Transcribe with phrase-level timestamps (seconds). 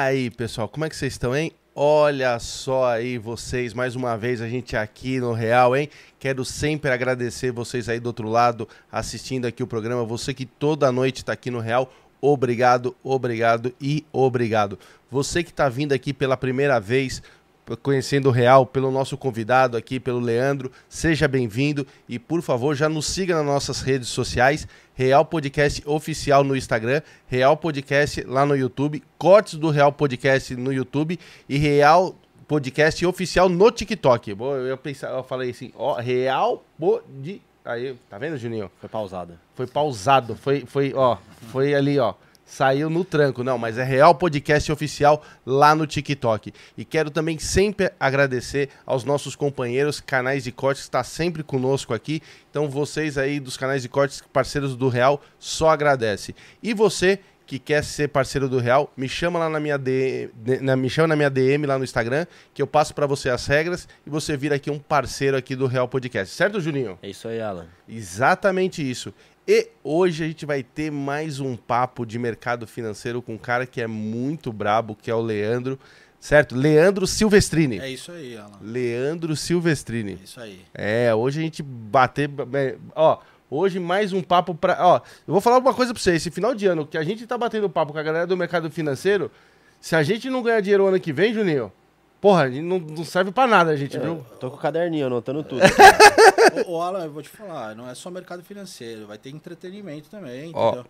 [0.00, 1.52] aí, pessoal, como é que vocês estão, hein?
[1.74, 5.88] Olha só aí vocês, mais uma vez a gente aqui no Real, hein?
[6.18, 10.90] Quero sempre agradecer vocês aí do outro lado assistindo aqui o programa, você que toda
[10.90, 11.92] noite está aqui no Real.
[12.20, 14.78] Obrigado, obrigado e obrigado.
[15.10, 17.22] Você que está vindo aqui pela primeira vez,
[17.82, 22.88] conhecendo o Real, pelo nosso convidado aqui, pelo Leandro, seja bem-vindo e por favor já
[22.88, 24.66] nos siga nas nossas redes sociais,
[25.00, 30.70] Real Podcast Oficial no Instagram, Real Podcast lá no YouTube, cortes do Real Podcast no
[30.70, 31.18] YouTube
[31.48, 32.14] e Real
[32.46, 34.34] Podcast Oficial no TikTok.
[34.34, 37.40] Bom, eu, pensava, eu falei assim, ó, Real Podcast.
[37.64, 38.70] Aí, tá vendo, Juninho?
[38.78, 39.40] Foi pausada.
[39.54, 41.16] Foi pausado, foi, foi, ó,
[41.50, 42.12] foi ali, ó.
[42.50, 46.52] Saiu no tranco, não, mas é Real Podcast Oficial lá no TikTok.
[46.76, 51.94] E quero também sempre agradecer aos nossos companheiros, canais de cortes, que está sempre conosco
[51.94, 52.20] aqui.
[52.50, 56.34] Então, vocês aí dos canais de cortes, parceiros do Real, só agradece.
[56.60, 60.30] E você que quer ser parceiro do Real, me chama lá na minha DM,
[60.60, 63.46] na, me chama na minha DM lá no Instagram, que eu passo para você as
[63.46, 66.34] regras e você vira aqui um parceiro aqui do Real Podcast.
[66.34, 66.98] Certo, Juninho?
[67.00, 67.66] É isso aí, Alan.
[67.88, 69.14] Exatamente isso.
[69.52, 73.66] E hoje a gente vai ter mais um papo de mercado financeiro com um cara
[73.66, 75.76] que é muito brabo, que é o Leandro,
[76.20, 76.54] certo?
[76.54, 77.80] Leandro Silvestrini.
[77.80, 78.60] É isso aí, Alan.
[78.62, 80.12] Leandro Silvestrini.
[80.20, 80.60] É isso aí.
[80.72, 83.18] É, hoje a gente bater, é, ó,
[83.50, 86.54] hoje mais um papo pra, ó, eu vou falar uma coisa pra você, esse final
[86.54, 89.32] de ano que a gente tá batendo papo com a galera do mercado financeiro,
[89.80, 91.72] se a gente não ganhar dinheiro ano que vem, Juninho,
[92.20, 94.26] Porra, não, não serve pra nada, gente, Eu viu?
[94.38, 95.62] tô com o caderninho anotando tudo.
[96.66, 100.10] Ô, ô, Alan, eu vou te falar, não é só mercado financeiro, vai ter entretenimento
[100.10, 100.86] também, Ó, entendeu?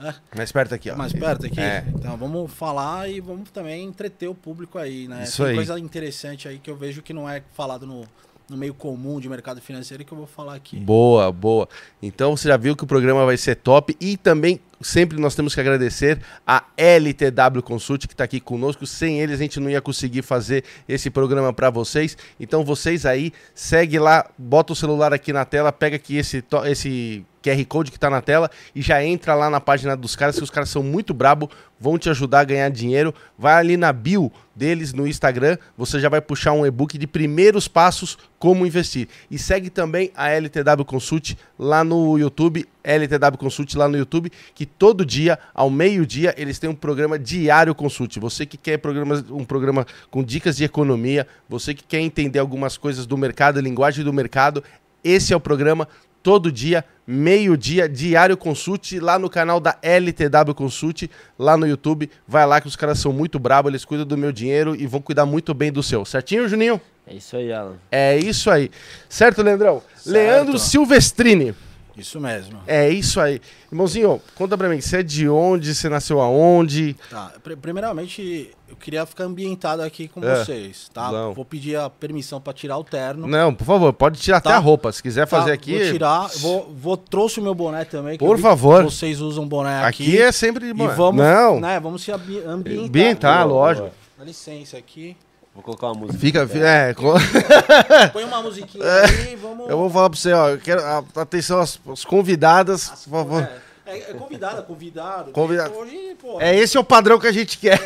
[0.00, 0.96] É, Mais perto aqui, ó.
[0.96, 1.60] mais perto aqui?
[1.60, 1.84] É.
[1.88, 5.24] Então vamos falar e vamos também entreter o público aí, né?
[5.24, 5.56] Isso Tem aí.
[5.56, 8.04] coisa interessante aí que eu vejo que não é falado no,
[8.52, 10.76] no meio comum de mercado financeiro que eu vou falar aqui.
[10.76, 11.68] Boa, boa.
[12.00, 15.54] Então você já viu que o programa vai ser top e também sempre nós temos
[15.54, 18.86] que agradecer a LTW Consult que está aqui conosco.
[18.86, 22.16] Sem eles a gente não ia conseguir fazer esse programa para vocês.
[22.38, 27.24] Então vocês aí segue lá, bota o celular aqui na tela, pega aqui esse esse
[27.42, 30.44] QR Code que está na tela e já entra lá na página dos caras, que
[30.44, 33.12] os caras são muito brabo, vão te ajudar a ganhar dinheiro.
[33.36, 37.66] Vai ali na bio deles no Instagram, você já vai puxar um e-book de primeiros
[37.66, 39.08] passos como investir.
[39.30, 44.66] E segue também a LTW Consult lá no YouTube, LTW Consult lá no YouTube, que
[44.66, 48.18] todo dia, ao meio-dia, eles têm um programa diário consult.
[48.18, 52.76] Você que quer programas, um programa com dicas de economia, você que quer entender algumas
[52.76, 54.62] coisas do mercado, linguagem do mercado,
[55.02, 55.88] esse é o programa
[56.22, 62.10] todo dia, meio-dia, diário consult, lá no canal da LTW Consult, lá no YouTube.
[62.26, 65.00] Vai lá que os caras são muito bravos, eles cuidam do meu dinheiro e vão
[65.00, 66.04] cuidar muito bem do seu.
[66.04, 66.80] Certinho, Juninho?
[67.06, 67.74] É isso aí, Alan.
[67.90, 68.70] É isso aí.
[69.08, 69.82] Certo, Leandrão?
[69.96, 70.14] Certo.
[70.14, 71.54] Leandro Silvestrini.
[71.96, 72.58] Isso mesmo.
[72.66, 73.40] É isso aí.
[73.70, 75.74] Irmãozinho, conta pra mim, você é de onde?
[75.74, 76.96] Você nasceu aonde?
[77.10, 81.12] Tá, pr- primeiramente eu queria ficar ambientado aqui com É, vocês, tá?
[81.12, 81.34] não.
[81.34, 83.26] Vou pedir a permissão para tirar o terno.
[83.26, 84.50] Não, por favor, pode tirar Tá.
[84.50, 84.90] até a roupa.
[84.90, 85.78] Se quiser Tá, fazer aqui.
[85.78, 88.16] Vou tirar, vou, vou trouxe o meu boné também.
[88.16, 88.84] Por favor.
[88.84, 90.18] Vocês usam boné Aqui, aqui.
[90.22, 90.68] é sempre.
[90.68, 90.88] E bom.
[90.88, 92.86] vamos, Não, né, vamos se ambi- ambientar.
[92.86, 93.90] ambientar, lógico.
[94.18, 95.14] Dá licença aqui.
[95.54, 96.18] Vou colocar uma música.
[96.18, 96.48] Fica.
[96.48, 97.12] fi- É, co-
[98.12, 99.68] Põe uma musiquinha aí, vamos.
[99.68, 100.48] eu vou falar pra você, ó.
[100.48, 103.42] Eu quero, a- atenção às, às convidadas, por favor.
[103.84, 105.32] É, é, é convidada, convidado.
[105.32, 105.74] Convidado.
[105.74, 106.40] Hoje, pô.
[106.40, 107.78] É, esse é o padrão que a gente quer.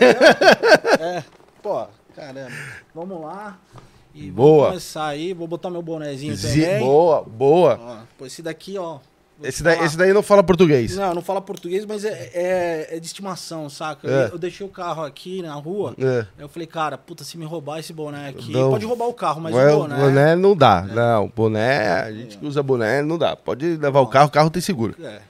[1.01, 1.25] é,
[1.63, 2.53] pô, caramba.
[2.95, 3.59] Vamos lá.
[4.15, 4.69] E Boa.
[4.69, 5.35] Vamos começar aí.
[5.35, 6.79] Vou botar meu bonezinho Zi- também.
[6.81, 7.79] boa, boa.
[7.83, 8.99] Ó, pô, esse daqui, ó.
[9.43, 10.97] Esse daí, esse daí não fala português.
[10.97, 14.09] Não, não fala português, mas é, é, é de estimação, saca?
[14.09, 14.25] É.
[14.25, 15.95] Eu, eu deixei o carro aqui na rua.
[15.99, 16.27] É.
[16.39, 18.51] Eu falei, cara, puta, se me roubar esse boné aqui.
[18.51, 18.71] Não.
[18.71, 19.97] Pode roubar o carro, mas o boné.
[19.97, 20.83] boné não dá.
[20.83, 23.37] Não, boné, a gente que usa boné não dá.
[23.37, 24.95] Pode levar o carro, o carro tem seguro.
[25.03, 25.21] É.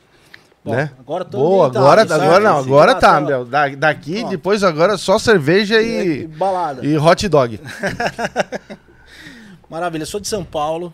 [0.65, 0.91] Bom, né?
[0.99, 3.45] Agora tô Boa, agora, agora não, agora tá, Sim, meu.
[3.45, 4.29] Da- daqui, Ó.
[4.29, 6.85] depois agora só cerveja E, e, balada.
[6.85, 7.61] e hot dog.
[9.71, 10.93] Maravilha, eu sou de São Paulo,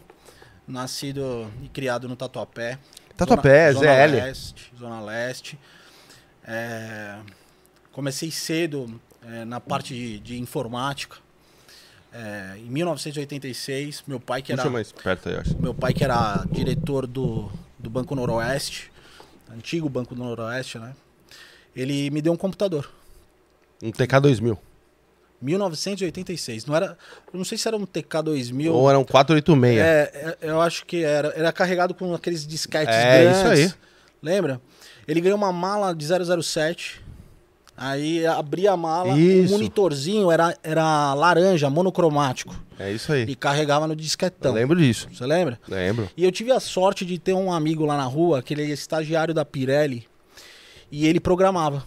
[0.69, 2.79] nascido e criado no Tatuapé.
[3.17, 3.93] Tatuapé, Zona, ZL.
[3.93, 4.73] Zona Leste.
[4.79, 5.59] Zona Leste.
[6.45, 7.17] É,
[7.93, 11.17] comecei cedo é, na parte de, de informática.
[12.13, 15.57] É, em 1986, meu pai que era mais perto aí, eu acho.
[15.59, 18.93] meu pai que era diretor do, do Banco Noroeste,
[19.51, 20.95] antigo Banco do Noroeste, né?
[21.75, 22.91] Ele me deu um computador.
[23.83, 24.59] Um TK2000.
[25.43, 26.65] 1986.
[26.67, 26.97] Não era,
[27.33, 28.71] eu não sei se era um TK2000.
[28.73, 29.79] Ou era um 486.
[29.81, 31.29] É, é, eu acho que era.
[31.37, 33.39] Era carregado com aqueles disquetes É, grandes.
[33.39, 33.81] isso aí.
[34.23, 34.61] Lembra?
[35.07, 37.03] Ele ganhou uma mala de 007.
[37.77, 39.49] Aí abri a mala, Isso.
[39.49, 42.55] o monitorzinho era, era laranja, monocromático.
[42.79, 43.23] É isso aí.
[43.23, 44.53] E carregava no Eu disquetão.
[44.53, 45.09] lembro disso.
[45.13, 45.59] Você lembra?
[45.67, 46.09] Lembro.
[46.15, 48.67] E eu tive a sorte de ter um amigo lá na rua, que ele é
[48.67, 50.07] estagiário da Pirelli,
[50.91, 51.83] e ele programava.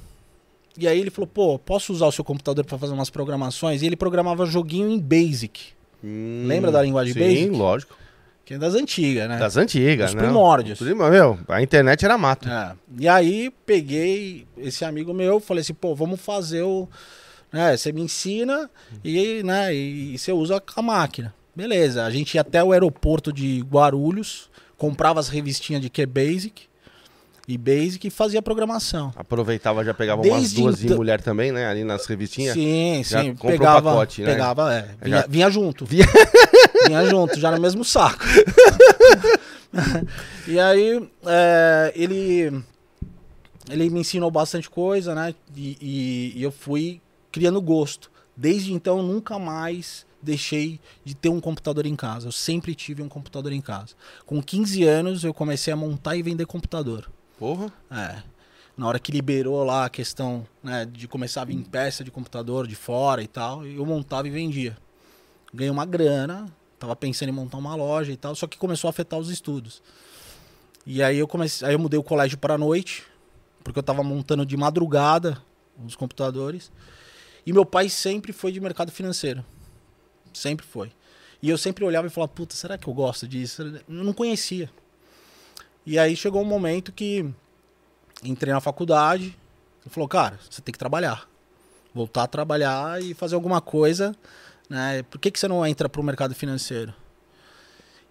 [0.78, 3.82] E aí ele falou, pô, posso usar o seu computador pra fazer umas programações?
[3.82, 5.74] E ele programava joguinho em Basic,
[6.04, 7.50] Lembra da linguagem Sim, Basic?
[7.50, 7.98] lógico.
[8.46, 9.38] que é das antigas, né?
[9.40, 10.22] Das antigas, Os né?
[10.24, 10.78] primórdios.
[10.78, 12.48] Prima- Meu, a internet era mato.
[12.48, 12.74] É.
[13.00, 16.88] E aí peguei esse amigo meu, falei assim, pô, vamos fazer o.
[17.52, 18.70] Né, você me ensina
[19.04, 21.34] e, né, e você usa a máquina.
[21.56, 26.64] Beleza, a gente ia até o aeroporto de Guarulhos, comprava as revistinhas de QBasic
[27.48, 29.14] e Basic e fazia programação.
[29.16, 31.68] Aproveitava, já pegava umas Desde duas em então- mulher também, né?
[31.68, 32.54] Ali nas revistinhas.
[32.56, 33.36] Sim, sim.
[33.36, 34.32] Pegava, pacote, né?
[34.32, 34.96] pegava, é.
[35.02, 35.86] Vinha, Já- vinha junto.
[35.86, 36.06] Vinha-
[36.88, 38.24] Vinha junto, já no mesmo saco.
[40.48, 42.64] e aí, é, ele,
[43.70, 45.34] ele me ensinou bastante coisa, né?
[45.56, 48.12] E, e- e eu fui criando gosto.
[48.36, 52.28] Desde então, eu nunca mais deixei de ter um computador em casa.
[52.28, 53.94] Eu sempre tive um computador em casa.
[54.26, 57.10] Com 15 anos, eu comecei a montar e vender computador.
[57.38, 57.72] Porra.
[57.92, 58.24] É.
[58.78, 62.68] Na hora que liberou lá a questão né, de começar a vir peça de computador
[62.68, 64.78] de fora e tal, eu montava e vendia.
[65.54, 66.46] Ganhei uma grana,
[66.78, 69.82] tava pensando em montar uma loja e tal, só que começou a afetar os estudos.
[70.86, 73.04] E aí eu comecei, aí eu mudei o colégio para noite,
[73.64, 75.42] porque eu tava montando de madrugada
[75.86, 76.72] os computadores.
[77.46, 79.44] E meu pai sempre foi de mercado financeiro.
[80.34, 80.92] Sempre foi.
[81.42, 83.62] E eu sempre olhava e falava, puta, será que eu gosto disso?
[83.62, 84.70] Eu não conhecia.
[85.86, 87.26] E aí chegou um momento que
[88.24, 89.26] entrei na faculdade.
[89.26, 91.30] Ele falou, cara, você tem que trabalhar.
[91.94, 94.16] Voltar a trabalhar e fazer alguma coisa.
[94.70, 95.04] Né?
[95.04, 96.94] Por que, que você não entra para o mercado financeiro?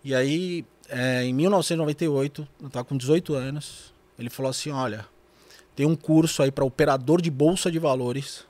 [0.04, 5.06] E aí, é, em 1998, eu estava com 18 anos, ele falou assim, olha,
[5.74, 8.46] tem um curso aí para operador de bolsa de valores.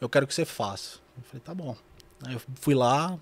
[0.00, 0.98] Eu quero que você faça.
[1.16, 1.76] Eu falei, tá bom.
[2.24, 3.18] Aí eu fui lá,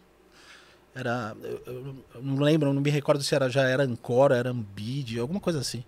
[0.96, 1.36] era.
[1.42, 5.18] Eu, eu- eu não lembro, não me recordo se era, já era Ancor, era Ambid,
[5.18, 5.84] alguma coisa assim.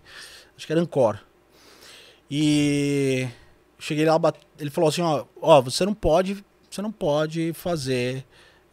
[0.57, 1.19] Acho que era Ancor.
[2.31, 3.27] E
[3.79, 4.17] cheguei lá,
[4.59, 8.25] ele falou assim, ó, ó, você não pode, você não pode fazer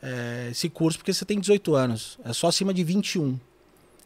[0.01, 2.20] é, esse curso porque você tem 18 anos.
[2.25, 3.39] É só acima de 21.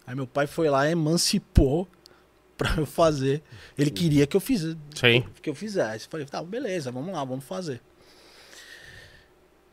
[0.05, 1.87] Aí meu pai foi lá e emancipou
[2.57, 3.41] pra eu fazer.
[3.77, 5.25] Ele queria que eu fizesse, Sim.
[5.41, 6.07] que eu fizesse.
[6.07, 7.81] Falei, tá, beleza, vamos lá, vamos fazer.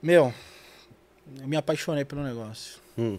[0.03, 0.33] Meu,
[1.41, 2.79] eu me apaixonei pelo negócio.
[2.97, 3.19] Hum.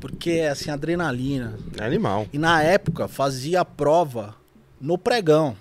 [0.00, 1.58] Porque é assim, adrenalina.
[1.78, 2.26] É animal.
[2.32, 4.34] E na época fazia a prova
[4.80, 5.56] no pregão.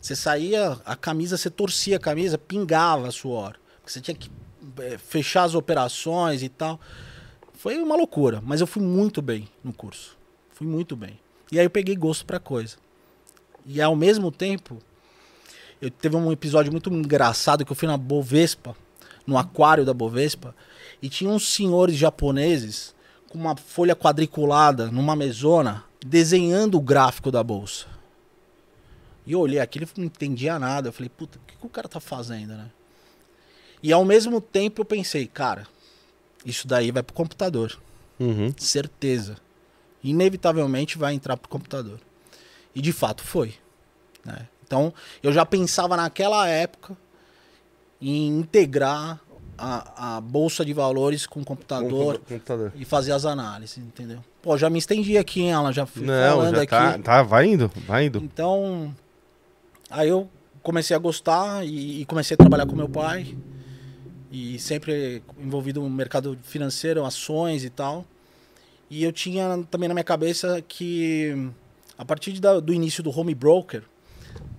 [0.00, 3.56] Você saía, a camisa, você torcia a camisa, pingava suor.
[3.80, 4.30] Porque você tinha que
[4.80, 6.78] eh, fechar as operações e tal.
[7.54, 10.16] Foi uma loucura, mas eu fui muito bem no curso.
[10.52, 11.18] Fui muito bem.
[11.50, 12.76] E aí eu peguei gosto pra coisa.
[13.64, 14.78] E ao mesmo tempo,
[15.80, 18.76] eu teve um episódio muito engraçado que eu fui na Bovespa,
[19.26, 20.54] no aquário da Bovespa,
[21.00, 22.94] e tinha uns senhores japoneses
[23.28, 27.86] com uma folha quadriculada numa mesona desenhando o gráfico da bolsa.
[29.26, 30.88] E eu olhei aquilo e não entendia nada.
[30.88, 32.70] Eu falei, puta, o que, que o cara tá fazendo, né?
[33.82, 35.66] E ao mesmo tempo eu pensei, cara,
[36.44, 37.78] isso daí vai pro computador.
[38.20, 38.52] Uhum.
[38.56, 39.36] Certeza.
[40.02, 41.98] Inevitavelmente vai entrar pro computador.
[42.74, 43.54] E de fato foi.
[44.24, 44.48] né?
[44.66, 46.96] Então eu já pensava naquela época
[48.00, 49.20] em integrar
[49.56, 52.72] a, a bolsa de valores com o computador Computador.
[52.74, 54.18] e fazer as análises, entendeu?
[54.42, 55.72] Pô, já me estendi aqui, hein, Alan?
[55.72, 56.70] Já fui Não, falando já aqui.
[56.70, 57.22] tá, tá.
[57.22, 58.18] Vai indo, vai indo.
[58.18, 58.94] Então,
[59.88, 60.28] aí eu
[60.62, 63.36] comecei a gostar e, e comecei a trabalhar com meu pai.
[64.30, 68.04] E sempre envolvido no mercado financeiro, ações e tal.
[68.90, 71.50] E eu tinha também na minha cabeça que
[71.96, 73.84] a partir de do início do home broker,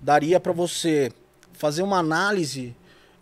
[0.02, 1.12] daria para você
[1.52, 2.74] fazer uma análise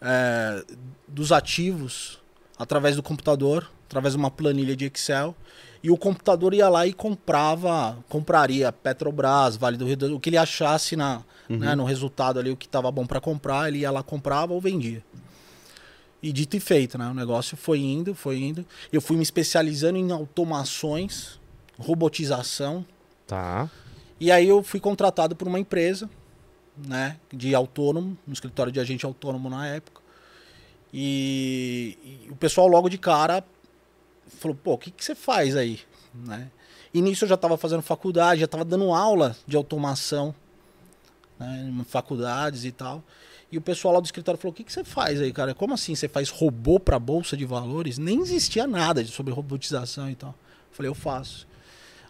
[0.04, 0.62] é,
[1.08, 2.18] dos ativos
[2.58, 5.34] através do computador, através de uma planilha de Excel.
[5.82, 10.30] E o computador ia lá e comprava, compraria Petrobras, Vale do Rio do o que
[10.30, 13.90] ele achasse na, né, no resultado ali, o que estava bom para comprar, ele ia
[13.90, 15.02] lá, comprava ou vendia.
[16.23, 17.06] E dito e feito, né?
[17.06, 18.64] O negócio foi indo, foi indo.
[18.90, 21.38] Eu fui me especializando em automações,
[21.78, 22.82] robotização.
[23.26, 23.68] Tá.
[24.18, 26.08] E aí eu fui contratado por uma empresa,
[26.76, 30.02] né, de autônomo, no escritório de agente autônomo na época.
[30.93, 33.45] E, e o pessoal logo de cara
[34.38, 35.81] falou, pô, o que, que você faz aí?
[36.14, 36.50] Né?
[36.93, 40.35] E nisso eu já estava fazendo faculdade, já estava dando aula de automação
[41.38, 43.02] né, em faculdades e tal.
[43.50, 45.54] E o pessoal lá do escritório falou, o que, que você faz aí, cara?
[45.54, 47.99] Como assim você faz robô para bolsa de valores?
[47.99, 50.31] Nem existia nada sobre robotização e tal.
[50.31, 51.47] Eu falei, eu faço.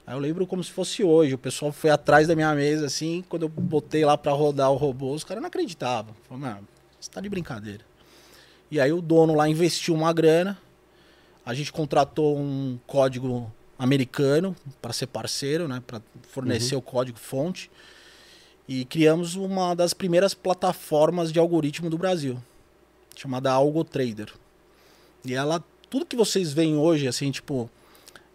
[0.07, 1.35] Aí eu lembro como se fosse hoje.
[1.35, 4.77] O pessoal foi atrás da minha mesa, assim, quando eu botei lá pra rodar o
[4.77, 6.15] robô, os caras não acreditavam.
[6.29, 6.69] Falaram, mano,
[7.01, 7.85] você tá de brincadeira.
[8.71, 10.59] E aí o dono lá investiu uma grana.
[11.45, 17.71] A gente contratou um código americano para ser parceiro, né, para fornecer o código fonte.
[18.67, 22.43] E criamos uma das primeiras plataformas de algoritmo do Brasil,
[23.15, 24.33] chamada AlgoTrader.
[25.25, 27.71] E ela, tudo que vocês veem hoje, assim, tipo,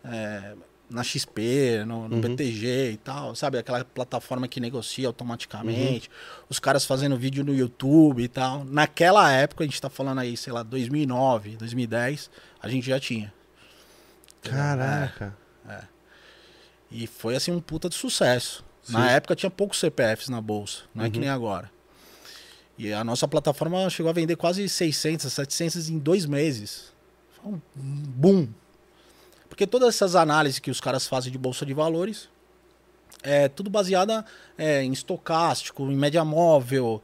[0.04, 0.54] é,
[0.90, 2.22] na XP, no, no Uhum.
[2.22, 3.58] BTG e tal, sabe?
[3.58, 6.10] Aquela plataforma que negocia automaticamente,
[6.50, 8.64] os caras fazendo vídeo no YouTube e tal.
[8.66, 12.32] Naquela época, a gente tá falando aí, sei lá, 2009, 2010,
[12.62, 13.32] a gente já tinha.
[14.42, 15.36] Caraca.
[16.92, 18.64] E foi assim um puta de sucesso.
[18.88, 19.14] Na Sim.
[19.16, 21.22] época tinha poucos CPFs na bolsa, não é que Uhum.
[21.22, 21.70] nem agora.
[22.78, 26.92] E a nossa plataforma chegou a vender quase 600, 700 em dois meses.
[27.36, 28.48] Foi um boom.
[29.60, 32.30] Porque todas essas análises que os caras fazem de bolsa de valores
[33.22, 34.24] é tudo baseada
[34.58, 37.02] é, em estocástico, em média móvel,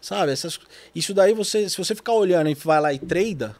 [0.00, 0.32] sabe?
[0.32, 0.58] Essas,
[0.92, 3.54] isso daí você, se você ficar olhando e vai lá e trada,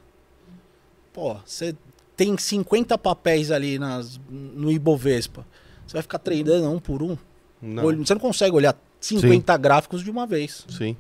[1.13, 1.77] pô, você
[2.17, 5.47] tem 50 papéis ali nas, no Ibovespa.
[5.87, 7.17] Você vai ficar tradando um por um.
[7.63, 7.85] Não.
[7.99, 10.67] Você não consegue olhar 50 gráficos de uma vez.
[10.69, 10.97] Sim.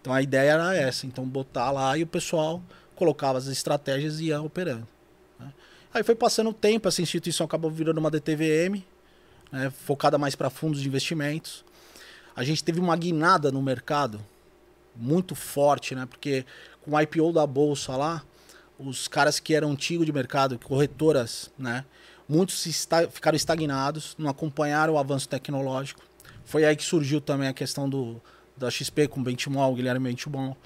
[0.00, 1.04] Então a ideia era essa.
[1.04, 2.62] Então botar lá e o pessoal
[2.94, 4.86] colocava as estratégias e ia operando.
[5.36, 5.52] né?
[5.94, 8.82] Aí foi passando o tempo, essa instituição acabou virando uma DTVM,
[9.52, 11.64] né, focada mais para fundos de investimentos.
[12.34, 14.20] A gente teve uma guinada no mercado
[14.96, 16.04] muito forte, né?
[16.06, 16.44] Porque
[16.82, 18.24] com o IPO da bolsa lá,
[18.76, 21.84] os caras que eram antigos de mercado, corretoras, né?
[22.28, 26.00] Muitos se esta- ficaram estagnados, não acompanharam o avanço tecnológico.
[26.44, 28.20] Foi aí que surgiu também a questão do,
[28.56, 30.56] da XP com o Benchimol, o Guilherme Benchimol.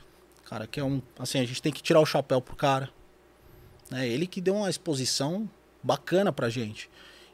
[0.46, 1.02] Cara, que é um.
[1.18, 2.88] Assim, a gente tem que tirar o chapéu pro cara.
[3.92, 5.48] É ele que deu uma exposição
[5.82, 6.90] bacana pra gente.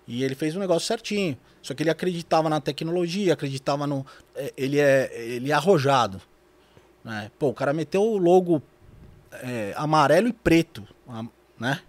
[0.06, 1.36] E ele fez um negócio certinho.
[1.62, 4.04] Só que ele acreditava na tecnologia, acreditava no.
[4.34, 6.20] é, Ele é, ele é arrojado.
[7.02, 7.30] Né?
[7.38, 8.62] Pô, o cara meteu o logo
[9.32, 10.86] é, amarelo e preto.
[11.58, 11.80] Né?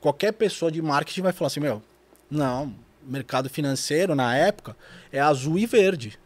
[0.00, 1.82] Qualquer pessoa de marketing vai falar assim: meu,
[2.30, 4.76] não, mercado financeiro na época
[5.12, 6.18] é azul e verde.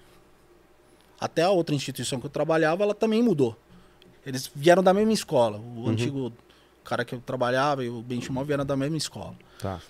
[1.20, 3.56] Até a outra instituição que eu trabalhava, ela também mudou.
[4.26, 5.58] Eles vieram da mesma escola.
[5.58, 6.32] O antigo
[6.84, 9.34] cara que eu trabalhava e o Benchimol vieram da mesma escola.
[9.58, 9.80] Tá.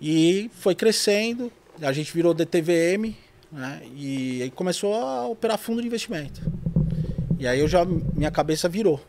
[0.00, 3.14] E foi crescendo, a gente virou DTVM,
[3.50, 3.82] né?
[3.94, 6.40] E aí começou a operar fundo de investimento.
[7.38, 9.04] E aí eu já minha cabeça virou,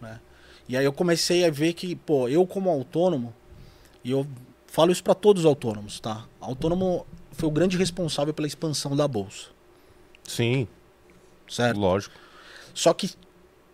[0.00, 0.20] né?
[0.68, 3.34] E aí eu comecei a ver que, pô, eu como autônomo,
[4.02, 4.26] e eu
[4.66, 6.26] falo isso para todos os autônomos, tá?
[6.40, 9.48] Autônomo foi o grande responsável pela expansão da bolsa,
[10.24, 10.68] Sim,
[11.48, 11.78] certo?
[11.78, 12.14] lógico.
[12.72, 13.10] Só que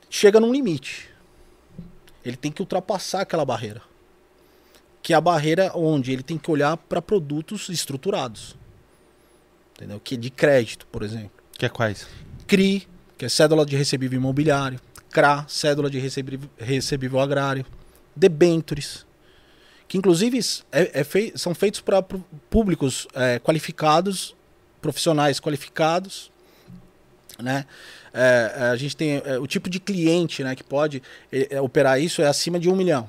[0.08, 1.09] chega num limite.
[2.24, 3.82] Ele tem que ultrapassar aquela barreira.
[5.02, 8.56] Que é a barreira onde ele tem que olhar para produtos estruturados.
[9.76, 9.98] Entendeu?
[10.00, 11.30] Que é de crédito, por exemplo.
[11.56, 12.06] Que é quais?
[12.46, 12.86] CRI,
[13.16, 14.78] que é cédula de recebível imobiliário.
[15.10, 17.64] CRA, cédula de recebível, recebível agrário.
[18.14, 19.06] Debentures.
[19.88, 20.38] Que inclusive
[20.70, 22.02] é- é fei- são feitos para
[22.48, 24.36] públicos é, qualificados,
[24.80, 26.30] profissionais qualificados,
[27.42, 27.64] né?
[28.12, 31.60] É, é, a gente tem é, o tipo de cliente né, que pode é, é,
[31.60, 33.08] operar isso é acima de um milhão.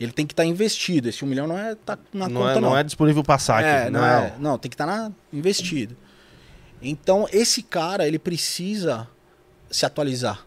[0.00, 1.08] Ele tem que estar investido.
[1.08, 3.68] Esse um milhão não é tá na não, conta, é, não é disponível para saque.
[3.68, 5.96] é, não, não, é, não, tem que estar na, investido.
[6.80, 9.06] Então, esse cara, ele precisa
[9.70, 10.44] se atualizar.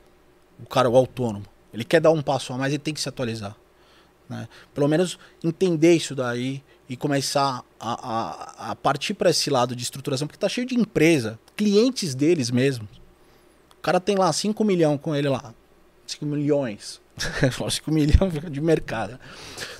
[0.61, 1.45] O cara, o autônomo.
[1.73, 3.55] Ele quer dar um passo a mais, ele tem que se atualizar.
[4.29, 4.47] Né?
[4.73, 9.83] Pelo menos entender isso daí e começar a, a, a partir para esse lado de
[9.83, 12.89] estruturação, porque tá cheio de empresa, clientes deles mesmos.
[13.77, 15.53] O cara tem lá 5 milhões com ele lá.
[16.07, 17.01] 5 milhões.
[17.69, 19.13] 5 milhões de mercado.
[19.13, 19.19] né?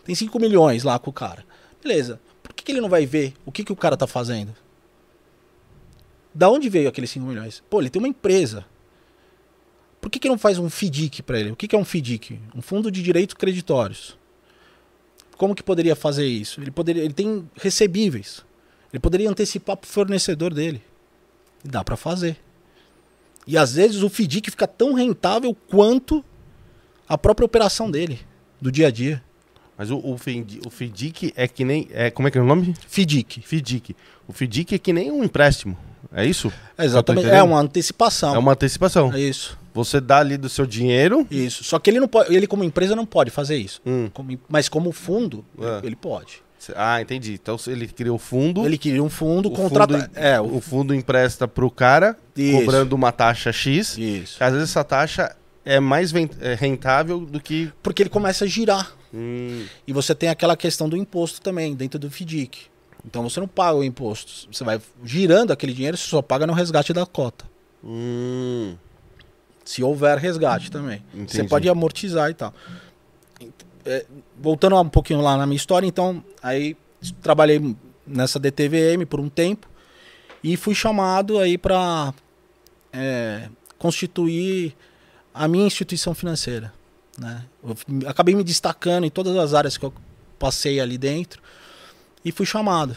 [0.04, 1.46] Tem 5 milhões lá com o cara.
[1.82, 2.20] Beleza.
[2.42, 4.56] Por que, que ele não vai ver o que, que o cara tá fazendo?
[6.34, 7.64] Da onde veio aqueles 5 milhões?
[7.70, 8.66] Pô, ele tem uma empresa.
[10.02, 11.52] Por que, que não faz um FDIC para ele?
[11.52, 12.40] O que, que é um FDIC?
[12.54, 14.18] Um fundo de direitos creditórios.
[15.38, 16.62] Como que poderia fazer isso?
[16.62, 18.44] Ele, poderia, ele tem recebíveis.
[18.92, 20.82] Ele poderia antecipar para o fornecedor dele.
[21.64, 22.38] Dá para fazer.
[23.48, 26.24] E às vezes o FDIC fica tão rentável quanto
[27.08, 28.20] a própria operação dele,
[28.60, 29.22] do dia a dia.
[29.78, 31.88] Mas o, o, FIDIC, o FIDIC é que nem.
[31.92, 32.74] É, como é que é o nome?
[32.88, 33.42] FDIC.
[33.42, 33.96] FIDIC.
[34.28, 35.78] O FIDIC é que nem um empréstimo.
[36.14, 36.52] É isso?
[36.78, 37.28] É exatamente.
[37.28, 38.34] É uma antecipação.
[38.34, 39.14] É uma antecipação.
[39.14, 39.58] É isso.
[39.76, 41.28] Você dá ali do seu dinheiro.
[41.30, 41.64] Isso.
[41.64, 43.80] Só que ele não pode, ele como empresa não pode fazer isso.
[43.86, 44.10] Hum.
[44.14, 45.86] Como- mas como fundo, É.
[45.86, 46.44] ele pode.
[46.76, 47.34] Ah, entendi.
[47.34, 48.66] Então ele cria o fundo.
[48.66, 50.00] Ele cria um fundo, o contrata.
[50.00, 52.58] fundo- é, o fundo empresta pro cara, Isso.
[52.60, 53.98] cobrando uma taxa X.
[54.00, 54.44] Isso.
[54.44, 56.12] Às vezes essa taxa é mais
[56.42, 57.72] é rentável do que.
[57.84, 58.94] Porque ele começa a girar.
[59.14, 62.62] Hum, E você tem aquela questão do imposto também, dentro do FDIC.
[63.06, 64.48] Então você não paga o imposto.
[64.52, 67.46] Você vai girando aquele dinheiro, você só paga no resgate da cota.
[67.84, 68.76] hum,
[69.66, 71.04] Se houver resgate também.
[71.12, 71.50] Você Entendi.
[71.50, 72.54] pode amortizar e tal.
[73.84, 74.06] É,
[74.40, 76.78] voltando um pouquinho lá na minha história, então, aí
[77.22, 77.76] trabalhei
[78.06, 79.68] nessa DTVM por um tempo
[80.44, 82.14] e fui chamado aí para
[83.78, 84.76] constituir
[85.34, 86.72] a minha instituição financeira.
[87.20, 87.44] Né?
[87.64, 87.76] Eu
[88.08, 89.94] acabei me destacando em todas as áreas que eu
[90.40, 91.42] passei ali dentro
[92.24, 92.96] e fui chamado.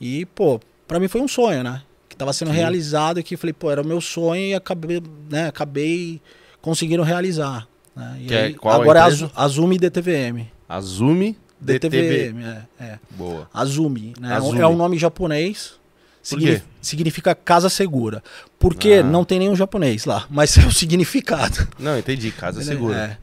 [0.00, 1.82] E, pô, para mim foi um sonho, né?
[2.14, 2.56] Que estava sendo Sim.
[2.56, 6.20] realizado e que falei, pô, era o meu sonho e acabei, né, acabei
[6.62, 7.66] conseguindo realizar.
[7.94, 8.18] Né?
[8.20, 9.06] E Que é aí, qual a agora é a?
[9.06, 10.46] Azu- Azumi DTVM.
[10.68, 12.00] Azumi DTV.
[12.30, 12.98] DTVM, é, é.
[13.10, 13.48] Boa.
[13.52, 14.32] Azumi, né?
[14.34, 14.60] Azumi.
[14.60, 15.74] É um nome japonês.
[16.22, 16.62] Signi-?
[16.80, 18.22] Significa casa segura.
[18.60, 19.02] Porque Ah.
[19.02, 21.66] não tem nenhum japonês lá, mas é o significado.
[21.78, 22.30] Não, entendi.
[22.30, 22.96] Casa segura.
[22.96, 23.16] É,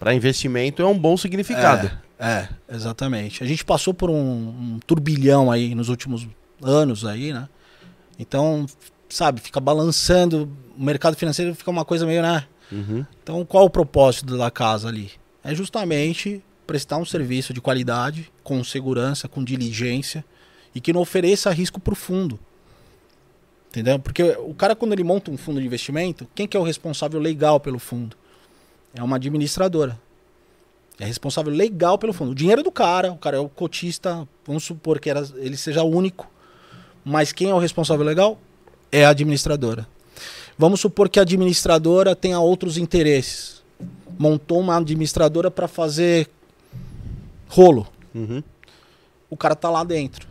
[0.00, 1.90] Para investimento é um bom significado.
[2.18, 3.44] é, é, exatamente.
[3.44, 6.26] A gente passou por um, um turbilhão aí nos últimos
[6.62, 7.46] anos aí, né?
[8.18, 8.66] Então,
[9.08, 10.50] sabe, fica balançando.
[10.76, 12.46] O mercado financeiro fica uma coisa meio, né?
[12.70, 13.04] Uhum.
[13.22, 15.12] Então, qual o propósito da casa ali?
[15.42, 20.24] É justamente prestar um serviço de qualidade, com segurança, com diligência
[20.74, 22.38] e que não ofereça risco para o fundo.
[23.70, 23.98] Entendeu?
[23.98, 27.20] Porque o cara, quando ele monta um fundo de investimento, quem que é o responsável
[27.20, 28.16] legal pelo fundo?
[28.94, 29.98] É uma administradora.
[30.98, 32.32] É responsável legal pelo fundo.
[32.32, 35.56] O dinheiro é do cara, o cara é o cotista, vamos supor que era, ele
[35.56, 36.28] seja único.
[37.08, 38.38] Mas quem é o responsável legal?
[38.92, 39.88] É a administradora.
[40.58, 43.62] Vamos supor que a administradora tenha outros interesses.
[44.18, 46.28] Montou uma administradora para fazer
[47.48, 47.88] rolo.
[48.14, 48.42] Uhum.
[49.30, 50.28] O cara tá lá dentro.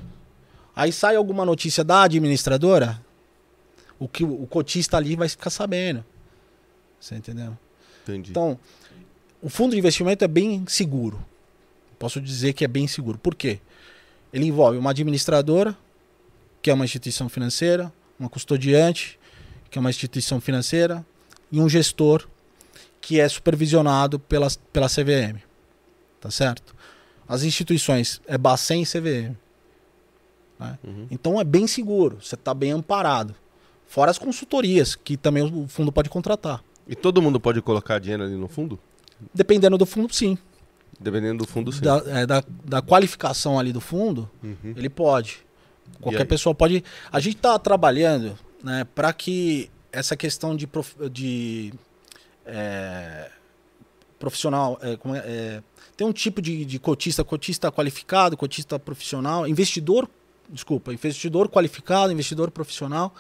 [0.76, 3.02] Aí sai alguma notícia da administradora,
[3.98, 6.06] o que o cotista ali vai ficar sabendo.
[7.00, 7.58] Você entendeu?
[8.04, 8.30] Entendi.
[8.30, 8.60] Então,
[9.42, 11.26] o fundo de investimento é bem seguro.
[11.98, 13.18] Posso dizer que é bem seguro.
[13.18, 13.60] Por quê?
[14.32, 15.76] Ele envolve uma administradora,
[16.62, 19.20] que é uma instituição financeira, uma custodiante,
[19.70, 21.06] que é uma instituição financeira,
[21.52, 22.28] e um gestor,
[23.00, 25.40] que é supervisionado pela, pela CVM.
[26.20, 26.76] Tá certo?
[27.28, 29.36] As instituições é Bacen e CVM.
[30.60, 30.80] né?
[30.84, 31.08] Uhum.
[31.12, 33.36] Então é bem seguro, você está bem amparado.
[33.86, 36.62] Fora as consultorias, que também o fundo pode contratar.
[36.88, 38.80] E todo mundo pode colocar dinheiro ali no fundo?
[39.34, 40.38] Dependendo do fundo, sim.
[41.00, 41.82] Dependendo do fundo, sim.
[41.82, 44.74] Da, é, da, da qualificação ali do fundo, Uhum.
[44.76, 45.46] ele pode.
[46.02, 46.84] Qualquer pessoa pode.
[47.12, 51.74] A gente está trabalhando né, para que essa questão de, prof- de
[52.46, 53.32] é,
[54.20, 54.80] profissional.
[54.82, 55.64] é, é, é,
[55.96, 60.08] tem um tipo de, de cotista, cotista qualificado, cotista profissional, investidor,
[60.50, 63.14] desculpa, investidor qualificado, investidor profissional.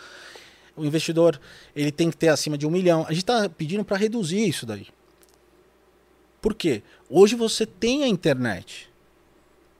[0.75, 1.39] O investidor
[1.75, 3.01] ele tem que ter acima de um milhão.
[3.07, 4.87] A gente está pedindo para reduzir isso daí.
[6.39, 6.83] Por quê?
[7.09, 8.87] Hoje você tem a internet.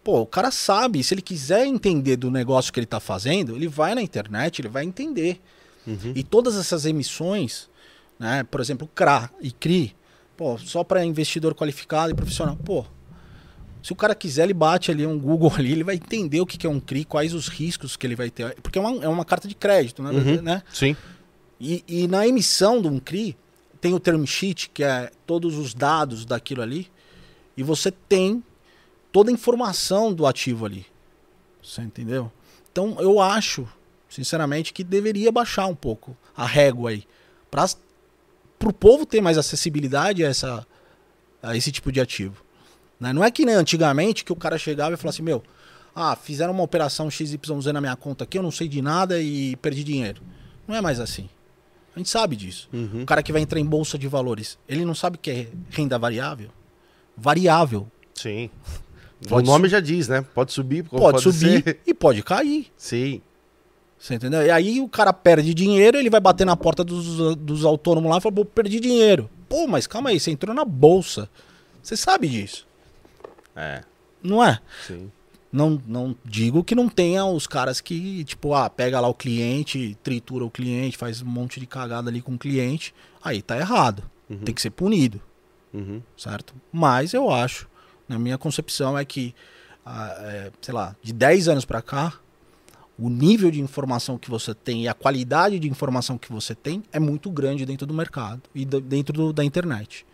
[0.08, 3.67] Pô, o cara sabe, se ele quiser entender do negócio que ele está fazendo, ele
[3.67, 5.41] vai na internet, ele vai entender.
[5.86, 6.13] Uhum.
[6.15, 7.70] E todas essas emissões,
[8.17, 9.93] né, por exemplo, CRA e CRI,
[10.38, 12.56] pô, só para investidor qualificado e profissional.
[12.56, 12.86] Pô,
[13.84, 16.65] se o cara quiser, ele bate ali um Google ali, ele vai entender o que
[16.65, 18.56] é um CRI, quais os riscos que ele vai ter.
[18.62, 20.12] Porque é uma, é uma carta de crédito, né?
[20.12, 20.41] Uhum.
[20.41, 20.63] né?
[20.72, 20.96] Sim.
[21.60, 23.36] E, e na emissão de um CRI,
[23.82, 26.88] tem o term sheet, que é todos os dados daquilo ali,
[27.58, 28.41] e você tem
[29.12, 30.86] toda a informação do ativo ali.
[31.62, 32.32] Você entendeu?
[32.72, 33.67] Então eu acho,
[34.10, 37.04] sinceramente, que deveria baixar um pouco a régua aí.
[37.50, 37.65] Para
[38.65, 40.67] o povo ter mais acessibilidade a, essa,
[41.41, 42.43] a esse tipo de ativo.
[43.00, 43.13] Né?
[43.13, 45.43] Não é que nem antigamente que o cara chegava e falava assim, meu,
[45.96, 47.39] ah, fizeram uma operação XYZ
[47.74, 50.22] na minha conta aqui, eu não sei de nada e perdi dinheiro.
[50.67, 51.30] Não é mais assim.
[51.96, 52.70] A gente sabe disso.
[52.72, 53.02] Uhum.
[53.02, 55.48] O cara que vai entrar em bolsa de valores, ele não sabe o que é
[55.72, 56.52] renda variável?
[57.17, 57.88] Variável.
[58.13, 58.52] Sim.
[59.28, 60.22] Pode o nome já diz, né?
[60.34, 61.80] Pode subir, como Pode, subir ser.
[61.86, 62.68] e pode cair.
[62.78, 63.22] Sim.
[63.98, 64.44] Você entendeu?
[64.46, 68.18] E aí o cara perde dinheiro, ele vai bater na porta dos, dos autônomos lá
[68.18, 69.28] e fala, pô, perdi dinheiro.
[69.50, 71.28] Pô, mas calma aí, você entrou na bolsa.
[71.82, 72.68] Você sabe disso,
[73.56, 73.82] É,
[74.22, 74.60] não é?
[74.86, 75.12] sim.
[75.52, 79.98] Não, não digo que não tenha os caras que, tipo, ah, pega lá o cliente,
[80.04, 82.94] tritura o cliente, faz um monte de cagada ali com o cliente.
[83.24, 84.04] Aí tá errado.
[84.30, 84.40] Uhum.
[84.40, 85.22] Tem que ser punido.
[85.74, 86.02] Uhum.
[86.18, 86.54] certo?
[86.72, 87.68] Mas eu acho,
[88.08, 89.34] na minha concepção, é que,
[89.86, 92.13] ah, é, sei lá, de 10 anos para cá,
[92.98, 96.84] o nível de informação que você tem e a qualidade de informação que você tem
[96.91, 100.06] é muito grande dentro do mercado e da- dentro do- da internet.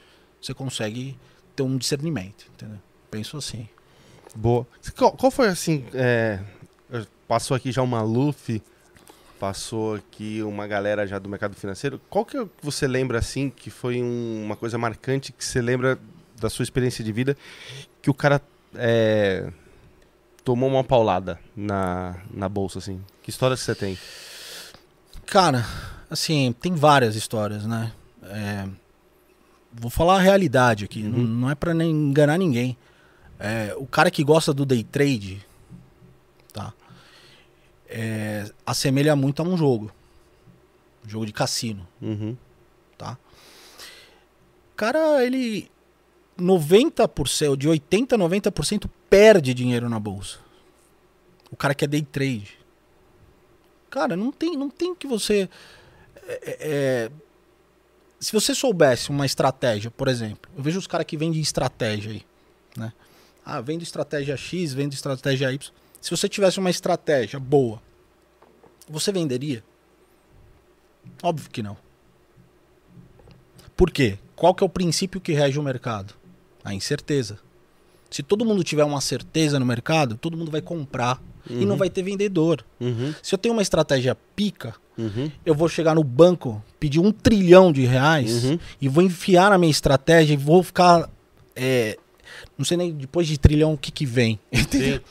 [0.41, 1.17] Você consegue
[1.56, 2.77] ter um discernimento, entendeu?
[3.10, 3.69] Penso assim.
[4.36, 4.67] Boa.
[4.97, 5.86] Qual, qual foi assim?
[5.93, 6.39] é,
[7.27, 8.62] passou aqui já o Maluf,
[9.39, 12.01] passou aqui uma galera já do mercado financeiro.
[12.10, 15.97] Qual que é você lembra assim que foi um- uma coisa marcante que você lembra
[16.43, 17.38] da sua experiência de vida
[18.01, 18.41] que o cara
[18.75, 19.49] é,
[20.43, 23.01] tomou uma paulada na, na bolsa, assim?
[23.21, 23.97] Que histórias que você tem?
[25.25, 25.65] Cara,
[26.10, 27.93] assim, tem várias histórias, né?
[28.23, 28.67] É,
[29.71, 32.77] vou falar a realidade aqui, não, não é pra nem enganar ninguém.
[33.39, 35.45] É, o cara que gosta do day trade,
[36.51, 36.73] tá?
[37.88, 39.91] É, assemelha muito a um jogo.
[41.06, 41.88] Um jogo de cassino.
[42.01, 42.36] Uhum.
[42.97, 43.17] tá?
[44.73, 45.69] O cara, ele
[46.38, 50.39] 90%, de 80 a 90% perde dinheiro na bolsa.
[51.52, 52.58] O cara que é day trade.
[53.89, 55.48] Cara, não tem, não tem que você
[56.28, 57.12] é, é,
[58.19, 62.24] se você soubesse uma estratégia, por exemplo, eu vejo os caras que vendem estratégia aí,
[62.78, 62.93] né?
[63.46, 65.74] Ah, vendo estratégia X, vendo estratégia Y.
[66.00, 67.82] Se você tivesse uma estratégia boa,
[68.88, 69.63] você venderia?
[71.22, 71.78] Óbvio que não.
[73.76, 74.17] Por quê?
[74.36, 76.13] Qual que é o princípio que rege o mercado?
[76.63, 77.38] A incerteza.
[78.10, 81.89] Se todo mundo tiver uma certeza no mercado, todo mundo vai comprar e não vai
[81.89, 82.63] ter vendedor.
[82.80, 83.13] Uhum.
[83.21, 85.32] Se eu tenho uma estratégia pica, Uhum.
[85.43, 88.60] eu vou chegar no banco, pedir um trilhão de reais Uhum.
[88.80, 91.10] e vou enfiar na minha estratégia e vou ficar.
[91.56, 91.97] é,
[92.58, 94.39] não sei nem depois de trilhão o que, que vem.
[94.54, 95.02] Entendeu?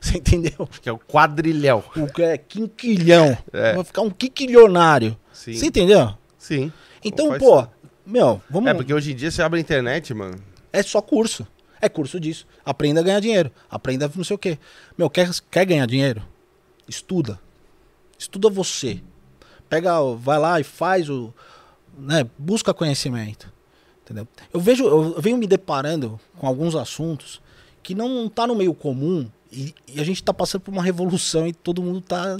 [0.00, 0.68] Você entendeu?
[0.82, 1.82] Que é o quadrilhão.
[1.96, 3.38] O que é quinquilhão.
[3.52, 3.74] É.
[3.74, 5.16] Vai ficar um quinquilionário.
[5.32, 5.54] Sim.
[5.54, 6.12] Você entendeu?
[6.36, 6.72] Sim.
[7.04, 7.64] Então, pô,
[8.04, 8.68] meu, vamos.
[8.68, 10.36] É, porque hoje em dia você abre a internet, mano.
[10.72, 11.46] É só curso.
[11.80, 12.46] É curso disso.
[12.64, 13.50] Aprenda a ganhar dinheiro.
[13.68, 14.58] Aprenda não sei o quê.
[14.96, 16.22] Meu, quer, quer ganhar dinheiro?
[16.88, 17.40] Estuda.
[18.18, 19.02] Estuda você.
[19.68, 21.34] Pega, vai lá e faz o.
[21.98, 23.52] Né, busca conhecimento.
[24.04, 24.26] Entendeu?
[24.52, 27.40] Eu vejo, eu venho me deparando com alguns assuntos
[27.82, 31.46] que não tá no meio comum e, e a gente tá passando por uma revolução
[31.46, 32.36] e todo mundo tá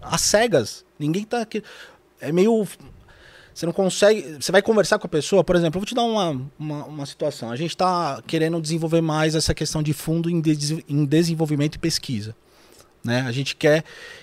[0.00, 0.84] às cegas.
[0.98, 1.62] Ninguém tá aqui.
[2.20, 2.66] É meio.
[3.58, 4.36] Você não consegue.
[4.40, 7.06] Você vai conversar com a pessoa, por exemplo, eu vou te dar uma, uma, uma
[7.06, 7.50] situação.
[7.50, 11.78] A gente está querendo desenvolver mais essa questão de fundo em, des- em desenvolvimento e
[11.80, 12.36] pesquisa.
[13.02, 13.22] Né?
[13.22, 13.82] A gente quer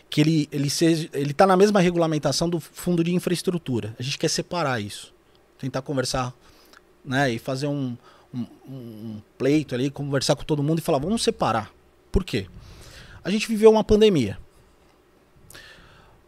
[0.10, 1.10] que ele, ele seja.
[1.12, 3.94] Ele está na mesma regulamentação do fundo de infraestrutura.
[4.00, 5.14] A gente quer separar isso.
[5.60, 6.34] Tentar conversar
[7.04, 7.30] né?
[7.30, 7.98] e fazer um,
[8.34, 11.74] um, um pleito ali, conversar com todo mundo e falar, vamos separar.
[12.10, 12.48] Por quê?
[13.22, 14.38] A gente viveu uma pandemia.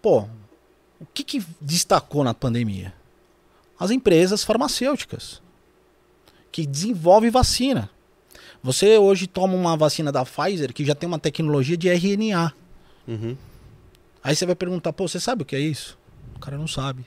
[0.02, 0.28] Pô,
[1.00, 2.94] o que, que destacou na pandemia?
[3.80, 5.42] As empresas farmacêuticas
[6.52, 7.90] que desenvolvem vacina.
[8.64, 12.54] Você hoje toma uma vacina da Pfizer que já tem uma tecnologia de RNA.
[13.08, 13.38] Uhum.
[14.24, 15.98] Aí você vai perguntar, pô, você sabe o que é isso?
[16.36, 17.06] O cara não sabe.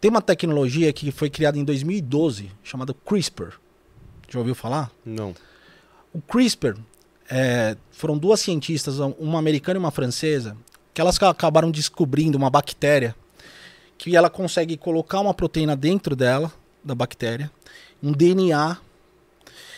[0.00, 3.52] Tem uma tecnologia que foi criada em 2012 chamada CRISPR.
[4.28, 4.90] Já ouviu falar?
[5.04, 5.34] Não.
[6.12, 6.76] O CRISPR
[7.30, 10.56] é, foram duas cientistas, uma americana e uma francesa,
[10.94, 13.14] que elas ca- acabaram descobrindo uma bactéria
[13.98, 16.52] que ela consegue colocar uma proteína dentro dela,
[16.84, 17.50] da bactéria,
[18.02, 18.76] um DNA,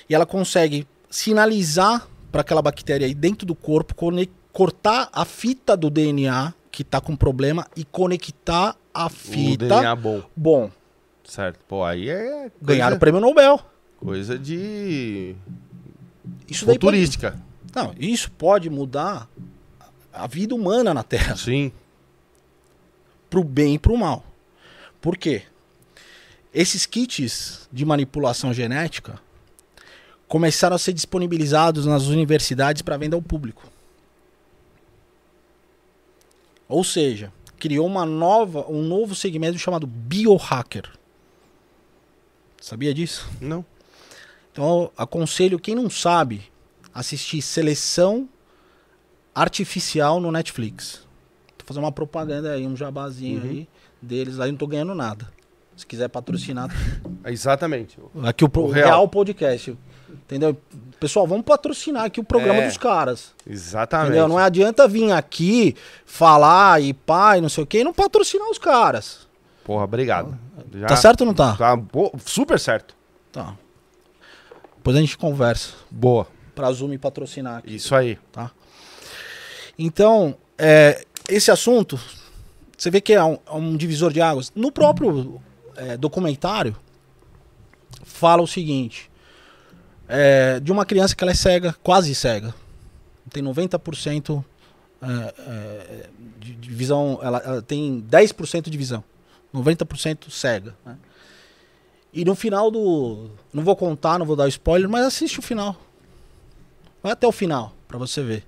[0.08, 3.94] e ela consegue sinalizar para aquela bactéria aí dentro do corpo,
[4.52, 9.66] cortar a fita do DNA que está com problema e conectar a O fita.
[9.66, 10.22] DNA bom.
[10.34, 10.70] Bom,
[11.24, 11.58] Certo.
[11.66, 13.58] Pô, aí é coisa, ganharam o prêmio Nobel.
[13.98, 15.34] coisa de
[16.48, 17.38] Isso daí pode, futurística.
[17.74, 19.26] não, isso pode mudar
[20.14, 21.36] a vida humana na Terra.
[21.36, 21.72] Sim.
[23.28, 24.24] pro bem e pro mal.
[25.00, 25.42] Por quê?
[26.52, 29.20] Esses kits de manipulação genética
[30.28, 33.68] começaram a ser disponibilizados nas universidades para venda ao público.
[36.68, 40.90] Ou seja, criou uma nova, um novo segmento chamado biohacker.
[42.60, 43.28] Sabia disso?
[43.40, 43.64] Não.
[44.52, 46.50] Então, eu aconselho quem não sabe
[46.94, 48.28] assistir Seleção
[49.34, 51.02] Artificial no Netflix.
[51.58, 53.50] Tô fazendo uma propaganda aí, um jabazinho Uhum.
[53.50, 53.68] aí
[54.00, 55.28] deles, aí não tô ganhando nada.
[55.76, 56.68] Se quiser patrocinar,
[57.26, 57.98] Exatamente.
[58.22, 58.86] aqui o, O o real.
[58.86, 59.08] real.
[59.08, 59.76] Podcast.
[60.08, 60.56] Entendeu?
[61.00, 62.66] Pessoal, vamos patrocinar aqui o programa É.
[62.68, 63.34] dos caras.
[63.44, 64.10] Exatamente.
[64.10, 64.28] Entendeu?
[64.28, 65.74] Não é adianta vir aqui
[66.06, 69.26] falar e pai, não sei o quê, e não patrocinar os caras.
[69.64, 70.38] Porra, obrigado.
[70.74, 71.56] Já Tá certo ou não tá?
[71.56, 71.76] Tá
[72.24, 72.94] super certo.
[73.32, 73.56] Tá.
[74.76, 75.72] Depois a gente conversa.
[75.90, 76.28] Boa.
[76.54, 77.74] Pra Zoom me patrocinar aqui.
[77.74, 78.16] Isso aí.
[79.78, 81.98] Então, é, esse assunto,
[82.76, 84.52] você vê que é um, é um divisor de águas.
[84.54, 85.40] No próprio
[85.76, 86.76] é, documentário,
[88.04, 89.10] fala o seguinte:
[90.08, 92.54] é, de uma criança que ela é cega, quase cega,
[93.30, 94.44] tem 90%
[95.02, 96.06] é, é,
[96.38, 99.02] de, de visão, ela, ela tem 10% de visão,
[99.54, 100.74] 90% cega.
[100.84, 100.96] né?
[102.12, 103.30] E no final do.
[103.52, 105.76] Não vou contar, não vou dar spoiler, mas assiste o final.
[107.02, 108.46] Vai até o final, pra você ver.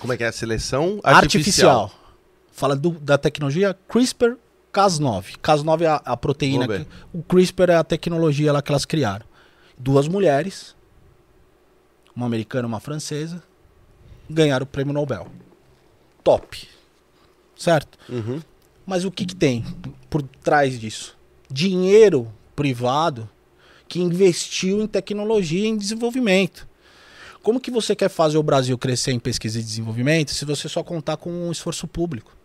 [0.00, 1.82] Como é que é a seleção artificial.
[1.84, 1.90] artificial?
[2.52, 5.36] Fala do- da tecnologia CRISPR-Cas9.
[5.42, 6.66] Cas9 é a, a proteína.
[6.66, 9.26] Que- o CRISPR é a tecnologia lá que elas criaram.
[9.80, 10.74] duas mulheres,
[12.14, 13.40] uma americana e uma francesa,
[14.28, 15.28] ganharam o prêmio Nobel.
[16.24, 16.68] Top.
[17.56, 17.96] Certo?
[18.08, 18.40] Uhum.
[18.84, 19.64] Mas o que, que tem
[20.10, 21.16] por trás disso?
[21.50, 23.28] Dinheiro privado
[23.86, 26.67] que investiu em tecnologia e em desenvolvimento.
[27.48, 30.82] Como que você quer fazer o Brasil crescer em pesquisa e desenvolvimento se você só
[30.82, 32.36] contar com um esforço público?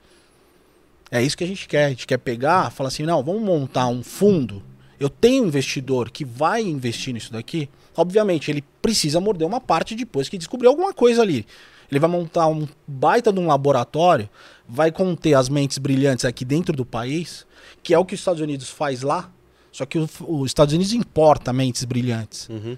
[1.12, 1.88] É isso que a gente quer.
[1.88, 4.64] A gente quer pegar, falar assim, não, vamos montar um fundo.
[4.98, 7.68] Eu tenho um investidor que vai investir nisso daqui.
[7.98, 11.46] Obviamente, ele precisa morder uma parte depois que descobrir alguma coisa ali.
[11.92, 14.30] Ele vai montar um baita de um laboratório,
[14.66, 17.46] vai conter as mentes brilhantes aqui dentro do país,
[17.84, 19.30] que é o que os Estados Unidos faz lá.
[19.70, 22.48] Só que os Estados Unidos importa mentes brilhantes.
[22.48, 22.78] Uhum.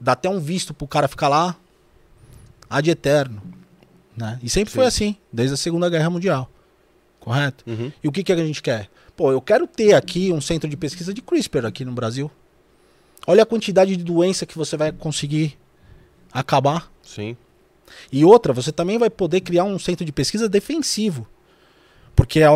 [0.00, 1.56] Dá até um visto pro cara ficar lá
[2.68, 3.42] ad eterno.
[4.16, 4.38] Né?
[4.42, 6.50] E sempre foi assim, desde a Segunda Guerra Mundial.
[7.18, 7.64] Correto?
[7.66, 7.90] Uhum.
[8.02, 8.90] E o que, que a gente quer?
[9.16, 12.30] Pô, eu quero ter aqui um centro de pesquisa de CRISPR aqui no Brasil.
[13.26, 15.58] Olha a quantidade de doença que você vai conseguir
[16.32, 16.90] acabar.
[17.02, 17.36] Sim.
[18.10, 21.26] E outra, você também vai poder criar um centro de pesquisa defensivo.
[22.14, 22.46] Porque, é,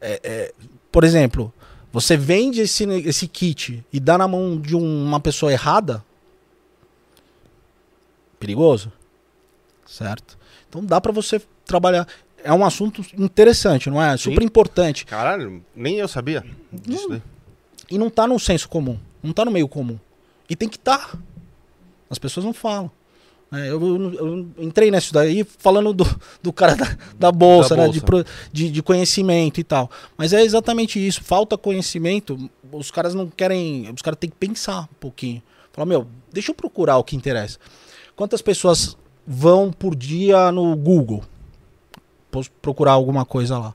[0.00, 0.54] é, é,
[0.90, 1.52] por exemplo,
[1.92, 6.04] você vende esse, esse kit e dá na mão de um- uma pessoa errada,
[8.38, 8.92] perigoso.
[9.86, 10.36] Certo?
[10.68, 12.06] Então dá pra você trabalhar.
[12.44, 14.16] É um assunto interessante, não é?
[14.16, 14.30] Sim.
[14.30, 15.04] Super importante.
[15.04, 17.22] Caralho, nem eu sabia disso daí.
[17.90, 18.98] E não tá no senso comum.
[19.22, 19.98] Não tá no meio comum.
[20.48, 20.98] E tem que estar.
[21.12, 21.18] Tá.
[22.10, 22.90] As pessoas não falam.
[23.50, 26.04] É, eu, eu- eu entrei nisso daí falando do,
[26.42, 27.88] do cara da, da bolsa, Da né?
[28.00, 28.24] bolsa.
[28.52, 29.90] De, de, de conhecimento e tal.
[30.18, 31.24] Mas é exatamente isso.
[31.24, 32.50] Falta conhecimento.
[32.70, 33.90] Os caras não querem.
[33.90, 35.42] Os caras têm que pensar um pouquinho.
[35.72, 37.58] Falar, meu, deixa eu procurar o que interessa.
[38.18, 41.22] Quantas pessoas vão por dia no Google
[42.60, 43.74] procurar alguma coisa lá?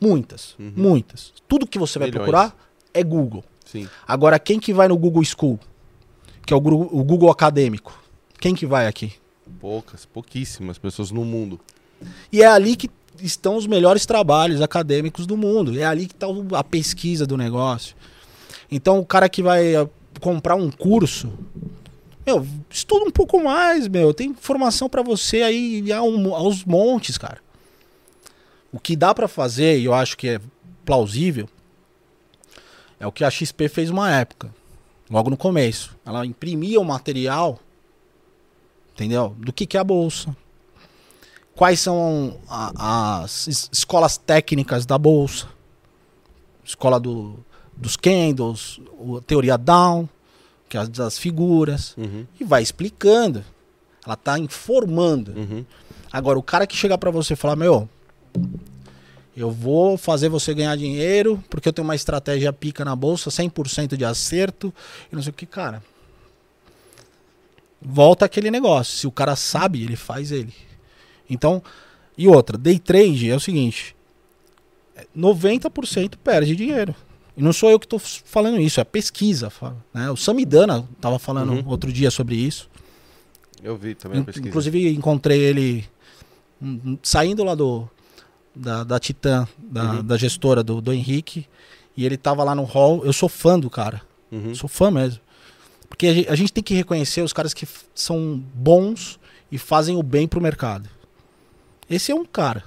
[0.00, 0.54] Muitas.
[0.60, 0.72] Uhum.
[0.76, 1.32] Muitas.
[1.48, 2.22] Tudo que você vai Milhões.
[2.22, 2.56] procurar
[2.94, 3.42] é Google.
[3.64, 3.88] Sim.
[4.06, 5.58] Agora, quem que vai no Google School?
[6.46, 8.00] Que é o, o Google acadêmico.
[8.38, 9.14] Quem que vai aqui?
[9.58, 11.58] Poucas, pouquíssimas pessoas no mundo.
[12.30, 12.88] E é ali que
[13.20, 15.76] estão os melhores trabalhos acadêmicos do mundo.
[15.76, 17.96] É ali que está a pesquisa do negócio.
[18.70, 19.88] Então, o cara que vai eh,
[20.20, 21.32] comprar um curso,
[22.26, 24.12] meu, estuda um pouco mais, meu.
[24.14, 27.42] Tem informação para você aí a aos montes, cara.
[28.72, 30.40] O que dá para fazer, e eu acho que é
[30.84, 31.48] plausível,
[32.98, 34.52] é o que a XP fez uma época,
[35.10, 35.96] logo no começo.
[36.04, 37.58] Ela imprimia o material,
[38.94, 39.34] entendeu?
[39.38, 40.34] Do que, que é a bolsa.
[41.54, 45.46] Quais são a- as es- escolas técnicas da bolsa?
[46.64, 47.38] Escola do,
[47.76, 50.08] dos candles, o- teoria Down,
[50.74, 52.26] que as das figuras, Uhum.
[52.40, 53.44] e vai explicando.
[54.04, 55.30] Ela tá informando.
[55.36, 55.64] Uhum.
[56.12, 57.88] Agora, o cara que chegar pra você e falar, meu,
[59.36, 63.96] eu vou fazer você ganhar dinheiro porque eu tenho uma estratégia pica na bolsa, 100%
[63.96, 64.74] de acerto,
[65.12, 65.80] e não sei o que, cara.
[67.80, 68.98] Volta aquele negócio.
[68.98, 70.52] Se o cara sabe, ele faz ele.
[71.30, 71.62] Então,
[72.18, 73.94] e outra, day trade é o seguinte:
[74.96, 76.94] é, 90% perde dinheiro.
[77.36, 79.52] E não sou eu que f- falando isso, é pesquisa.
[79.92, 80.10] Né?
[80.10, 81.62] O Samidana tava falando Uhum.
[81.68, 82.68] outro dia sobre isso.
[83.62, 84.48] Eu vi também a pesquisa.
[84.48, 85.84] Inclusive, encontrei ele
[86.62, 87.88] hum, hum, saindo lá do
[88.54, 90.04] da, da Titã, da, Uhum.
[90.04, 91.46] da gestora do, do Henrique.
[91.96, 93.04] E ele tava lá no hall.
[93.04, 94.00] Eu sou fã do cara.
[94.30, 94.54] Uhum.
[94.54, 95.20] Sou fã mesmo.
[95.88, 99.18] Porque a gente, a gente tem que reconhecer os caras que são bons
[99.50, 100.88] e fazem o bem pro mercado.
[101.90, 102.64] Esse é um cara.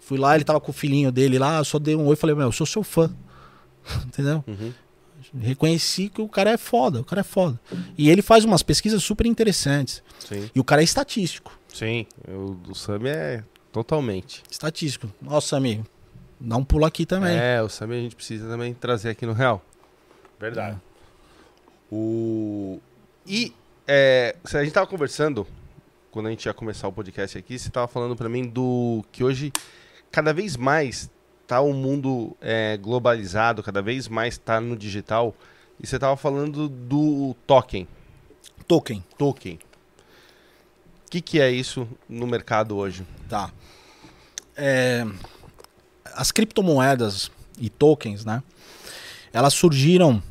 [0.00, 2.34] Fui lá, ele tava com o filhinho dele lá, só dei um oi e falei,
[2.34, 3.10] meu, eu sou seu fã.
[4.06, 4.44] Entendeu?
[4.46, 4.72] Uhum.
[5.40, 7.58] Reconheci que o cara é foda, o cara é foda.
[7.96, 10.02] E ele faz umas pesquisas super interessantes.
[10.20, 10.48] Sim.
[10.54, 11.58] E o cara é estatístico.
[11.72, 12.06] Sim.
[12.28, 14.42] O do Sami é totalmente.
[14.50, 15.12] Estatístico.
[15.20, 15.84] Nossa, amigo.
[16.40, 17.36] Dá um pulo aqui também.
[17.36, 19.62] É, o Sami a gente precisa também trazer aqui no Real.
[20.38, 20.78] Verdade.
[21.90, 22.80] O...
[23.26, 23.52] E
[23.86, 25.46] é, a gente tava conversando,
[26.10, 29.24] quando a gente ia começar o podcast aqui, você tava falando pra mim do que
[29.24, 29.52] hoje,
[30.10, 31.10] cada vez mais,
[31.48, 35.34] tá o mundo é, globalizado, cada vez mais tá no digital.
[35.82, 37.88] E você tava falando do token.
[38.66, 39.02] Token.
[39.16, 39.54] Token.
[39.54, 43.02] O que, que é isso no mercado hoje?
[43.30, 43.50] Tá.
[44.54, 45.06] É,
[46.14, 48.42] as criptomoedas e tokens, né?
[49.32, 50.22] Elas surgiram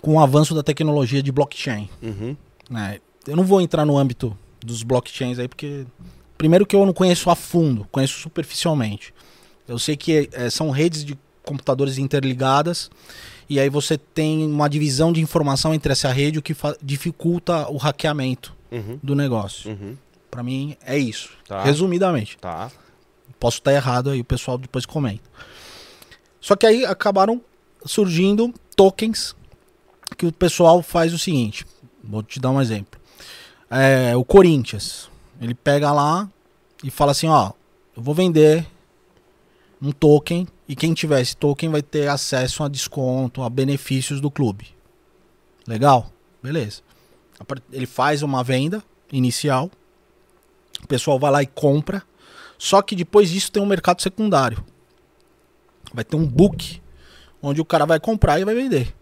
[0.00, 1.90] com o avanço da tecnologia de blockchain.
[2.00, 2.36] Uhum.
[2.70, 3.00] né?
[3.26, 5.84] Eu não vou entrar no âmbito dos blockchains aí, porque.
[6.38, 9.12] Primeiro que eu não conheço a fundo, conheço superficialmente.
[9.68, 12.90] Eu sei que eh, são redes de computadores interligadas,
[13.48, 17.76] e aí você tem uma divisão de informação entre essa rede, o que dificulta o
[17.76, 18.98] hackeamento Uhum.
[19.02, 19.70] do negócio.
[19.70, 19.96] Uhum.
[20.30, 21.62] Pra mim é isso, Tá.
[21.62, 22.36] resumidamente.
[22.38, 22.70] Tá.
[23.38, 25.22] Posso estar errado aí, o pessoal depois comenta.
[26.40, 27.40] Só que aí acabaram
[27.84, 29.34] surgindo tokens
[30.16, 31.64] que o pessoal faz o seguinte.
[32.02, 33.00] Vou te dar um exemplo.
[33.70, 35.08] É, o Corinthians.
[35.40, 36.28] Ele pega lá
[36.82, 37.52] e fala assim, ó,
[37.96, 38.66] eu vou vender
[39.80, 44.30] um token e quem tiver esse token vai ter acesso a desconto, a benefícios do
[44.30, 44.74] clube.
[45.66, 46.10] Legal?
[46.42, 46.82] Beleza.
[47.72, 49.70] Ele faz uma venda inicial,
[50.82, 52.02] o pessoal vai lá e compra,
[52.58, 54.64] só que depois disso tem um mercado secundário.
[55.92, 56.80] Vai ter um book
[57.42, 58.94] onde o cara vai comprar e vai vender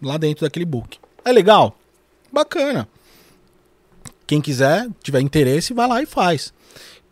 [0.00, 0.98] lá dentro daquele book.
[1.24, 1.76] É legal?
[2.32, 2.88] Bacana.
[4.26, 6.52] Quem quiser, tiver interesse, vai lá e faz.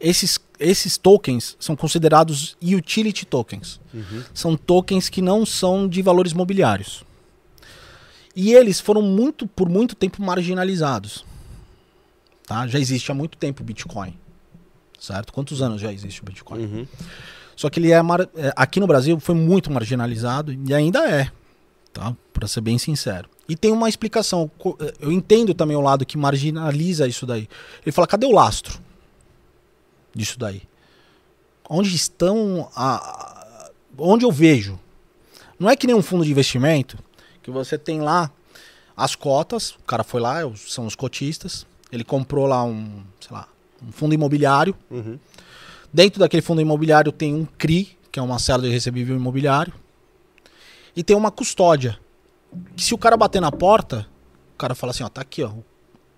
[0.02, 3.80] Esses, esses tokens são considerados utility tokens.
[4.34, 7.04] São tokens que não são de valores mobiliários.
[8.34, 11.24] E eles foram muito por muito tempo marginalizados.
[12.44, 12.66] Tá?
[12.66, 14.18] Já existe há muito tempo o Bitcoin.
[14.98, 15.32] Certo?
[15.32, 16.64] Quantos anos já existe o Bitcoin?
[16.64, 16.86] Uhum.
[17.54, 21.30] Só que ele é, é, aqui no Brasil foi muito marginalizado e ainda é,
[21.92, 22.16] tá?
[22.32, 23.28] Para ser bem sincero.
[23.48, 24.50] E tem uma explicação.
[24.80, 27.48] Eh, Eu entendo também o lado que marginaliza isso daí.
[27.84, 28.80] Ele fala: cadê o lastro
[30.14, 30.62] disso daí?
[31.68, 34.78] Onde estão a, onde eu vejo?
[35.58, 36.98] Não é que nem um fundo de investimento
[37.42, 38.30] que você tem lá
[38.96, 43.30] as cotas, o cara foi lá, os- são os cotistas, ele comprou lá um, sei
[43.34, 43.48] lá,
[43.86, 45.18] um fundo imobiliário Uhum.
[45.94, 49.74] Dentro daquele fundo imobiliário tem um CRI, que é uma célula de recebível imobiliário,
[50.96, 51.98] e tem uma custódia.
[52.74, 54.06] Que se o cara bater na porta,
[54.54, 55.52] o cara fala assim, ó, tá aqui, ó.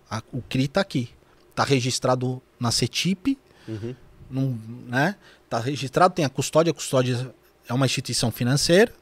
[0.08, 1.10] a- o CRI tá aqui.
[1.56, 3.36] Tá registrado na CETIP,
[3.66, 3.94] Uhum.
[4.30, 5.16] num, né?
[5.48, 7.34] Tá registrado, tem a custódia, a custódia
[7.68, 8.92] é uma instituição financeira.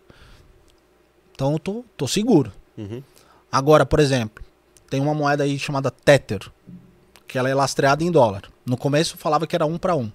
[1.35, 2.53] Então eu tô, tô seguro.
[2.77, 3.03] Uhum.
[3.51, 4.45] Agora, por exemplo,
[4.89, 6.51] tem uma moeda aí chamada Tether,
[7.27, 8.43] que ela é lastreada em dólar.
[8.65, 10.11] No começo falava que era um para um.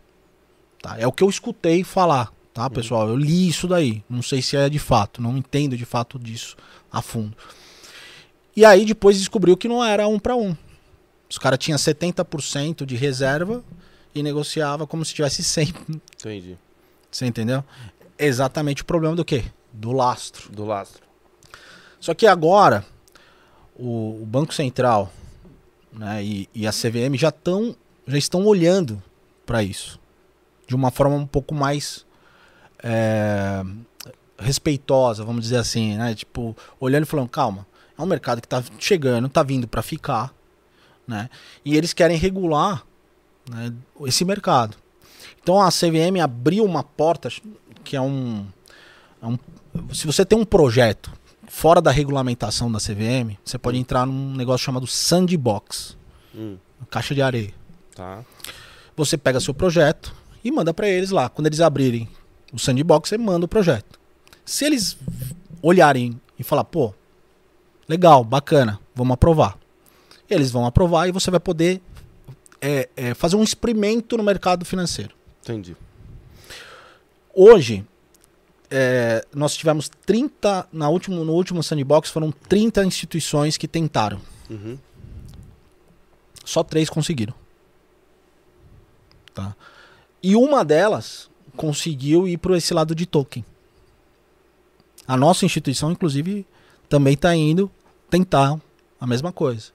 [0.82, 0.98] Tá?
[1.00, 3.10] É o que eu escutei falar, tá, pessoal?
[3.10, 4.04] Eu li isso daí.
[4.10, 6.56] Não sei se é de fato, não entendo de fato disso
[6.92, 7.36] a fundo.
[8.56, 10.56] E aí depois descobriu que não era um para um.
[11.30, 13.64] Os caras tinham 70% de reserva
[14.20, 15.74] e negociava como se tivesse 100.
[16.16, 16.58] Entendi.
[17.12, 17.64] Você entendeu?
[18.18, 19.46] Exatamente o problema do quê?
[19.72, 20.52] Do lastro.
[20.52, 21.04] Do lastro.
[22.00, 22.86] Só que agora
[23.76, 25.12] o, o Banco Central
[25.92, 27.76] né, e, e a CVM já, tão,
[28.08, 29.02] já estão olhando
[29.46, 30.00] para isso
[30.68, 32.06] de uma forma um pouco mais
[32.84, 33.64] é,
[34.38, 36.14] respeitosa, vamos dizer assim, né?
[36.14, 37.66] Tipo, olhando e falando, calma,
[37.98, 40.34] é um mercado que está chegando, está vindo para ficar,
[41.08, 41.30] né?
[41.64, 42.86] E eles querem regular
[43.50, 43.74] né,
[44.06, 44.78] esse mercado.
[45.42, 47.30] Então a CVM abriu uma porta
[47.84, 48.46] que é um,
[49.22, 49.38] é um
[49.94, 51.12] se você tem um projeto
[51.48, 55.96] fora da regulamentação da CVM, você pode entrar num negócio chamado sandbox,
[56.36, 56.58] Hum.
[56.90, 57.54] caixa de areia.
[57.96, 58.24] Tá.
[58.96, 61.30] Você pega seu projeto e manda para eles lá.
[61.30, 62.08] Quando eles abrirem
[62.54, 64.00] o sandbox, você manda o projeto.
[64.46, 64.98] Se eles
[65.62, 66.94] olharem e falar, pô,
[67.88, 69.58] legal, bacana, vamos aprovar.
[70.30, 71.82] Eles vão aprovar e você vai poder
[72.62, 75.16] é, é, fazer um experimento no mercado financeiro.
[75.44, 75.76] Entendi.
[77.34, 77.86] Hoje,
[78.70, 84.20] é, nós tivemos 30, na último, no último sandbox foram 30 instituições que tentaram.
[84.50, 84.78] Uhum.
[86.44, 87.34] Só três conseguiram.
[89.34, 89.56] Tá?
[90.22, 93.46] E uma delas conseguiu ir para esse lado de token.
[95.08, 96.46] A nossa instituição, inclusive,
[96.90, 97.72] também está indo
[98.10, 98.60] tentar
[99.00, 99.72] a mesma coisa.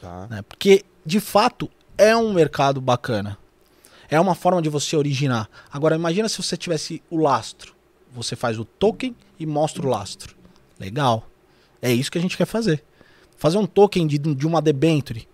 [0.00, 0.26] Tá.
[0.28, 0.42] né?
[0.42, 3.38] Porque, de fato, é um mercado bacana.
[4.08, 5.48] É uma forma de você originar.
[5.72, 7.74] Agora, imagina se você tivesse o lastro.
[8.12, 10.36] Você faz o token e mostra o lastro.
[10.78, 11.28] Legal.
[11.80, 12.84] É isso que a gente quer fazer.
[13.36, 15.26] Fazer um token de, de uma debenture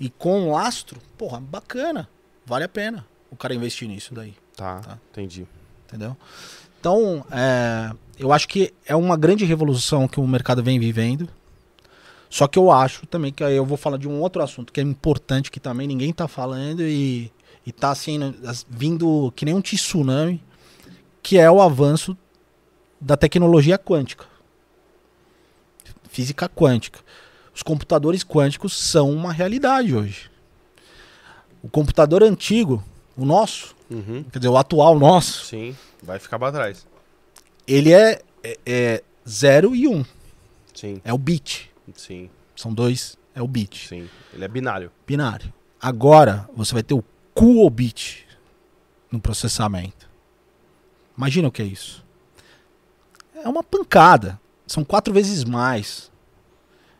[0.00, 2.08] e com lastro, porra, bacana.
[2.46, 4.34] Vale a pena o cara investir nisso daí.
[4.56, 4.80] Tá.
[4.80, 4.98] Tá.
[5.10, 5.46] Entendi.
[5.86, 6.16] Entendeu?
[6.80, 11.28] Então, é, eu acho que é uma grande revolução que o mercado vem vivendo.
[12.30, 14.80] Só que eu acho também que aí eu vou falar de um outro assunto que
[14.80, 17.32] é importante que também ninguém tá falando e,
[17.66, 18.34] e tá assim, né,
[18.68, 20.42] vindo que nem um tsunami,
[21.22, 22.16] que é o avanço
[23.00, 24.26] da tecnologia quântica.
[26.10, 27.00] Física quântica.
[27.54, 30.30] Os computadores quânticos são uma realidade hoje.
[31.62, 32.82] O computador antigo,
[33.16, 34.22] o nosso, Uhum.
[34.30, 35.74] quer dizer, o atual nosso, Sim.
[36.02, 36.86] Vai ficar pra trás.
[37.66, 39.92] ele é, é, é 0 e 1.
[39.96, 40.04] Um.
[40.74, 41.00] Sim.
[41.04, 41.70] É o bit.
[41.94, 42.30] Sim.
[42.54, 43.88] São dois, é o bit.
[43.88, 44.08] Sim.
[44.32, 44.90] Ele é binário.
[45.06, 45.52] Binário.
[45.80, 48.26] Agora você vai ter o qubit
[49.10, 50.08] no processamento.
[51.16, 52.04] Imagina o que é isso.
[53.34, 54.40] É uma pancada.
[54.66, 56.10] São quatro vezes mais.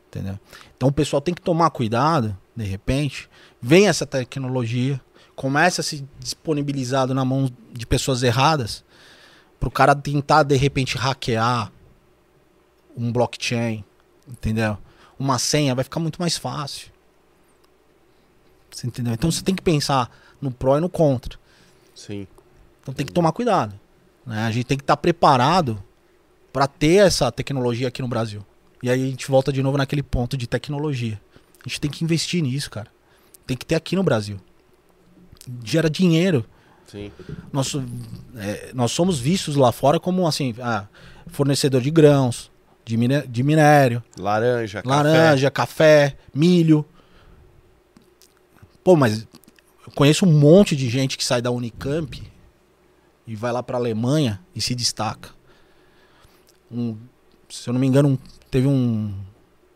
[0.09, 0.39] Entendeu?
[0.77, 3.29] Então o pessoal tem que tomar cuidado, de repente.
[3.61, 5.01] Vem essa tecnologia,
[5.35, 8.85] começa a se disponibilizado na mão de pessoas erradas,
[9.59, 11.73] para o cara tentar de repente hackear
[12.97, 13.85] um blockchain,
[14.29, 14.79] Entendeu?
[15.19, 16.91] Uma senha vai ficar muito mais fácil.
[18.71, 19.13] Você entendeu?
[19.15, 20.11] Então você tem que pensar
[20.41, 21.39] no pró e no contra.
[21.95, 22.27] Sim.
[22.81, 23.79] Então tem que tomar cuidado.
[24.25, 24.47] né?
[24.47, 25.83] A gente tem que estar preparado
[26.53, 28.45] para ter essa tecnologia aqui no Brasil.
[28.83, 31.21] E aí a gente volta de novo naquele ponto de tecnologia.
[31.65, 32.89] A gente tem que investir nisso, cara.
[33.47, 34.39] Tem que ter aqui no Brasil.
[35.65, 36.45] Gera dinheiro.
[36.87, 37.11] Sim.
[37.53, 37.75] Nós,
[38.37, 40.87] é, nós somos vistos lá fora como assim, ah,
[41.27, 42.51] fornecedor de grãos,
[42.89, 44.89] de, miné- de minério, Laranja, café.
[44.97, 46.87] laranja, café, milho.
[48.83, 49.27] Pô, mas
[49.87, 52.23] eu conheço um monte de gente que sai da Unicamp
[53.27, 55.31] e vai lá pra Alemanha e se destaca.
[56.73, 56.97] Um-
[57.49, 58.19] se eu não me engano, um-
[58.51, 59.13] teve um,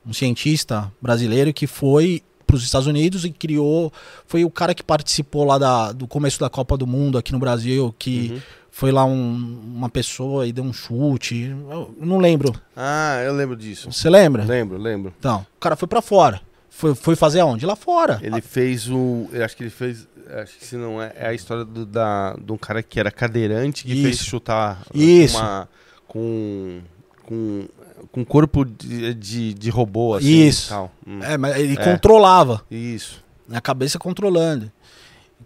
[0.06, 3.92] um cientista brasileiro que foi para os Estados Unidos e criou.
[4.26, 7.38] Foi o cara que participou lá da- do começo da Copa do Mundo aqui no
[7.38, 8.40] Brasil, que Uhum.
[8.74, 11.54] Foi lá um- uma pessoa e deu um chute.
[11.70, 12.52] Eu não lembro.
[12.74, 13.92] Ah, eu lembro disso.
[13.92, 14.42] Você lembra?
[14.44, 15.12] Lembro, lembro.
[15.18, 16.40] Então, o cara foi pra fora.
[16.70, 17.66] Foi, foi fazer aonde?
[17.66, 18.18] Lá fora.
[18.22, 19.28] Ele fez o.
[19.30, 20.08] Eu acho que ele fez.
[20.42, 21.12] Acho que se não é.
[21.16, 24.24] É a história do, da, de um cara que era cadeirante que fez Isso.
[24.24, 25.36] chutar Isso.
[25.38, 25.68] uma-
[26.08, 26.80] com.
[27.26, 27.68] Com.
[28.10, 30.26] Com corpo de, de, de robô, assim.
[30.46, 30.74] Isso.
[31.06, 31.20] Hum.
[31.22, 31.84] É, mas ele É.
[31.84, 32.62] controlava.
[32.70, 33.22] Isso.
[33.52, 34.72] A cabeça controlando.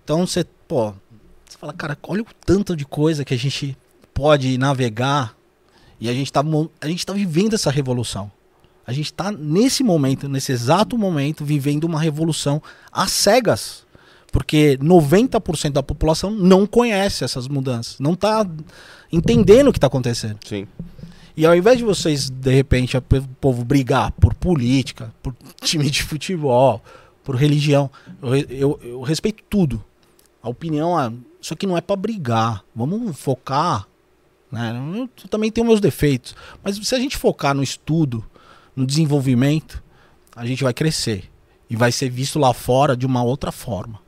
[0.03, 0.95] Então você, pô,
[1.57, 3.76] você fala, cara, olha o tanto de coisa que a gente
[4.12, 5.34] pode navegar
[5.98, 8.30] e a gente tá, mo- a gente tá vivendo essa revolução.
[8.86, 13.84] A gente tá nesse momento, nesse exato momento, vivendo uma revolução às cegas.
[14.30, 18.46] Porque 90% da população não conhece essas mudanças, não tá
[19.11, 20.38] entendendo o que tá acontecendo.
[20.46, 20.66] Sim.
[21.36, 23.02] E ao invés de vocês, de repente, o
[23.40, 26.82] povo brigar por política, por time de futebol,
[27.24, 27.90] por religião,
[28.22, 29.82] eu, eu, eu respeito tudo.
[30.42, 31.11] A opinião, é,
[31.47, 32.64] isso aqui não é pra brigar.
[32.74, 33.86] Vamos focar.
[34.51, 34.72] Né?
[34.72, 36.34] Eu, eu também tenho meus defeitos.
[36.61, 38.24] Mas se a gente focar no estudo,
[38.74, 39.80] no desenvolvimento,
[40.34, 41.30] a gente vai crescer.
[41.70, 44.01] E vai ser visto lá fora de uma outra forma.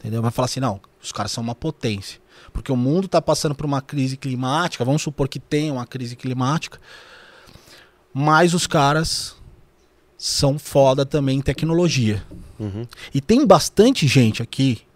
[0.00, 0.20] Entendeu?
[0.20, 2.20] Vai falar assim, não, os caras são uma potência.
[2.52, 6.16] Porque o mundo está passando por uma crise climática, vamos supor que tenha uma crise
[6.16, 6.80] climática,
[8.12, 9.36] mas os caras
[10.16, 12.20] são foda também em tecnologia.
[12.58, 12.84] Uhum.
[13.14, 14.87] E tem bastante gente aqui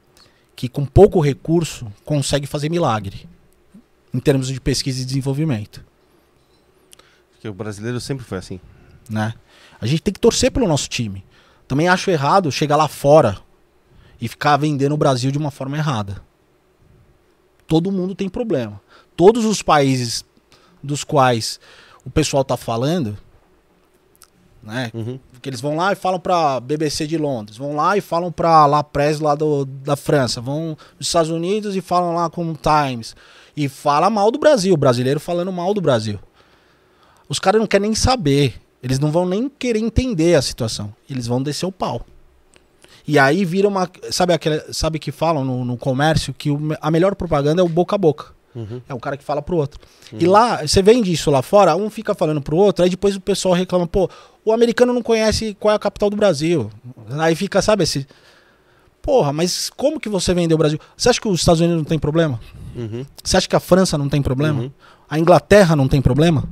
[0.54, 3.28] que com pouco recurso consegue fazer milagre
[4.12, 5.84] em termos de pesquisa e desenvolvimento,
[7.32, 8.60] Porque o brasileiro sempre foi assim.
[9.08, 9.34] né?
[9.80, 11.24] A gente tem que torcer pelo nosso time.
[11.66, 13.38] Também acho errado chegar lá fora
[14.20, 16.22] e ficar vendendo o Brasil de uma forma errada.
[17.66, 18.80] Todo mundo tem problema.
[19.16, 20.24] Todos os países
[20.82, 21.58] dos quais
[22.04, 23.16] o pessoal tá falando,
[24.62, 24.90] né?
[24.94, 25.18] Uhum.
[25.32, 28.64] Porque eles vão lá e falam pra BBC de Londres, vão lá e falam pra
[28.66, 32.56] La Presse lá do, da França, vão nos Estados Unidos e falam lá com o
[32.56, 33.16] Times.
[33.56, 36.18] E fala mal do Brasil, o brasileiro falando mal do Brasil.
[37.28, 38.60] Os caras não querem nem saber.
[38.82, 40.92] Eles não vão nem querer entender a situação.
[41.08, 42.04] Eles vão descer o pau.
[43.06, 43.88] E aí vira uma.
[44.10, 47.68] Sabe aquele, sabe que falam no, no comércio que o a melhor propaganda é o
[47.68, 48.32] boca a boca.
[48.54, 48.80] Uhum.
[48.88, 49.80] É o cara que fala pro outro.
[50.12, 53.20] E lá, você vende isso lá fora, um fica falando pro outro, aí depois o
[53.20, 54.08] pessoal reclama, pô,
[54.44, 56.70] o americano não conhece qual é a capital do Brasil.
[57.18, 58.06] Aí fica, sabe, esse.
[59.00, 60.78] Porra, mas como que você vendeu o Brasil?
[60.96, 62.38] Você acha que os Estados Unidos não tem problema?
[62.76, 63.04] Uhum.
[63.22, 64.62] Você acha que a França não tem problema?
[64.62, 64.70] Uhum.
[65.10, 66.44] A Inglaterra não tem problema?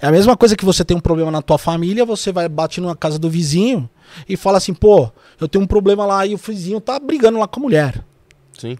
[0.00, 2.80] É a mesma coisa que você tem um problema na tua família, você vai bate
[2.80, 3.88] na casa do vizinho
[4.28, 7.46] e fala assim, pô, eu tenho um problema lá e o vizinho tá brigando lá
[7.46, 8.04] com a mulher.
[8.58, 8.78] Sim,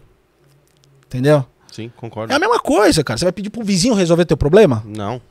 [1.05, 1.45] Entendeu?
[1.71, 2.31] Sim, concordo.
[2.31, 3.17] É a mesma coisa, cara.
[3.17, 4.83] Você vai pedir pro vizinho resolver teu problema?
[4.85, 5.21] Não.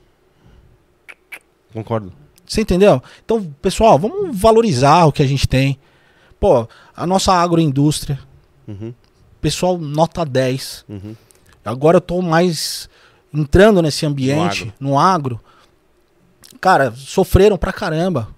[1.73, 2.13] Concordo.
[2.47, 3.01] Você entendeu?
[3.25, 5.79] Então, pessoal, vamos valorizar o que a gente tem.
[6.41, 6.67] Pô,
[6.97, 8.19] a nossa agroindústria,
[8.67, 8.93] Uhum.
[9.41, 10.85] pessoal, nota 10.
[10.89, 11.15] Uhum.
[11.65, 12.89] Agora eu tô mais
[13.33, 15.41] entrando nesse ambiente, no agro.
[16.61, 18.29] Cara, sofreram pra caramba.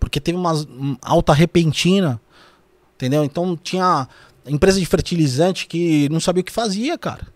[0.00, 2.20] Porque teve uma um, alta repentina.
[2.94, 3.24] Entendeu?
[3.24, 4.08] Então tinha
[4.46, 7.26] empresa de fertilizante que não sabia o que fazia, cara.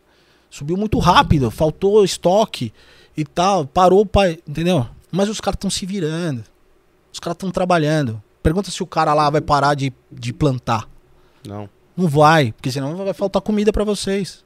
[0.51, 2.72] Subiu muito rápido, faltou estoque
[3.16, 4.86] e tal, parou, o pai, entendeu?
[5.11, 6.44] Mas os caras estão se virando.
[7.12, 8.22] Os caras estão trabalhando.
[8.42, 10.88] Pergunta se o cara lá vai parar de, de plantar.
[11.47, 14.44] Não, Não vai, porque senão vai faltar comida pra vocês.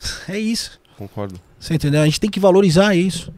[0.28, 0.80] É isso.
[0.98, 1.40] concordo.
[1.60, 2.02] Você entendeu?
[2.02, 3.32] A gente tem que valorizar isso.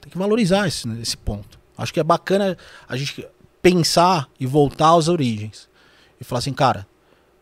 [0.00, 1.58] Tem que valorizar esse, esse ponto.
[1.76, 2.56] Acho que é bacana
[2.88, 3.26] a gente
[3.60, 5.68] pensar e voltar às origens.
[6.18, 6.86] E falar assim, cara,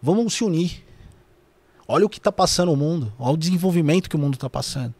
[0.02, 0.84] vamos se unir.
[1.90, 3.10] Olha o que tá passando o mundo.
[3.18, 4.94] Olha o desenvolvimento que o mundo tá passando.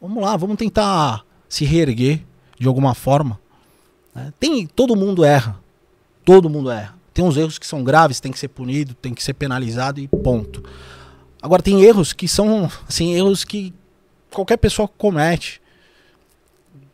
[0.00, 2.24] Vamos lá, vamos tentar se reerguer
[2.58, 3.38] de alguma forma.
[4.14, 4.32] né?
[4.40, 5.60] Tem, todo mundo erra.
[6.24, 6.94] Todo mundo erra.
[7.12, 10.08] Tem uns erros que são graves, tem que ser punido, tem que ser penalizado e
[10.08, 10.64] ponto.
[11.42, 13.74] Agora tem erros que são, assim, erros que
[14.30, 15.60] qualquer pessoa comete.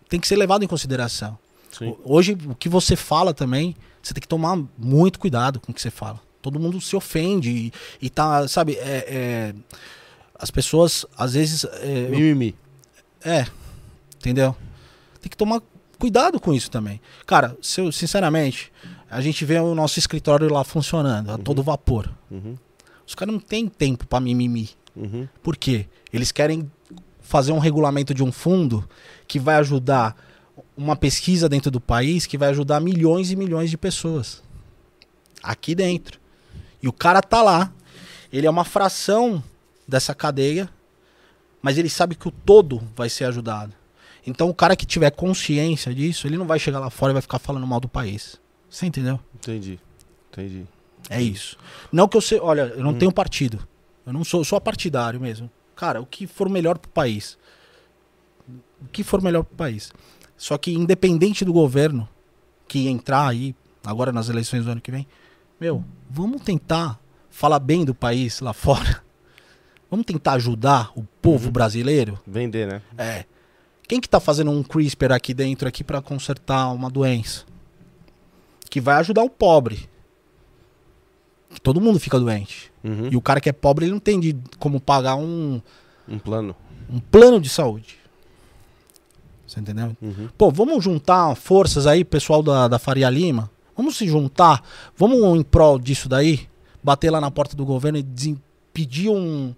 [0.09, 1.39] Tem que ser levado em consideração.
[1.71, 1.95] Sim.
[2.05, 5.81] Hoje, o que você fala também, você tem que tomar muito cuidado com o que
[5.81, 6.21] você fala.
[6.41, 9.55] Todo mundo se ofende e, e tá, sabe, é, é,
[10.39, 12.55] as pessoas, às vezes, é, Mimimi.
[13.25, 13.47] é,
[14.17, 14.55] entendeu?
[15.21, 15.61] Tem que tomar
[15.99, 17.01] cuidado com isso também.
[17.27, 18.73] Cara, se eu, sinceramente,
[19.11, 22.09] a gente vê o nosso escritório lá funcionando, a todo vapor.
[22.31, 22.57] Uhum.
[23.07, 24.71] Os caras não têm tempo pra mimimi.
[24.95, 25.27] Uhum.
[25.43, 25.87] Por quê?
[26.13, 26.71] Eles querem
[27.21, 28.89] fazer um regulamento de um fundo
[29.27, 30.17] que vai ajudar
[30.77, 34.43] uma pesquisa dentro do país que vai ajudar milhões e milhões de pessoas.
[35.43, 36.21] Aqui dentro.
[36.83, 37.73] E o cara tá lá.
[38.33, 39.43] Ele é uma fração
[39.87, 40.69] dessa cadeia,
[41.63, 43.73] mas ele sabe que o todo vai ser ajudado.
[44.27, 47.23] Então o cara que tiver consciência disso, ele não vai chegar lá fora e vai
[47.23, 48.39] ficar falando mal do país.
[48.69, 49.19] Você entendeu?
[49.35, 49.81] Entendi.
[50.31, 50.67] Entendi.
[51.09, 51.57] É isso.
[51.91, 53.67] Não que eu sei, olha, eu não tenho partido.
[54.05, 55.51] Eu não sou, sou partidário mesmo.
[55.75, 57.39] Cara, o que for melhor pro país.
[58.83, 59.91] O que for melhor pro país.
[60.37, 62.09] Só que independente do governo
[62.67, 63.55] que entrar aí
[63.85, 65.07] agora nas eleições do ano que vem,
[65.61, 66.99] meu, vamos tentar
[67.31, 69.03] falar bem do país lá fora.
[69.91, 72.19] Vamos tentar ajudar o povo brasileiro.
[72.27, 72.83] Vender, né?
[72.97, 73.25] É.
[73.87, 77.45] Quem que tá fazendo um CRISPR aqui dentro aqui para consertar uma doença?
[78.69, 79.89] Que vai ajudar o pobre.
[81.49, 82.71] Que todo mundo fica doente.
[82.85, 83.09] Uhum.
[83.11, 85.63] E o cara que é pobre, ele não tem de como pagar um,
[86.07, 86.55] Um plano.
[86.91, 87.97] um plano de saúde.
[89.47, 89.97] Você entendeu?
[90.03, 90.29] Uhum.
[90.37, 93.51] Pô, vamos juntar forças aí, pessoal da, da Faria Lima.
[93.79, 94.61] Vamos se juntar.
[94.97, 96.49] Vamos em prol disso daí.
[96.83, 98.37] Bater lá na porta do governo e
[98.73, 99.55] pedir um,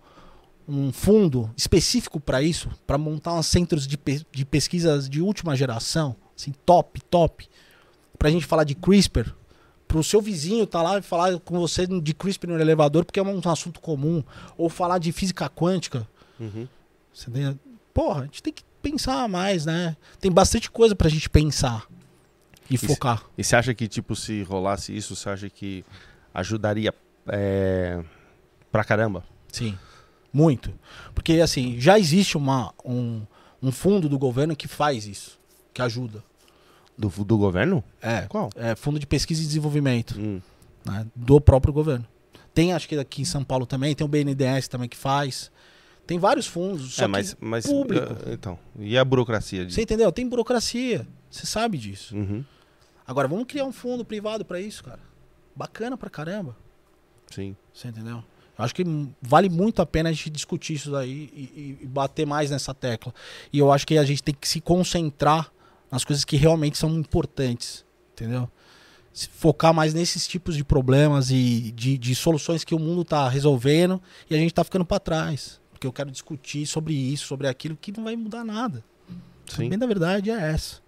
[0.69, 2.69] um fundo específico para isso.
[2.87, 6.15] para montar uns centros de, pe- de pesquisas de última geração.
[6.39, 7.49] Assim, top, top.
[8.19, 9.33] Pra gente falar de CRISPR.
[9.89, 13.23] Pro seu vizinho tá lá e falar com você de CRISPR no elevador, porque é
[13.23, 14.23] um assunto comum.
[14.59, 16.07] Ou falar de física quântica.
[16.39, 16.69] Uhum.
[17.13, 17.59] Você entende?
[17.95, 19.97] Porra, a gente tem que pensar mais, né?
[20.21, 21.87] Tem bastante coisa pra gente pensar
[22.75, 23.25] e focar.
[23.37, 25.85] E você acha que, tipo, se rolasse isso, você acha que
[26.33, 26.95] ajudaria
[27.29, 28.03] é,
[28.71, 29.25] pra caramba?
[29.53, 29.77] Sim.
[30.33, 30.73] Muito.
[31.15, 33.23] Porque, assim, já existe uma, um,
[33.63, 35.39] um fundo do governo que faz isso,
[35.75, 36.23] que ajuda.
[36.97, 37.83] Do, do governo?
[38.01, 38.23] É.
[38.29, 38.51] Qual?
[38.55, 40.41] É Fundo de Pesquisa e Desenvolvimento Hum.
[40.85, 42.07] né, do próprio governo.
[42.55, 45.51] Tem, acho que aqui em São Paulo também, tem o BNDES também que faz.
[46.07, 46.95] Tem vários fundos.
[46.95, 48.13] Só é, mas, mas público.
[48.27, 49.65] eh, então, e a burocracia?
[49.65, 50.11] de- Você entendeu?
[50.13, 51.07] Tem burocracia.
[51.31, 52.17] Você sabe disso.
[52.17, 52.45] Uhum.
[53.11, 55.01] Agora, vamos criar um fundo privado pra isso, cara.
[55.57, 56.57] Bacana pra caramba.
[57.29, 57.57] Sim.
[57.75, 58.23] Você entendeu?
[58.57, 58.85] Eu acho que
[59.21, 63.13] vale muito a pena a gente discutir isso daí e, e- bater mais nessa tecla.
[63.53, 65.51] E eu acho que a gente tem que se concentrar
[65.91, 67.85] nas coisas que realmente são importantes.
[68.13, 68.49] Entendeu?
[69.13, 73.29] Se focar mais nesses tipos de problemas e de, de soluções que o mundo tá
[73.29, 74.01] resolvendo
[74.31, 75.61] e a gente tá ficando pra trás.
[75.73, 78.85] Porque eu quero discutir sobre isso, sobre aquilo, que não vai mudar nada.
[79.47, 79.69] Sim.
[79.69, 80.81] Bem da verdade é essa.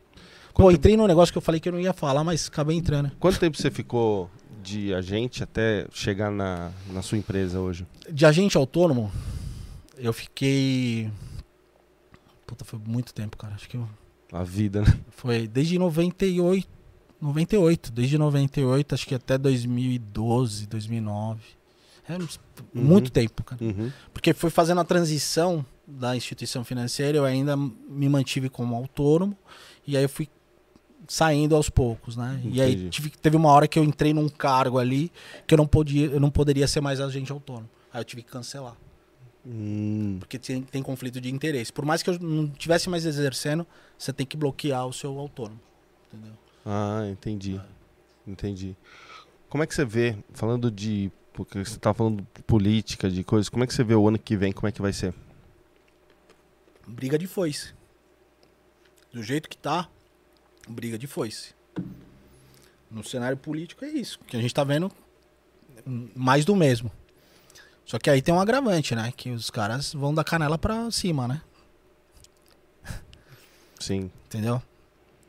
[0.54, 3.10] Pô, entrei num negócio que eu falei que eu não ia falar, mas acabei entrando.
[3.18, 4.30] Quanto tempo você ficou
[4.62, 7.86] de agente até chegar na, na sua empresa hoje?
[8.10, 9.10] De agente autônomo,
[9.96, 11.10] eu fiquei.
[12.46, 13.54] Puta, foi muito tempo, cara.
[13.54, 13.88] Acho que eu-
[14.32, 14.98] A vida, né?
[15.10, 16.68] foi desde 98.
[17.20, 21.40] 98, desde 98, acho que até 2012, 2009.
[22.08, 22.26] É Uhum.
[22.74, 23.62] muito tempo, cara.
[23.62, 23.92] Uhum.
[24.12, 29.36] Porque foi fazendo a transição da instituição financeira, eu ainda me mantive como autônomo.
[29.86, 30.28] E aí eu fui
[31.08, 32.40] saindo aos poucos, né?
[32.44, 32.90] E aí Entendi.
[32.90, 35.10] tive- teve uma hora que eu entrei num cargo ali
[35.46, 37.68] que eu não podia, eu não poderia ser mais agente autônomo.
[37.92, 38.76] Aí eu tive que cancelar.
[39.44, 41.72] Hum, Porque tem, tem conflito de interesse.
[41.72, 43.66] Por mais que eu não tivesse mais exercendo,
[43.98, 45.58] você tem que bloquear o seu autônomo.
[46.12, 46.32] Entendeu?
[46.64, 47.60] Ah, entendi.
[48.26, 48.76] Entendi.
[49.48, 51.10] Como é que você vê, falando de.
[51.32, 54.18] Porque você tá falando de política, de coisas, como é que você vê o ano
[54.18, 54.52] que vem?
[54.52, 55.12] Como é que vai ser?
[56.86, 57.72] Briga de foice.
[59.12, 59.88] Do jeito que tá,
[60.68, 61.54] briga de foice.
[62.90, 64.18] No cenário político é isso.
[64.26, 64.90] Que a gente tá vendo
[66.14, 66.90] mais do mesmo.
[67.84, 69.12] Só que aí tem um agravante, né?
[69.16, 71.42] Que os caras vão da canela pra cima, né?
[73.78, 74.10] Sim.
[74.26, 74.62] Entendeu?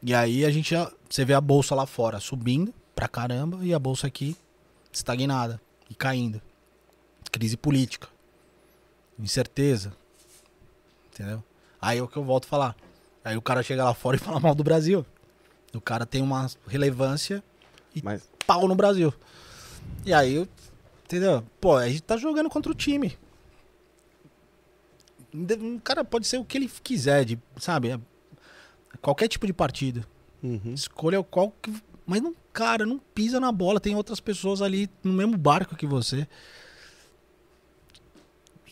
[0.01, 0.91] E aí a gente já.
[1.09, 4.35] Você vê a bolsa lá fora subindo pra caramba e a bolsa aqui
[4.91, 5.59] estagnada
[5.89, 6.41] e caindo.
[7.31, 8.07] Crise política.
[9.17, 9.93] Incerteza.
[11.11, 11.43] Entendeu?
[11.81, 12.75] Aí é o que eu volto a falar.
[13.23, 15.05] Aí o cara chega lá fora e fala mal do Brasil.
[15.73, 17.43] O cara tem uma relevância
[18.03, 18.29] Mas.
[18.45, 19.13] pau no Brasil.
[20.05, 20.47] E aí, eu-
[21.05, 21.43] entendeu?
[21.59, 23.17] Pô, a gente tá jogando contra o time.
[25.33, 27.89] O cara pode ser o que ele quiser, de, sabe?
[27.89, 27.99] É-
[29.01, 30.05] Qualquer tipo de partido.
[30.43, 30.73] Uhum.
[30.73, 31.73] Escolha qual que.
[32.05, 33.79] Mas não, cara, não pisa na bola.
[33.79, 36.27] Tem outras pessoas ali no mesmo barco que você.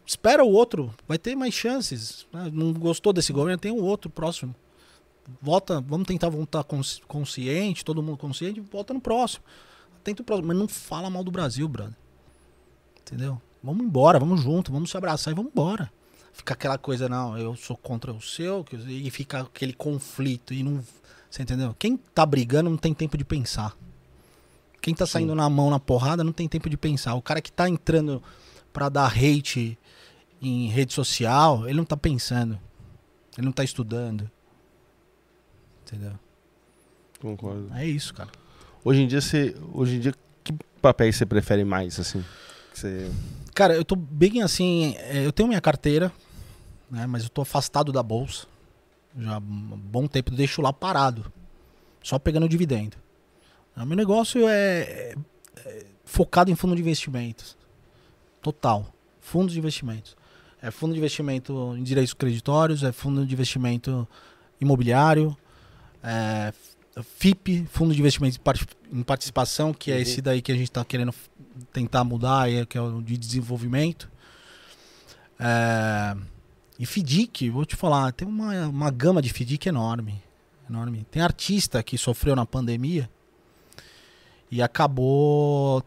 [0.05, 2.27] Espera o outro, vai ter mais chances.
[2.31, 2.49] né?
[2.53, 4.53] Não gostou desse governo, tem um outro próximo.
[5.41, 9.43] Vota, vamos tentar voltar cons- consciente, todo mundo consciente, vota no próximo.
[10.03, 11.95] Tenta o próximo, mas não fala mal do Brasil, brother.
[13.01, 13.41] Entendeu?
[13.63, 15.91] Vamos embora, vamos junto, vamos se abraçar e vamos embora.
[16.33, 20.83] Fica aquela coisa, não, eu sou contra o seu, e fica aquele conflito e não.
[21.29, 21.75] Você entendeu?
[21.77, 23.75] Quem tá brigando não tem tempo de pensar.
[24.81, 27.13] Quem tá saindo na mão na porrada não tem tempo de pensar.
[27.13, 28.21] O cara que tá entrando
[28.73, 29.77] pra dar hate
[30.41, 32.59] em rede social, ele não tá pensando.
[33.37, 34.29] Ele não tá estudando.
[35.91, 36.13] Entendeu?
[37.19, 37.69] Concordo.
[37.75, 38.29] É isso, cara.
[38.83, 39.55] Hoje em dia, você.
[39.73, 40.13] Hoje em dia,
[40.43, 42.23] que papéis você prefere mais, assim?
[42.73, 43.11] Você...
[43.53, 44.95] Cara, eu tô bem assim.
[44.97, 46.11] é, Eu tenho minha carteira,
[46.89, 47.05] né?
[47.05, 48.47] Mas eu tô afastado da bolsa.
[49.17, 49.41] Já há um
[49.77, 51.31] bom tempo, deixo lá parado.
[52.01, 52.97] Só pegando dividendo.
[53.75, 55.15] O meu negócio é, é-
[55.65, 57.57] é focado em fundo de investimentos.
[58.41, 58.91] Total.
[59.19, 60.15] Fundos de investimentos.
[60.61, 64.07] É fundo de investimento em direitos creditórios, é fundo de investimento
[64.59, 65.35] imobiliário,
[66.03, 66.53] é
[67.17, 68.57] FIP, fundo de investimento em par-
[68.91, 70.01] em participação, que é Uhum.
[70.01, 71.13] esse daí que a gente está querendo
[71.71, 74.09] tentar mudar, aí, que é o de desenvolvimento.
[75.39, 76.15] É,
[76.79, 80.21] e FDIC, vou te falar, tem uma, uma gama de FDIC enorme,
[80.69, 81.05] enorme.
[81.09, 83.09] Tem artista que sofreu na pandemia
[84.51, 85.83] e acabou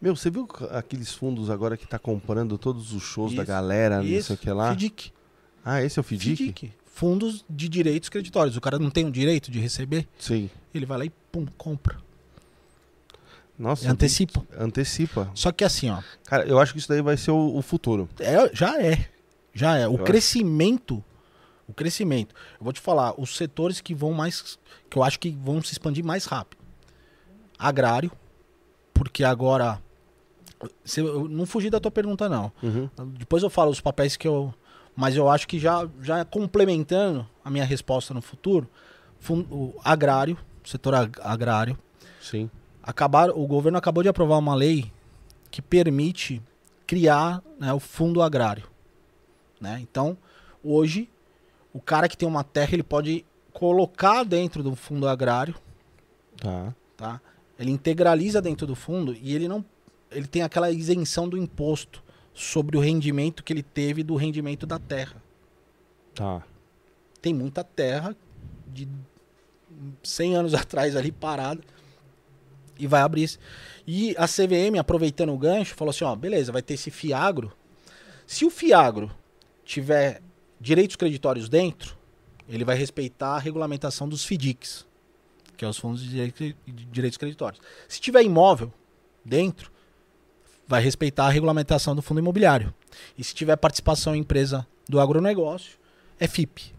[0.00, 3.96] Meu, você viu aqueles fundos agora que tá comprando todos os shows da Isso, galera,
[3.98, 4.72] não sei Isso, o que lá?
[4.72, 5.12] FDIC.
[5.64, 6.32] Ah, esse é o FDIC?
[6.50, 6.72] FDIC.
[7.00, 8.58] Fundos de direitos creditórios.
[8.58, 10.50] O cara não tem o direito de receber, Sim.
[10.74, 11.96] ele vai lá e pum, compra.
[13.58, 13.90] Nossa.
[13.90, 14.44] Antecipa.
[14.58, 15.30] Antecipa.
[15.34, 18.06] Só que assim, ó, Cara, eu acho que isso daí vai ser o, o futuro.
[18.18, 19.08] é, já é.
[19.54, 19.88] Já é.
[19.88, 21.02] O Eu crescimento.
[21.66, 22.34] O crescimento.
[22.58, 24.58] Eu vou te falar, os setores que vão mais.
[24.90, 26.60] que eu acho que vão se expandir mais rápido.
[27.58, 28.12] Agrário,
[28.92, 29.80] porque agora.
[30.84, 32.52] se- eu não fugi da tua pergunta, não.
[32.62, 32.90] Uhum.
[33.18, 34.52] Depois eu falo os papéis que eu.
[35.00, 38.68] Mas eu acho que já, já complementando a minha resposta no futuro,
[39.50, 41.78] o agrário, setor ag- agrário,
[42.20, 42.50] Sim.
[42.82, 44.92] acabar, o governo acabou de aprovar uma lei
[45.50, 46.42] que permite
[46.86, 48.64] criar né, o fundo agrário.
[49.58, 49.78] Né?
[49.80, 50.18] Então,
[50.62, 51.08] hoje,
[51.72, 53.24] o cara que tem uma terra, ele pode
[53.54, 55.54] colocar dentro do fundo agrário,
[56.36, 56.74] Tá.
[56.94, 57.20] tá?
[57.58, 59.64] Ele integraliza dentro do fundo e ele não
[60.10, 62.02] ele tem aquela isenção do imposto
[62.40, 65.22] sobre o rendimento que ele teve do rendimento da terra.
[66.14, 66.42] Tá.
[67.20, 68.16] Tem muita terra
[68.66, 68.88] de
[70.02, 71.60] 100 anos atrás ali parada
[72.78, 73.24] e vai abrir.
[73.24, 73.38] esse-
[73.86, 77.52] E a CVM, aproveitando o gancho, falou assim: ó, beleza, vai ter esse Fiagro.
[78.26, 79.10] Se o Fiagro
[79.64, 80.22] tiver
[80.60, 81.96] direitos creditórios dentro,
[82.48, 84.86] ele vai respeitar a regulamentação dos FDICs,
[85.56, 86.32] que é os fundos de
[86.90, 87.60] direitos creditórios.
[87.86, 88.72] Se tiver imóvel
[89.24, 89.69] dentro,
[90.70, 92.72] vai respeitar a regulamentação do fundo imobiliário.
[93.18, 95.76] E se tiver participação em empresa do agronegócio,
[96.18, 96.72] é FIP.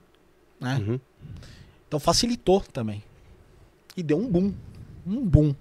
[0.61, 0.77] Né?
[0.77, 0.99] Uhum.
[1.89, 3.03] Então facilitou também.
[3.97, 4.53] E deu um boom.
[5.05, 5.53] Um boom.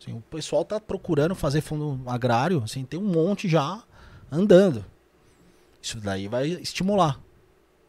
[0.00, 3.82] Assim, o pessoal tá procurando fazer fundo agrário, assim, tem um monte já
[4.30, 4.84] andando.
[5.82, 7.20] Isso daí vai estimular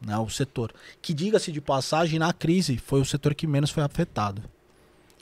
[0.03, 0.73] né, o setor.
[1.03, 4.41] Que diga-se de passagem, na crise foi o setor que menos foi afetado.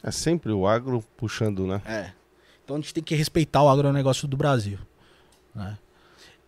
[0.01, 1.81] É sempre o agro puxando, né?
[1.85, 2.13] É.
[2.65, 4.79] Então a gente tem que respeitar o agronegócio do Brasil.
[5.53, 5.77] né?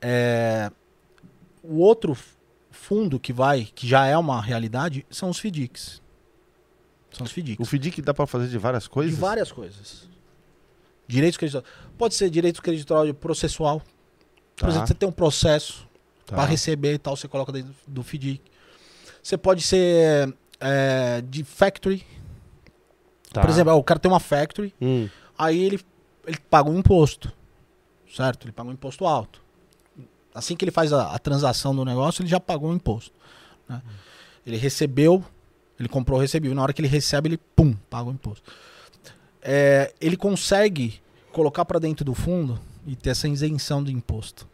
[0.01, 0.70] É,
[1.63, 2.18] O outro
[2.72, 6.01] fundo que vai, que já é uma realidade, são os FDICs.
[7.11, 7.59] São os FDICs.
[7.59, 9.13] O FDIC dá pra fazer de várias coisas?
[9.15, 10.07] De várias coisas.
[11.07, 11.70] Direitos creditórios.
[11.97, 13.80] Pode ser direito creditório processual.
[14.55, 14.68] Por Tá.
[14.70, 15.88] exemplo, você tem um processo
[16.26, 16.36] Tá.
[16.36, 18.41] para receber e tal, você coloca dentro do FDIC.
[19.22, 22.03] Você pode ser é, de factory.
[23.32, 23.41] Tá.
[23.41, 25.07] Por exemplo, o cara tem uma factory, Hum.
[25.38, 25.80] aí ele,
[26.28, 27.32] ele paga um imposto.
[28.13, 28.45] Certo?
[28.45, 29.41] Ele paga um imposto alto.
[30.34, 33.11] Assim que ele faz a, a transação do negócio, ele já pagou o imposto.
[33.67, 33.82] né?
[34.45, 35.23] Ele recebeu,
[35.80, 36.53] ele comprou, recebeu.
[36.53, 38.49] Na hora que ele recebe, ele, pum, paga o imposto.
[39.41, 41.01] É, ele consegue
[41.32, 44.47] colocar para dentro do fundo e ter essa isenção de imposto.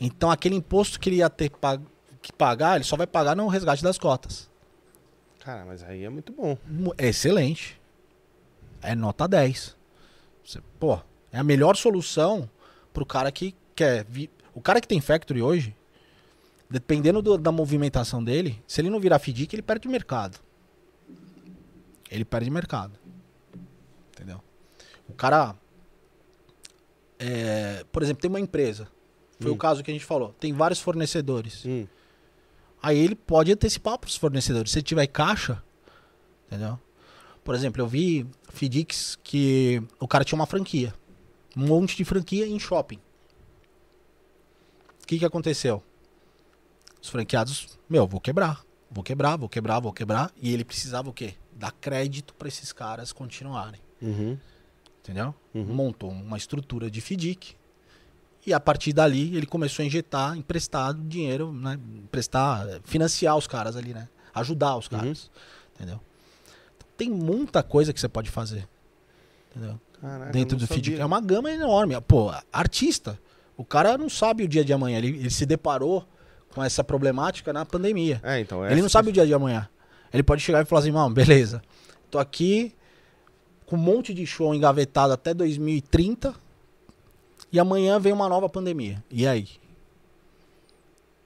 [0.00, 1.84] Então, aquele imposto que ele ia ter pag-
[2.22, 4.48] que pagar, ele só vai pagar no resgate das cotas.
[5.40, 6.56] Cara, mas aí é muito bom.
[6.98, 7.80] É excelente.
[8.82, 9.76] É nota 10.
[10.44, 10.98] Você, pô,
[11.32, 12.48] é a melhor solução
[12.92, 14.04] pro cara que quer.
[14.04, 14.30] Vi...
[14.54, 15.76] O cara que tem factory hoje,
[16.68, 20.38] dependendo do- da movimentação dele, se ele não virar FDIC, ele perde mercado.
[22.10, 22.98] Ele perde mercado.
[24.12, 24.42] Entendeu?
[25.08, 25.54] O cara.
[27.18, 28.88] é, por exemplo, tem uma empresa.
[29.38, 29.54] Foi Hum.
[29.54, 30.34] o caso que a gente falou.
[30.40, 31.64] Tem vários fornecedores.
[31.66, 31.86] Hum.
[32.82, 34.72] Aí ele pode antecipar para os fornecedores.
[34.72, 35.62] Se tiver caixa,
[36.46, 36.78] entendeu?
[37.50, 40.94] Por exemplo, eu vi FDICs que o cara tinha uma franquia.
[41.56, 43.00] Um monte de franquia em shopping.
[45.02, 45.82] O que, que aconteceu?
[47.02, 48.64] Os franqueados, meu, vou quebrar.
[48.88, 50.30] vou quebrar, vou quebrar, vou quebrar.
[50.40, 51.34] E ele precisava o quê?
[51.52, 53.80] Dar crédito para esses caras continuarem.
[54.00, 54.38] Uhum.
[55.00, 55.34] Entendeu?
[55.52, 55.74] Uhum.
[55.74, 57.56] Montou uma estrutura de FDIC.
[58.46, 61.80] E a partir dali ele começou a injetar, emprestar dinheiro, né?
[61.96, 64.08] Emprestar, eh, financiar os caras ali, né?
[64.32, 65.28] Ajudar os caras.
[65.74, 66.00] Entendeu?
[67.00, 68.68] Tem muita coisa que você pode fazer.
[69.48, 69.80] Entendeu?
[70.02, 70.98] Caraca, Dentro do sabia.
[71.00, 71.98] É uma gama enorme.
[72.02, 73.18] Pô, artista.
[73.56, 74.98] O cara não sabe o dia de amanhã.
[74.98, 76.06] Ele, ele se deparou
[76.54, 78.20] com essa problemática na pandemia.
[78.22, 78.66] É, então.
[78.66, 79.66] Ele não sabe o dia de amanhã.
[80.12, 81.62] Ele pode chegar e falar assim, mano, beleza.
[82.10, 82.74] Tô aqui
[83.64, 86.34] com um monte de show engavetado até 2030
[87.50, 89.02] e amanhã vem uma nova pandemia.
[89.10, 89.48] E aí?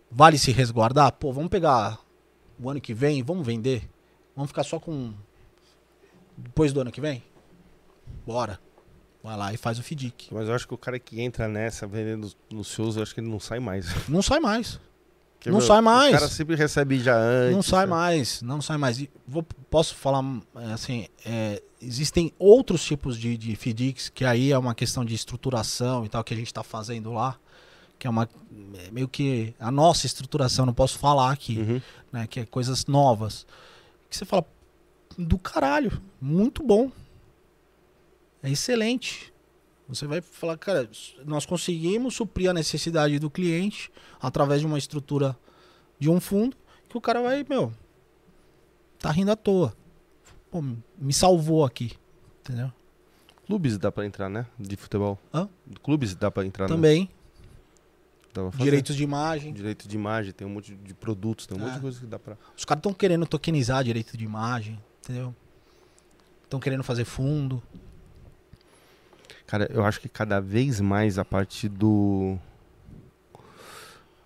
[0.08, 1.10] Vale se resguardar?
[1.14, 1.98] Pô, vamos pegar
[2.62, 3.90] o ano que vem, vamos vender?
[4.36, 5.12] Vamos ficar só com
[6.36, 7.22] depois do ano que vem?
[8.26, 8.58] Bora.
[9.22, 10.28] Vai lá e faz o FDIC.
[10.34, 13.20] Mas eu acho que o cara que entra nessa vendendo nos shows, eu acho que
[13.20, 13.86] ele não sai mais.
[14.08, 14.78] Não sai mais.
[15.38, 16.14] Porque, Não sai mais.
[16.14, 17.54] O cara sempre recebe já antes.
[17.54, 17.90] Não sai sabe?
[17.90, 18.98] mais, não sai mais.
[18.98, 20.22] E vou- posso falar
[20.72, 26.04] assim, é, existem outros tipos de, de FDICs, que aí é uma questão de estruturação
[26.04, 27.38] e tal, que a gente está fazendo lá,
[27.98, 28.26] que é uma
[28.86, 31.80] é meio que a nossa estruturação, não posso falar aqui, Uhum.
[32.10, 33.46] né, que é coisas novas.
[34.08, 34.46] Que você fala,
[35.18, 36.90] do caralho, muito bom.
[38.42, 39.32] É excelente.
[39.88, 40.88] Você vai falar, cara,
[41.24, 43.90] nós conseguimos suprir a necessidade do cliente
[44.20, 45.36] através de uma estrutura
[45.98, 46.56] de um fundo
[46.88, 47.72] que o cara vai, meu,
[48.98, 49.76] tá rindo à toa.
[50.50, 51.92] Pô, me salvou aqui.
[52.40, 52.72] Entendeu?
[53.46, 54.46] Clubes dá pra entrar, né?
[54.58, 55.18] De futebol.
[55.32, 55.48] Hã?
[55.82, 56.74] Clubes dá pra entrar, né?
[56.74, 57.10] Também,
[58.32, 58.56] fazer.
[58.64, 59.52] direitos de imagem.
[59.52, 61.74] Direito de imagem, tem um monte de produtos, tem um monte É.
[61.74, 62.38] de coisa que dá pra.
[62.56, 65.34] Os caras estão querendo tokenizar direito de imagem, entendeu?
[66.44, 67.62] Estão querendo fazer fundo.
[69.46, 72.38] Cara, eu acho que cada vez mais a parte do.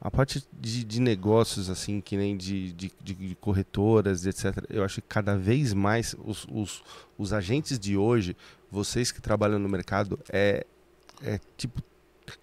[0.01, 4.65] A parte de, de negócios, assim, que nem de, de, de- corretoras, etc.
[4.71, 6.85] Eu acho que cada vez mais os, os,
[7.19, 8.37] os agentes de hoje,
[8.71, 10.65] vocês que trabalham no mercado, é,
[11.23, 11.83] é tipo.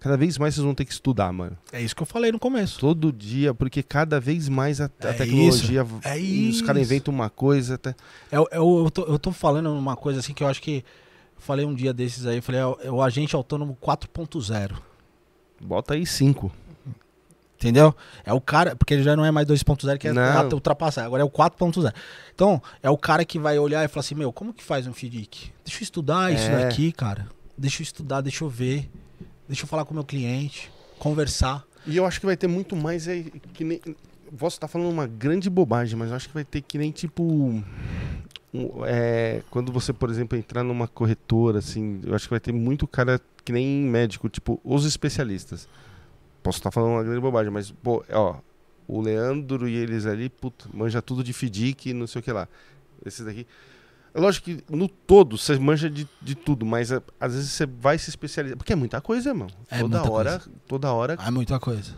[0.00, 1.56] Cada vez mais vocês vão ter que estudar, mano.
[1.72, 2.78] É isso que eu falei no começo.
[2.78, 5.86] Todo dia, porque cada vez mais a, a É tecnologia.
[6.04, 6.92] É e Os caras isso.
[6.92, 7.74] inventam uma coisa.
[7.76, 7.94] Até...
[8.30, 10.76] É, o- é eu, tô, eu tô falando uma coisa assim que eu acho que.
[11.36, 14.72] eu Falei um dia desses aí, eu falei, é o, é o agente autônomo 4.0.
[15.60, 16.50] Bota aí cinco.
[17.58, 17.94] Entendeu?
[18.22, 20.48] É o cara, porque ele já não é mais 2.0 que é Não.
[20.52, 21.90] ultrapassar, agora é o 4.0.
[22.34, 24.92] Então, é o cara que vai olhar e falar assim: Meu, como que faz um
[24.92, 25.52] FDIC?
[25.64, 26.64] Deixa eu estudar isso É.
[26.66, 27.26] daqui, cara.
[27.56, 28.90] Deixa eu estudar, deixa eu ver.
[29.48, 31.64] Deixa eu falar com o meu cliente, conversar.
[31.86, 33.80] E eu acho que vai ter muito mais é, que nem.
[34.36, 37.62] Posso estar falando uma grande bobagem, mas eu acho que vai ter que nem tipo.
[38.86, 42.88] é, quando você, por exemplo, entrar numa corretora, assim, eu acho que vai ter muito
[42.88, 45.68] cara que nem médico, tipo, os especialistas.
[46.42, 48.36] Posso estar falando uma grande bobagem, mas, pô, ó,
[48.88, 52.32] o Leandro e eles ali, puta, manja tudo de FDIC e não sei o que
[52.32, 52.48] lá.
[53.04, 53.46] Esses daqui.
[54.16, 57.66] É lógico que no todo você manja de, de tudo, mas é, às vezes você
[57.66, 58.56] vai se especializar.
[58.56, 59.46] Porque é muita coisa, irmão.
[59.70, 61.94] É toda muita hora, toda hora É muita coisa.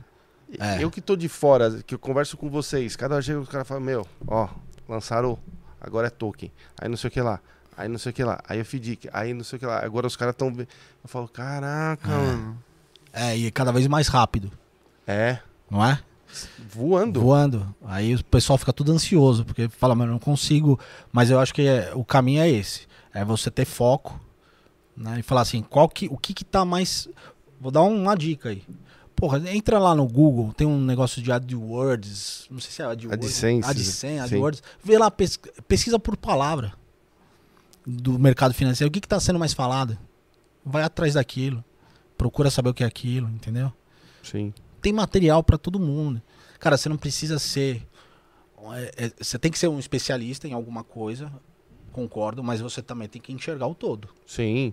[0.59, 0.83] É.
[0.83, 3.81] eu que tô de fora, que eu converso com vocês, cada dia o cara fala,
[3.81, 4.49] meu, ó,
[4.89, 5.39] lançaram,
[5.81, 6.51] agora é token,
[6.81, 7.39] aí não sei o que lá,
[7.77, 9.85] aí não sei o que lá, aí é FDIC, aí não sei o que lá,
[9.85, 10.53] agora os caras tão...
[10.53, 10.67] ve-
[11.05, 12.17] Eu falo, caraca, É.
[12.17, 12.59] mano.
[13.13, 14.51] É, e cada vez mais rápido,
[15.07, 15.39] É,
[15.71, 16.01] não é?
[16.71, 17.21] Voando.
[17.21, 17.75] Voando.
[17.85, 20.79] Aí o pessoal fica tudo ansioso, porque fala, mas eu não consigo.
[21.13, 22.87] Mas eu acho que é- o caminho é esse.
[23.13, 24.19] É você ter foco,
[24.97, 25.19] né?
[25.21, 27.09] E falar assim, qual que, o que que tá mais.
[27.61, 28.63] Vou dar uma dica aí.
[29.17, 33.27] Porra, entra lá no Google, tem um negócio de AdWords, não sei se é AdWords.
[33.27, 34.19] AdSense, AdSense, sim.
[34.37, 34.63] AdWords.
[34.85, 36.73] Vê lá, pes- pesquisa por palavra
[37.85, 38.89] do mercado financeiro.
[38.89, 39.99] O que que tá sendo mais falado?
[40.65, 41.65] Vai atrás daquilo.
[42.17, 43.73] Procura saber o que é aquilo, entendeu?
[44.23, 44.53] Sim.
[44.81, 46.21] Tem material pra todo mundo.
[46.59, 47.87] Cara, você não precisa ser.
[48.75, 51.33] é, é, você tem que ser um especialista em alguma coisa,
[51.93, 54.09] concordo, mas você também tem que enxergar o todo.
[54.27, 54.73] Sim.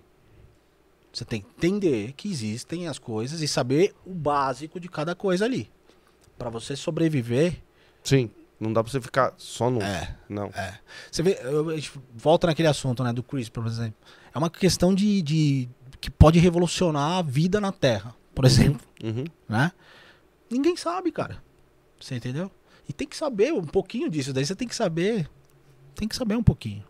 [1.13, 5.45] Você tem que entender que existem as coisas e saber o básico de cada coisa
[5.45, 5.71] ali.
[6.37, 7.61] Pra você sobreviver.
[8.03, 8.29] Sim.
[8.59, 9.81] Não dá pra você ficar só no.
[9.81, 10.15] É.
[10.27, 10.47] Não.
[10.47, 10.79] É.
[11.11, 13.95] Você vê, eu- a gente volta naquele assunto, né, do Chris, por exemplo.
[14.33, 15.69] É uma questão de, de
[16.01, 18.84] que pode revolucionar a vida na Terra, por exemplo.
[19.03, 19.25] Uhum.
[19.47, 19.71] né?
[20.49, 21.43] Ninguém sabe, cara.
[21.99, 22.51] Você entendeu?
[22.87, 24.31] E tem que saber um pouquinho disso.
[24.31, 25.29] Daí você tem que saber.
[25.95, 26.83] Tem que saber um pouquinho.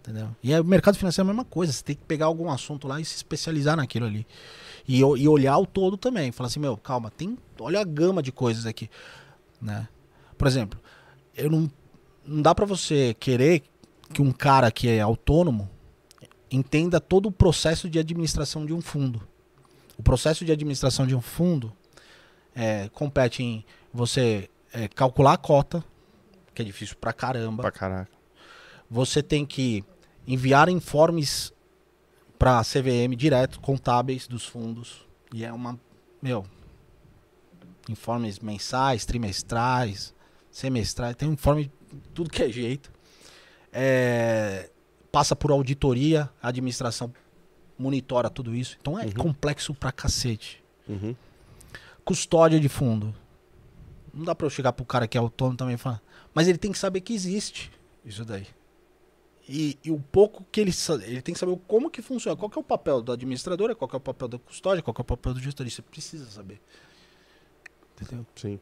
[0.00, 0.34] Entendeu?
[0.42, 1.72] E aí, o mercado financeiro é a mesma coisa.
[1.72, 4.26] Você tem que pegar algum assunto lá e se especializar naquilo ali.
[4.86, 6.32] E, e olhar o todo também.
[6.32, 7.36] Falar assim, meu, calma, tem.
[7.60, 8.88] Olha a gama de coisas aqui.
[9.60, 9.86] Né?
[10.36, 10.80] Por exemplo,
[11.36, 11.70] eu não.
[12.24, 13.62] Não dá pra você querer
[14.12, 15.68] que um cara que é autônomo
[16.50, 19.26] entenda todo o processo de administração de um fundo.
[19.98, 21.72] O processo de administração de um fundo
[22.54, 25.84] é, compete em você é, calcular a cota,
[26.54, 27.62] que é difícil pra caramba.
[27.62, 28.10] Pra caraca.
[28.88, 29.84] Você tem que
[30.26, 31.52] enviar informes
[32.38, 35.06] pra CVM direto, contábeis dos fundos.
[35.34, 35.78] E é uma.
[36.22, 36.46] Meu.
[37.88, 40.14] Informes mensais, trimestrais,
[40.50, 41.16] semestrais.
[41.16, 42.92] Tem um informe de tudo que é jeito.
[43.72, 44.70] É,
[45.10, 47.12] passa por auditoria, administração
[47.78, 48.76] monitora tudo isso.
[48.80, 49.12] Então é Uhum.
[49.12, 50.62] complexo pra cacete.
[50.88, 51.14] Uhum.
[52.04, 53.14] Custódia de fundo.
[54.12, 56.02] Não dá pra eu chegar pro cara que é autônomo também e falar.
[56.34, 57.70] Mas ele tem que saber que existe
[58.04, 58.46] isso daí.
[59.48, 60.72] E, e o pouco que ele
[61.06, 62.36] ele tem que saber como que funciona.
[62.36, 64.92] Qual que é o papel da administradora, qual que é o papel da custódia, qual
[64.94, 65.68] que é o papel do gestor.
[65.68, 66.60] Você precisa saber.
[68.00, 68.26] Entendeu?
[68.36, 68.60] Sim.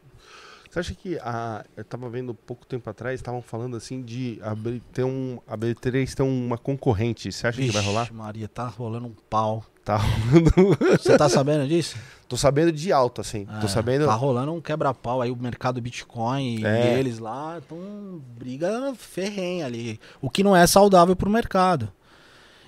[0.77, 1.65] Você acha que a.
[1.75, 5.39] Eu tava vendo pouco tempo atrás, estavam falando assim de abrir, ter um.
[5.47, 7.33] A B3 ter uma concorrente.
[7.33, 8.13] Você acha que vai rolar?
[8.13, 9.65] Maria, tá rolando um pau.
[9.83, 10.77] Tá rolando.
[11.01, 11.97] Você tá sabendo disso?
[12.29, 13.47] Tô sabendo de alto, assim.
[13.61, 14.05] Tô É, sabendo.
[14.05, 16.99] Tá rolando um quebra-pau aí, o mercado Bitcoin e É.
[16.99, 19.99] eles lá estão briga ferrenha ali.
[20.21, 21.91] O que não é saudável pro mercado.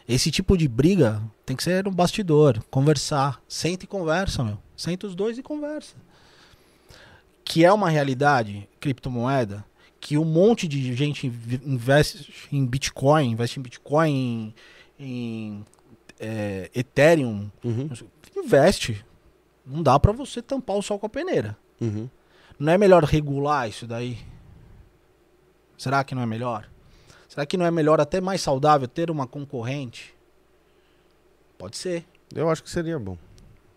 [0.08, 3.38] Esse tipo de briga tem que ser no bastidor, conversar.
[3.46, 4.56] Senta e conversa, meu.
[4.74, 5.94] Senta os dois e conversa.
[7.48, 9.64] Que é uma realidade, criptomoeda,
[10.00, 14.54] que um monte de gente inv- investe em Bitcoin, investe em Bitcoin,
[14.98, 15.64] em, em,
[16.20, 17.88] é, Ethereum, Uhum,
[18.36, 19.04] investe.
[19.66, 21.56] Não dá pra você tampar o sol com a peneira.
[21.80, 22.08] uhum.
[22.58, 24.18] Não é melhor regular isso daí?
[25.76, 26.68] Será que não é melhor?
[27.28, 30.12] Será que não é melhor até mais saudável ter uma concorrente?
[31.56, 33.16] Pode ser, Eu acho que seria bom.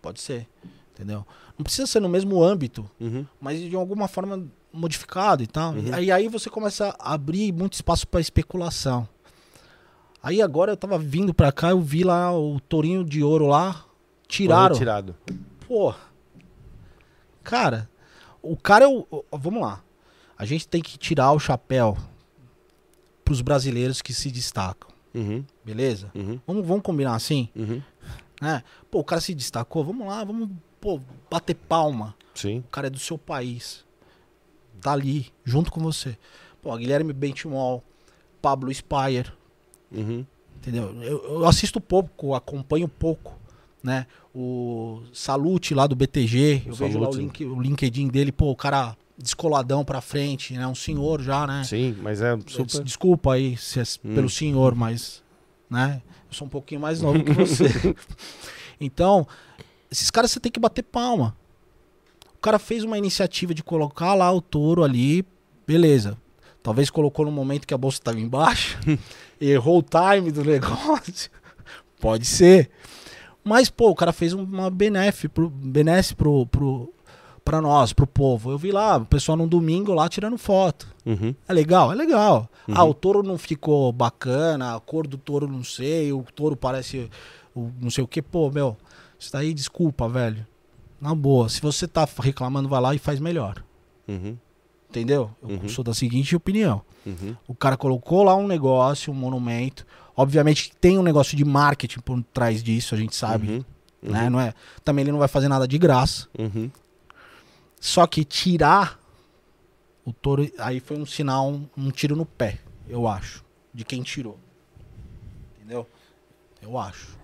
[0.00, 0.48] pode ser.
[0.94, 1.24] Entendeu?
[1.58, 3.26] Não precisa ser no mesmo âmbito, Uhum.
[3.40, 5.72] mas de alguma forma modificado e tal.
[5.74, 5.94] Uhum.
[5.94, 9.06] Aí, aí você começa a abrir muito espaço para especulação.
[10.22, 13.84] Aí agora eu tava vindo pra cá, eu vi lá o tourinho de ouro lá,
[14.28, 14.74] tiraram.
[14.74, 15.14] Retirado.
[15.66, 15.92] Pô.
[17.42, 17.88] Cara,
[18.40, 19.06] o cara é o.
[19.32, 19.82] Vamos lá.
[20.38, 21.96] A gente tem que tirar o chapéu
[23.24, 24.90] pros brasileiros que se destacam.
[25.14, 26.10] Uhum, Beleza?
[26.14, 27.48] uhum, Vamos, vamos combinar assim?
[27.54, 27.82] uhum.
[28.40, 28.62] Né?
[28.90, 30.48] Pô, o cara se destacou, vamos lá, vamos
[30.82, 32.14] pô, bater palma.
[32.34, 32.58] Sim.
[32.58, 33.84] O cara é do seu país.
[34.80, 36.18] Tá ali, junto com você.
[36.60, 37.82] Pô, Guilherme Bentimol,
[38.42, 39.30] Pablo Spire,
[39.90, 40.24] Uhum.
[40.56, 40.94] Entendeu?
[41.02, 43.36] Eu, eu assisto pouco, acompanho pouco,
[43.82, 44.06] né?
[44.34, 47.18] O Salute lá do BTG, eu O vejo lá o, Salute.
[47.20, 50.66] link, o LinkedIn dele, pô, o cara descoladão pra frente, né?
[50.66, 51.62] Um senhor já, né?
[51.64, 52.82] Sim, mas é super.
[52.84, 54.14] Desculpa aí se é Hum.
[54.14, 55.22] pelo senhor, mas,
[55.68, 56.00] né?
[56.28, 57.64] Eu sou um pouquinho mais novo que você.
[58.80, 59.26] então,
[59.92, 61.36] esses caras você tem que bater palma.
[62.34, 65.24] O cara fez uma iniciativa de colocar lá o touro ali,
[65.66, 66.16] beleza.
[66.62, 68.78] Talvez colocou no momento que a bolsa estava embaixo,
[69.40, 71.30] errou o time do negócio.
[72.00, 72.70] Pode ser.
[73.44, 76.92] Mas, pô, o cara fez uma benesse pro, benesse pro, pro,
[77.44, 78.50] pra nós, pro povo.
[78.50, 80.86] Eu vi lá, o pessoal num domingo lá tirando foto.
[81.04, 81.34] Uhum.
[81.46, 81.92] É legal?
[81.92, 82.48] É legal.
[82.66, 82.74] Uhum.
[82.76, 87.10] Ah, o touro não ficou bacana, a cor do touro não sei, o touro parece
[87.54, 88.22] o não sei o que.
[88.22, 88.76] Pô, meu,
[89.22, 90.46] isso daí, desculpa, velho.
[91.00, 93.62] Na boa, se você tá reclamando, vai lá e faz melhor.
[94.08, 94.36] Uhum.
[94.88, 95.30] Entendeu?
[95.42, 95.68] Eu Uhum.
[95.68, 96.82] sou da seguinte opinião.
[97.06, 97.34] Uhum.
[97.48, 99.86] O cara colocou lá um negócio, um monumento.
[100.16, 103.48] Obviamente tem um negócio de marketing por trás disso, a gente sabe.
[103.48, 103.64] Uhum.
[104.02, 104.28] Né?
[104.28, 104.52] Não é,
[104.84, 106.28] também ele não vai fazer nada de graça.
[106.38, 106.70] Uhum.
[107.80, 109.00] Só que tirar
[110.04, 112.58] o touro, aí foi um sinal, um, um tiro no pé,
[112.88, 114.38] eu acho, de quem tirou.
[115.56, 115.86] Entendeu?
[116.60, 117.16] Eu acho.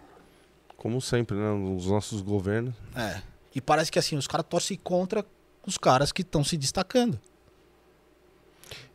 [0.79, 1.51] Como sempre, né?
[1.77, 2.73] Os nossos governos.
[2.97, 3.21] É.
[3.55, 5.23] E parece que assim, os caras torcem contra
[5.67, 7.21] os caras que estão se destacando.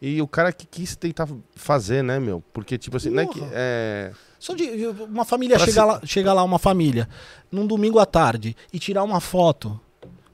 [0.02, 2.44] E o cara que quis tentar fazer, né, meu?
[2.54, 3.40] Porque, tipo assim, não é que.
[3.52, 4.12] É...
[4.40, 4.64] Só de
[5.10, 7.08] uma família Pra chegar se- lá, chega lá uma família
[7.52, 9.80] num domingo à tarde e tirar uma foto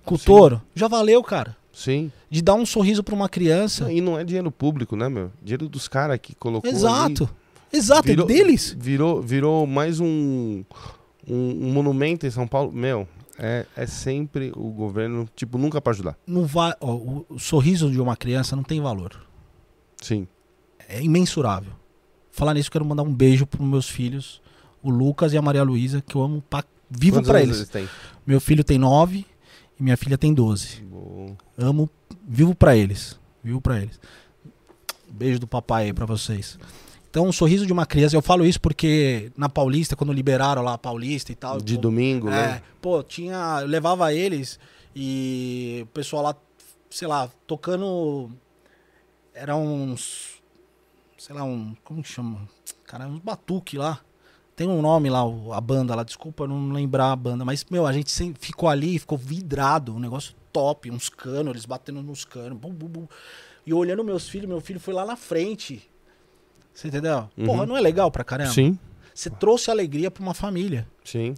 [0.04, 0.26] com o Sim.
[0.26, 1.56] touro, já valeu, cara.
[1.72, 2.12] Sim.
[2.30, 3.92] De dar um sorriso pra uma criança.
[3.92, 5.32] E não é dinheiro público, né, meu?
[5.42, 6.68] Dinheiro dos caras que colocou.
[6.70, 6.78] ali.
[6.78, 7.30] Exato.
[7.72, 8.76] Exato, Virou- é deles.
[8.78, 10.64] Virou, virou mais um,
[11.30, 12.72] um, um monumento em São Paulo.
[12.72, 13.08] Meu,
[13.38, 16.18] é, é sempre o governo, tipo, nunca pra ajudar.
[16.28, 19.20] Não vai, ó, o, o sorriso de uma criança não tem valor.
[20.02, 20.28] Sim.
[20.88, 21.74] É imensurável.
[22.32, 24.42] Falar nisso, quero mandar um beijo pros meus filhos,
[24.82, 27.70] o Lucas e a Maria Luísa, que eu amo pra, vivo pra anos eles.
[27.70, 27.90] têm?
[28.26, 29.26] Meu filho tem nove
[29.80, 30.82] e minha filha tem 12.
[30.84, 31.36] Bom.
[31.58, 31.90] Amo,
[32.28, 33.20] vivo pra eles.
[33.44, 34.00] Vivo pra eles.
[35.10, 36.58] Beijo do papai aí pra vocês.
[37.10, 40.74] Então, um sorriso de uma criança, eu falo isso porque na Paulista, quando liberaram lá
[40.74, 41.60] a Paulista e tal.
[41.60, 42.62] De pô, domingo, é, né?
[42.82, 43.60] pô, tinha.
[43.62, 44.60] Eu levava eles
[44.96, 46.36] e o pessoal lá,
[46.90, 48.30] sei lá, tocando.
[49.34, 50.40] Eram uns.
[51.18, 51.76] Sei lá, um.
[51.84, 52.48] Como que chama?
[52.86, 54.00] Cara, uns batuque lá.
[54.56, 57.88] Tem um nome lá, o- a banda lá, desculpa não lembrar a banda, mas, meu,
[57.88, 62.58] a gente ficou ali, ficou vidrado, um negócio top, uns canos, eles batendo nos canos,
[62.60, 63.08] bum, bum, bum.
[63.66, 65.90] E olhando meus filhos, meu filho foi lá na frente.
[66.74, 67.30] Você entendeu?
[67.38, 67.46] Uhum.
[67.46, 68.52] Porra, não é legal pra caramba?
[68.54, 68.78] Sim,
[69.14, 70.88] Você trouxe alegria pra uma família.
[71.04, 71.36] sim.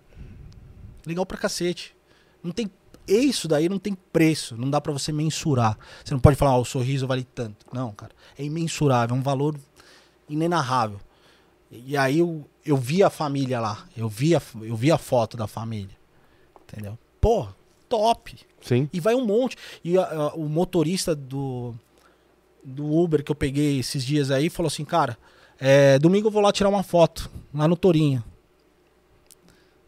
[1.06, 1.96] Legal pra cacete.
[2.44, 2.70] Não tem.
[3.08, 4.56] Isso daí não tem preço.
[4.56, 5.76] Não dá pra você mensurar.
[6.06, 7.66] Você não pode falar, ó, o sorriso vale tanto.
[7.74, 8.12] Não, cara.
[8.38, 9.16] É imensurável.
[9.16, 9.56] É um valor
[10.30, 11.00] inenarrável.
[11.72, 13.86] E aí eu, eu vi a família lá.
[13.98, 15.96] Eu vi a, eu vi a foto da família.
[16.72, 16.98] Entendeu?
[17.20, 17.48] Pô,
[17.90, 18.36] top.
[18.62, 18.88] Sim.
[18.94, 19.58] E vai um monte.
[19.84, 21.74] E a- a- o motorista do,
[22.64, 25.18] do Uber que eu peguei esses dias aí falou assim, cara,
[25.60, 28.24] é, domingo eu vou lá tirar uma foto, lá no Torinho.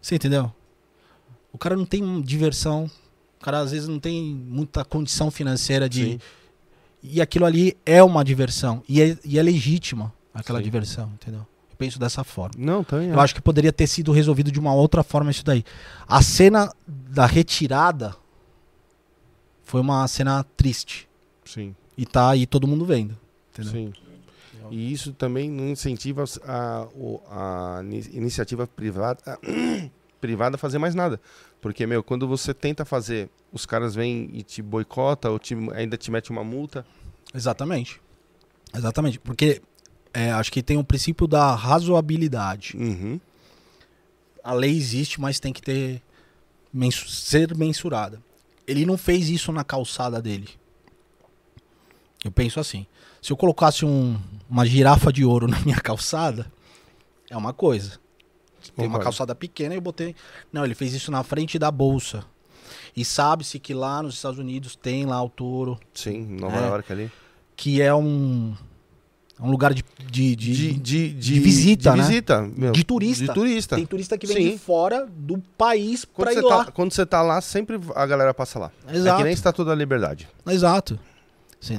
[0.02, 0.52] Você entendeu?
[1.52, 2.90] O cara não tem diversão.
[3.40, 6.04] O cara às vezes não tem muita condição financeira de.
[6.04, 6.20] Sim.
[7.02, 8.84] E aquilo ali é uma diversão.
[8.88, 10.64] E é, e é legítima aquela Sim.
[10.66, 11.42] diversão, entendeu?
[11.70, 12.56] Eu penso dessa forma.
[12.58, 15.64] Não, também Eu acho que poderia ter sido resolvido de uma outra forma isso daí.
[16.08, 18.16] A cena da retirada
[19.64, 21.08] foi uma cena triste.
[21.46, 23.18] Sim, E tá aí todo mundo vendo.
[23.52, 23.72] Entendeu?
[23.72, 23.94] sim.
[24.72, 26.88] E isso também não incentiva a,
[27.30, 29.20] a ini- iniciativa privada,
[30.22, 31.20] privada a fazer mais nada.
[31.62, 35.98] Porque, meu, quando você tenta fazer, os caras vêm e te boicota ou te- ainda
[35.98, 36.86] te mete uma multa.
[37.36, 38.02] Exatamente.
[38.74, 39.20] Exatamente.
[39.20, 39.62] Porque
[40.14, 42.76] é, acho que tem o princípio da razoabilidade.
[42.78, 43.20] Uhum.
[44.44, 46.02] A lei existe, mas tem que ter
[46.74, 48.22] mensu- ser mensurada.
[48.66, 50.50] Ele não fez isso na calçada dele.
[52.24, 52.86] Eu penso assim.
[53.22, 54.18] Se eu colocasse um-
[54.50, 56.52] uma girafa de ouro na minha calçada,
[57.30, 58.00] é uma coisa.
[58.76, 60.16] Tem uma calçada pequena e eu botei.
[60.52, 62.24] Não, ele fez isso na frente da bolsa.
[62.96, 66.68] E sabe-se que lá nos Estados Unidos tem lá o touro, Sim, Nova É.
[66.68, 67.12] York ali.
[67.58, 68.56] que é um,
[69.40, 72.04] é um lugar de, de, de- De, de, visita, de né?
[72.08, 72.72] visita, meu.
[72.72, 73.26] De turista.
[73.26, 73.76] De turista.
[73.76, 74.52] Tem turista que vem Sim.
[74.54, 76.66] de fora do país Quando pra ir lá.
[76.66, 78.72] tá, quando você tá lá, sempre a galera passa lá.
[78.88, 79.18] É Exato.
[79.18, 80.28] que nem Estátua da Liberdade.
[80.48, 80.98] Exato.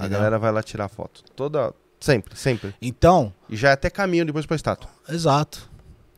[0.01, 1.23] A galera vai lá tirar foto.
[1.37, 1.75] Toda.
[2.01, 2.75] Sempre, sempre.
[2.83, 4.91] Então, E já é até caminho depois pra estátua.
[5.09, 5.71] exato.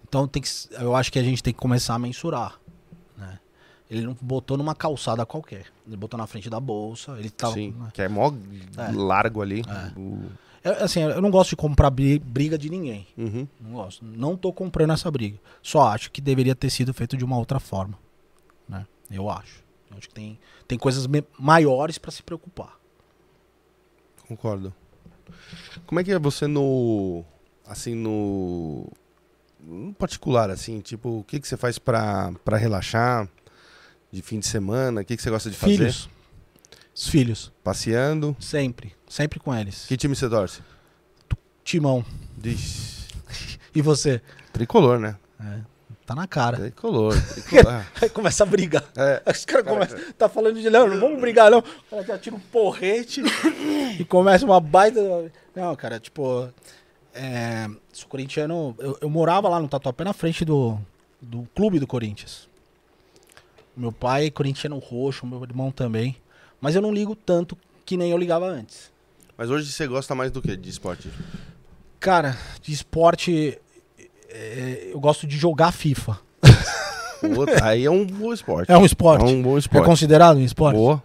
[0.09, 2.59] Então tem que, eu acho que a gente tem que começar a mensurar.
[3.19, 3.39] Né?
[3.91, 5.67] Ele não botou numa calçada qualquer.
[5.87, 7.17] Ele botou na frente da bolsa.
[7.19, 7.55] Ele tava.
[7.55, 7.75] Sim.
[7.79, 7.89] né?
[7.93, 8.33] Que é mó
[8.77, 8.93] É.
[8.93, 9.63] largo ali.
[9.69, 9.99] É.
[9.99, 10.31] O-
[10.65, 13.07] Eu, assim, eu não gosto de comprar bri- briga de ninguém.
[13.17, 13.47] Uhum.
[13.61, 14.05] Não gosto.
[14.05, 15.39] Não tô comprando essa briga.
[15.63, 17.97] Só acho que deveria ter sido feito de uma outra forma.
[18.69, 18.85] Né?
[19.11, 19.63] Eu acho.
[19.91, 20.37] Eu acho que tem,
[20.67, 21.07] tem coisas
[21.39, 22.76] maiores pra se preocupar.
[24.29, 24.75] Concordo.
[25.87, 27.25] Como é que é você no.
[27.67, 28.91] Assim, no.
[29.61, 33.29] No particular, assim, tipo, o que, que você faz pra, pra relaxar?
[34.13, 35.01] De fim de semana?
[35.01, 35.77] O que, que você gosta de fazer?
[35.77, 36.09] Filhos.
[36.95, 37.53] Os filhos.
[37.65, 38.37] Passeando.
[38.39, 38.95] Sempre.
[39.09, 39.85] Sempre com eles.
[39.87, 40.63] Que time você torce?
[41.65, 42.05] Timão.
[42.37, 42.95] Diz.
[43.75, 44.23] E você?
[44.55, 45.19] Tricolor, né?
[45.39, 45.61] É,
[46.07, 46.57] tá na cara.
[46.57, 47.15] Tricolor.
[47.35, 47.85] tricolor.
[48.01, 48.85] Aí começa a brigar.
[48.97, 49.23] é.
[49.31, 49.99] Os caras começam.
[50.17, 51.59] Tá falando de não, não vamos brigar, não.
[51.59, 53.23] O cara já tira um porrete
[53.99, 55.31] e começa uma baita.
[55.55, 56.49] Não, cara, tipo.
[57.13, 58.75] É, sou corintiano.
[58.79, 60.79] Eu, eu morava lá no Tatuapé na frente do,
[61.21, 62.49] do clube do Corinthians.
[63.77, 66.17] Meu pai é corintiano roxo, meu irmão também.
[66.61, 68.91] Mas eu não ligo tanto que nem eu ligava antes.
[69.37, 71.11] Mas hoje você gosta mais do que de esporte?
[72.01, 73.59] Cara, de esporte.
[74.31, 76.19] É, eu gosto de jogar FIFA.
[77.37, 78.71] Outro, aí é um bom esporte.
[78.71, 79.25] É um esporte.
[79.25, 79.85] É um bom É esporte.
[79.85, 80.77] considerado um esporte?
[80.77, 81.03] Boa.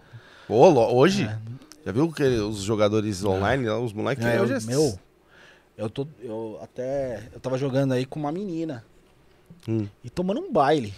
[0.48, 1.24] Boa, hoje?
[1.24, 1.38] É.
[1.84, 4.98] Já viu que os jogadores online, lá, os moleques É, hoje eu, meu,
[5.76, 6.06] eu tô.
[6.22, 7.28] Eu até.
[7.32, 8.84] Eu tava jogando aí com uma menina.
[9.68, 9.86] Hum.
[10.04, 10.92] E tomando um baile.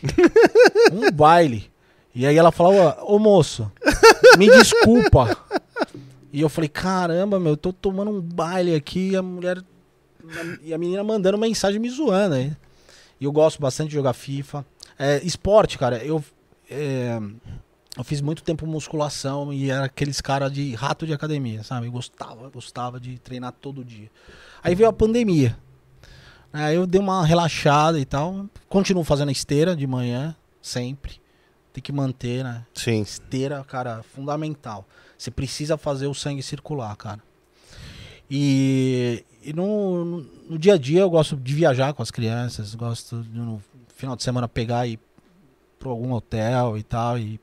[0.93, 1.70] um baile.
[2.14, 3.70] E aí ela falou, ô moço,
[4.39, 5.37] me desculpa.
[6.33, 9.62] E eu falei, caramba, meu, eu tô tomando um baile aqui e a mulher.
[10.62, 12.53] E a menina mandando mensagem me zoando aí.
[13.20, 14.64] E eu gosto bastante de jogar FIFA.
[14.99, 16.25] É, esporte, cara, eu.
[16.70, 17.18] é,
[17.97, 21.87] eu fiz muito tempo musculação e era aqueles cara de rato de academia, sabe?
[21.87, 24.11] Eu gostava, gostava de treinar todo dia.
[24.62, 25.57] Aí veio a pandemia.
[26.53, 28.47] Aí eu dei uma relaxada e tal.
[28.68, 31.20] Continuo fazendo esteira de manhã, sempre.
[31.72, 32.64] Tem que manter, né?
[32.75, 33.03] Sim.
[33.03, 34.87] Esteira, cara, fundamental.
[35.16, 37.20] Você precisa fazer o sangue circular, cara.
[38.31, 42.74] E, e no, no, no dia a dia eu gosto de viajar com as crianças,
[42.74, 43.62] gosto de, no
[43.97, 45.01] final de semana pegar e ir
[45.78, 47.38] pra algum hotel e tal, e,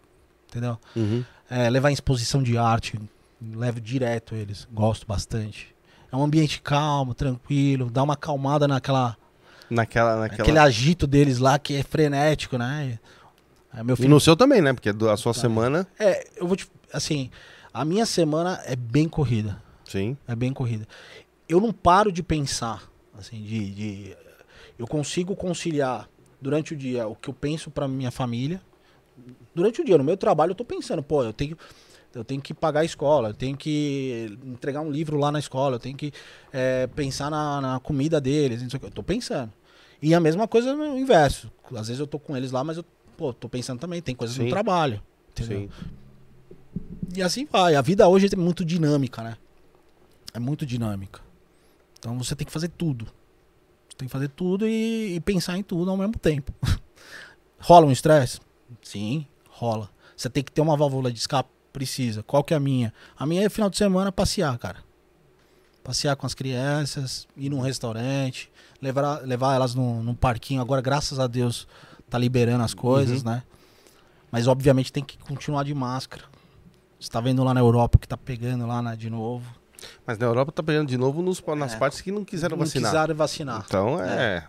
[0.49, 0.77] entendeu?
[0.95, 1.23] Uhum.
[1.49, 2.99] É, levar em exposição de arte,
[3.41, 5.73] levo direto eles, gosto bastante.
[6.11, 9.17] É um ambiente calmo, tranquilo, dá uma acalmada naquela,
[9.69, 10.41] Naquela, naquela...
[10.43, 12.99] aquele agito deles lá que é frenético, né?
[13.73, 14.73] É, meu E filho no seu também, né?
[14.73, 15.39] Porque a sua Tá.
[15.39, 15.87] semana...
[15.97, 16.67] É, eu vou te.
[16.91, 17.29] Assim,
[17.73, 19.61] a minha semana é bem corrida.
[19.85, 20.17] Sim.
[20.27, 20.85] É bem corrida.
[21.51, 22.89] Eu não paro de pensar.
[23.13, 23.71] Assim, de.
[23.71, 24.17] de-
[24.79, 26.09] eu consigo conciliar
[26.41, 28.61] durante o dia o que eu penso pra minha família.
[29.53, 31.57] Durante o dia, no meu trabalho, eu tô pensando, pô, eu tenho.
[32.15, 35.75] Eu tenho que pagar a escola, eu tenho que entregar um livro lá na escola,
[35.75, 36.11] eu tenho que
[36.51, 38.61] é, pensar na, na comida deles.
[38.61, 38.87] não sei o quê.
[38.87, 39.51] Eu tô pensando.
[40.01, 41.51] E a mesma coisa no inverso.
[41.73, 42.85] Às vezes eu tô com eles lá, mas eu
[43.15, 44.43] pô, tô pensando também, tem coisas Sim.
[44.43, 45.01] no trabalho.
[45.31, 45.69] Entendeu?
[45.69, 45.69] Sim.
[47.15, 47.75] E assim vai.
[47.75, 49.37] A vida hoje é muito dinâmica, né?
[50.33, 51.21] É muito dinâmica.
[52.01, 53.05] Então você tem que fazer tudo.
[53.87, 56.51] Você tem que fazer tudo e, e pensar em tudo ao mesmo tempo.
[57.61, 58.39] rola um estresse?
[58.81, 59.87] Sim, rola.
[60.17, 61.47] Você tem que ter uma válvula de escape?
[61.71, 62.23] Precisa.
[62.23, 62.91] Qual que é a minha?
[63.15, 64.79] A minha é final de semana passear, cara.
[65.83, 70.59] Passear com as crianças, ir num restaurante, levar, levar elas num, num parquinho.
[70.59, 71.67] Agora, graças a Deus,
[72.09, 73.43] tá liberando as coisas, né?
[74.31, 76.23] Mas obviamente tem que continuar de máscara.
[76.99, 79.60] Você tá vendo lá na Europa que tá pegando lá né, de novo.
[80.05, 81.77] Mas na Europa tá pegando de novo nos, nas É.
[81.77, 82.91] partes que não quiseram não vacinar.
[82.91, 83.63] quiseram vacinar.
[83.67, 84.45] Então é.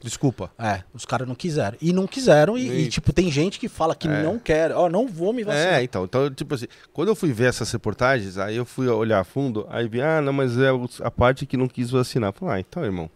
[0.00, 0.50] Desculpa.
[0.58, 1.78] É, os caras não quiseram.
[1.80, 4.22] E não quiseram, e, e, E- tipo, tem gente que fala que É.
[4.24, 4.72] não quer.
[4.72, 5.74] Ó, não vou me vacinar.
[5.74, 9.20] É, então, então, tipo assim, quando eu fui ver essas reportagens, aí eu fui olhar
[9.20, 10.70] a fundo, aí vi, ah, não, mas é
[11.04, 12.32] a parte que não quis vacinar.
[12.32, 13.08] Falei, ah, então, irmão.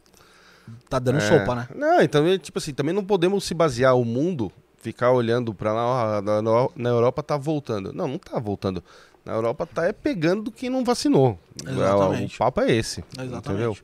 [0.89, 1.69] Tá dando é, sopa, né?
[1.75, 5.73] Não, então, é, tipo assim, também não podemos se basear o mundo, ficar olhando pra
[5.73, 7.93] lá, ó, na- na Europa tá voltando.
[7.93, 8.83] Não, não tá voltando.
[9.27, 11.39] Na Europa tá é pegando quem não vacinou.
[11.67, 12.37] Exatamente.
[12.37, 13.05] O papo é esse.
[13.13, 13.39] Exatamente.
[13.49, 13.77] Entendeu?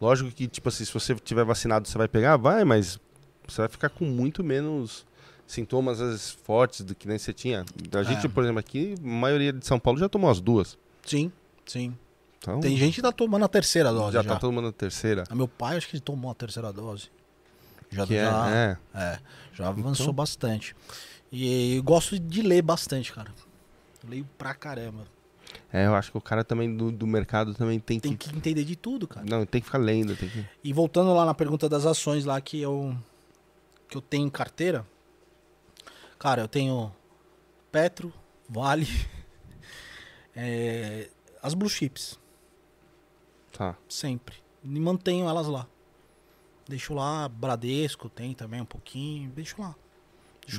[0.00, 2.98] Lógico que, tipo assim, se você tiver vacinado, você vai pegar, vai, mas
[3.46, 5.06] você vai ficar com muito menos
[5.46, 7.64] sintomas às vezes, fortes do que nem você tinha.
[7.92, 8.28] A gente, É.
[8.28, 10.76] por exemplo, aqui, a maioria de São Paulo já tomou as duas.
[11.04, 11.30] Sim,
[11.66, 11.96] sim.
[12.38, 14.28] Então, Tem gente que tá tomando a terceira dose já, já.
[14.30, 15.24] tá tomando a terceira.
[15.28, 17.08] Ah, Meu pai acho que ele tomou a terceira dose.
[17.90, 18.76] Já, Que é, já, é.
[18.94, 19.18] é,
[19.52, 20.74] já avançou Então- bastante.
[21.30, 23.30] E gosto de ler bastante, cara.
[24.02, 25.06] Eu leio pra caramba.
[25.72, 28.30] É, eu acho que o cara também do, do mercado também tem, Tem que...
[28.30, 29.26] que entender de tudo, cara.
[29.28, 30.46] Não, tem que ficar lendo, tem que...
[30.62, 32.96] E voltando lá na pergunta das ações lá que eu
[33.88, 34.86] que eu tenho em carteira,
[36.16, 36.92] cara, eu tenho
[37.72, 38.12] Petro,
[38.48, 38.86] Vale,
[40.36, 41.08] é,
[41.42, 42.18] as blue chips,
[43.52, 43.76] Tá.
[43.88, 44.36] sempre.
[44.62, 45.66] E mantenho elas lá.
[46.68, 49.74] Deixo lá, Bradesco tem também um pouquinho, deixo lá.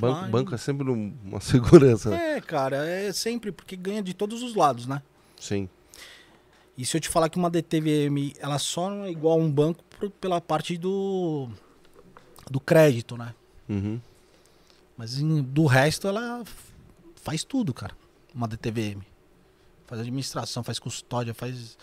[0.00, 2.10] Banco, banco é sempre um- uma segurança.
[2.10, 2.36] né?
[2.36, 5.02] É, cara, é sempre porque ganha de todos os lados, né?
[5.38, 5.68] Sim.
[6.76, 9.50] E se eu te falar que uma DTVM, ela só não é igual a um
[9.50, 11.48] banco por- pela parte do
[12.50, 13.34] do crédito, né?
[13.68, 14.00] Uhum.
[14.96, 16.42] Mas em- do resto ela
[17.16, 17.94] faz tudo, cara.
[18.34, 19.02] Uma DTVM.
[19.86, 21.76] Faz administração, faz custódia, faz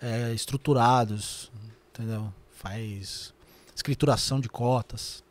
[0.00, 1.50] é, estruturados,
[1.90, 2.32] entendeu?
[2.52, 3.34] Faz
[3.74, 5.24] escrituração de cotas.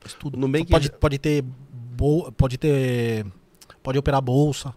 [0.00, 0.38] Faz tudo.
[0.38, 1.44] Nubank pode, pode ter
[1.90, 3.26] bol- pode ter
[3.82, 4.74] pode operar bolsa,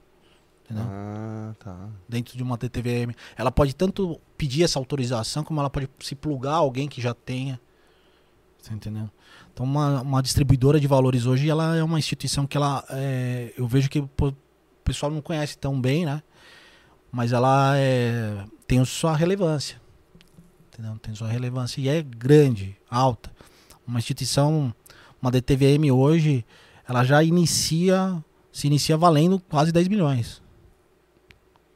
[0.64, 0.86] entendeu?
[0.88, 1.90] Ah, tá.
[2.08, 3.14] Dentro de uma DTVM.
[3.38, 7.60] Ela pode tanto pedir essa autorização como ela pode se plugar alguém que já tenha.
[8.62, 9.10] Você entendeu?
[9.54, 13.68] Então, uma, uma distribuidora de valores hoje, ela é uma instituição que ela, é, eu
[13.68, 14.10] vejo que o
[14.84, 16.24] pessoal não conhece tão bem, né?
[17.12, 19.82] Mas ela é, tem sua relevância.
[20.72, 20.98] Entendeu?
[20.98, 23.32] Tem sua relevância e é grande, alta.
[23.86, 24.74] Uma instituição,
[25.22, 26.46] uma DTVM hoje,
[26.88, 30.42] ela já inicia, se inicia valendo quase 10 milhões.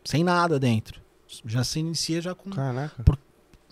[0.04, 1.02] Sem nada dentro.
[1.46, 3.04] Já se inicia já com Caraca.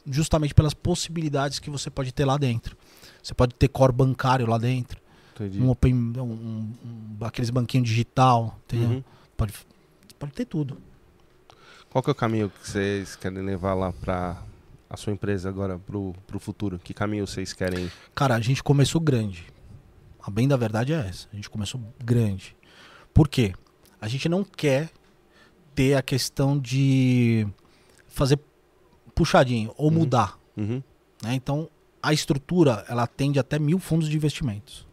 [0.06, 2.76] justamente pelas possibilidades que você pode ter lá dentro.
[3.24, 5.00] Você pode ter core bancário lá dentro,
[5.36, 5.60] Entendi.
[5.62, 6.74] um open, um, um-
[7.20, 8.60] um- aqueles banquinhos digital?
[8.74, 9.04] Uhum.
[9.38, 9.54] Pode,
[10.20, 10.78] pode ter tudo.
[11.90, 14.42] Qual que é o caminho que vocês querem levar lá pra
[14.90, 16.78] a sua empresa agora, pro, pro futuro?
[16.78, 17.90] Que caminho vocês querem?
[18.14, 19.46] Cara, a gente começou grande.
[20.26, 21.28] A bem da verdade é essa.
[21.32, 22.56] A gente começou grande.
[23.14, 23.54] Por quê?
[24.02, 24.90] A gente não quer
[25.76, 27.48] ter a questão de
[28.08, 28.40] fazer
[29.14, 30.00] puxadinho ou Uhum.
[30.00, 30.40] mudar.
[30.58, 30.82] Uhum.
[31.24, 31.34] né?
[31.34, 31.70] Então,
[32.02, 34.88] a estrutura, ela atende até mil fundos de investimentos.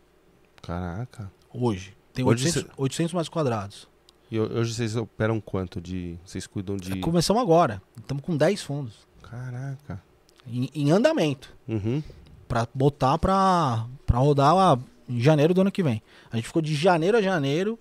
[0.61, 1.31] Caraca.
[1.53, 1.97] Hoje.
[2.13, 3.89] Tem Hoje 800, 800 metros quadrados.
[4.31, 6.19] E ho- hoje vocês operam quanto de...
[6.25, 7.01] Vocês cuidam de...
[7.01, 7.83] Começamos agora.
[7.99, 9.07] Estamos com 10 fundos.
[9.23, 10.03] Caraca.
[10.47, 11.55] Em, em andamento.
[11.69, 12.03] Uhum.
[12.49, 14.79] Pra botar pra, pra rodar lá
[15.13, 16.03] em janeiro do ano que vem.
[16.31, 17.79] A gente ficou de janeiro a janeiro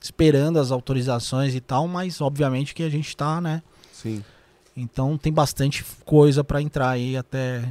[0.00, 3.62] esperando as autorizações e tal, mas obviamente que a gente tá, né?
[3.92, 4.24] Sim.
[4.76, 7.70] Então tem bastante coisa pra entrar aí até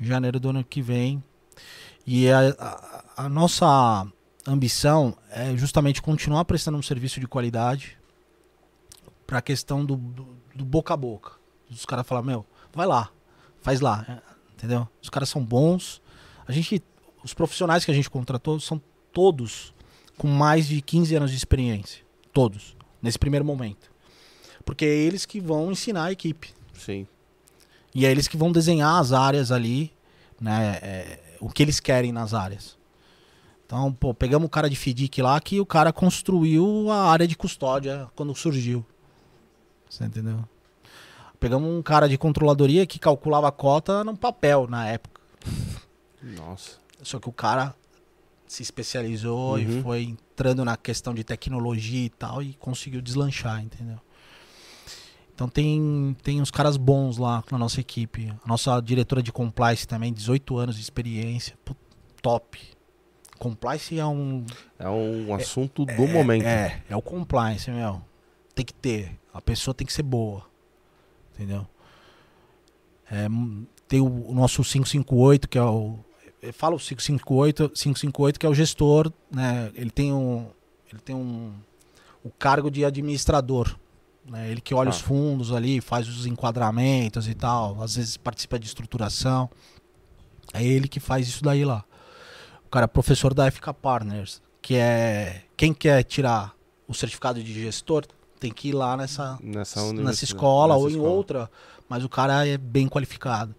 [0.00, 1.22] janeiro do ano que vem.
[2.06, 4.06] E a, a- a nossa
[4.46, 7.98] ambição é justamente continuar prestando um serviço de qualidade
[9.26, 11.32] para a questão do, do, do boca a boca.
[11.70, 13.10] Os caras falam, meu, vai lá,
[13.60, 14.22] faz lá,
[14.54, 14.88] entendeu?
[15.02, 16.00] Os caras são bons.
[16.48, 16.82] A gente,
[17.22, 18.80] os profissionais que a gente contratou são
[19.12, 19.74] todos
[20.16, 22.04] com mais de 15 anos de experiência.
[22.32, 23.90] Todos, nesse primeiro momento.
[24.64, 26.54] Porque é eles que vão ensinar a equipe.
[26.74, 27.06] Sim.
[27.94, 29.92] E é eles que vão desenhar as áreas ali,
[30.40, 30.78] né?
[30.82, 32.78] é, o que eles querem nas áreas.
[33.66, 37.36] Então, pô, pegamos o cara de FDIC lá que o cara construiu a área de
[37.36, 38.84] custódia quando surgiu.
[39.88, 40.44] Você entendeu?
[41.38, 45.20] Pegamos um cara de controladoria que calculava a cota no papel na época.
[46.20, 46.79] Nossa.
[47.02, 47.74] Só que o cara
[48.46, 49.82] se especializou e Uhum.
[49.82, 53.98] foi entrando na questão de tecnologia e tal e conseguiu deslanchar, entendeu?
[55.34, 58.30] Então tem, tem uns caras bons lá na nossa equipe.
[58.44, 61.56] A nossa diretora de compliance também, 18 anos de experiência.
[62.20, 62.58] Top.
[63.38, 64.44] Compliance é um.
[64.78, 66.44] É um assunto do momento.
[66.44, 68.02] É, é o compliance, meu.
[68.54, 69.18] Tem que ter.
[69.32, 70.44] A pessoa tem que ser boa.
[71.34, 71.66] Entendeu?
[73.10, 73.26] É,
[73.88, 75.98] tem o, o nosso 558, que é o.
[76.42, 79.70] Eu falo 558, 558, que é o gestor, né?
[79.74, 80.46] Ele tem um.
[80.90, 81.52] Ele tem um.
[82.24, 83.76] O cargo de administrador.
[84.26, 84.50] Né?
[84.50, 84.92] Ele que olha Ah.
[84.92, 87.82] os fundos ali, faz os enquadramentos e tal.
[87.82, 89.50] Às vezes participa de estruturação.
[90.52, 91.84] É ele que faz isso daí lá.
[92.66, 95.42] O cara é professor da FK Partners, que é.
[95.56, 96.54] Quem quer tirar
[96.88, 98.04] o certificado de gestor
[98.38, 101.10] tem que ir lá nessa, Nessa, nessa escola nessa ou em escola.
[101.10, 101.50] outra,
[101.88, 103.54] mas o cara é bem qualificado.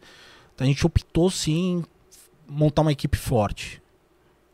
[0.56, 1.84] Então a gente optou sim
[2.52, 3.82] montar uma equipe forte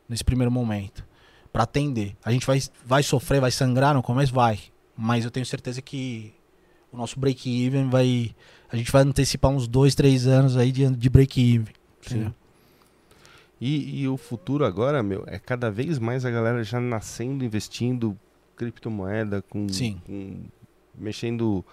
[0.07, 1.05] nesse primeiro momento
[1.51, 2.15] para atender.
[2.23, 4.59] A gente vai, vai sofrer, vai sangrar no começo, vai,
[4.95, 6.33] mas eu tenho certeza que
[6.91, 8.35] o nosso break-even vai,
[8.71, 11.73] a gente vai antecipar uns dois, três anos aí de, de break-even.
[12.01, 12.33] Sim.
[13.59, 18.17] E, e o futuro agora, meu, é cada vez mais a galera já nascendo, investindo
[18.55, 19.99] criptomoeda, com, Sim.
[20.05, 20.41] com-
[20.95, 21.65] mexendo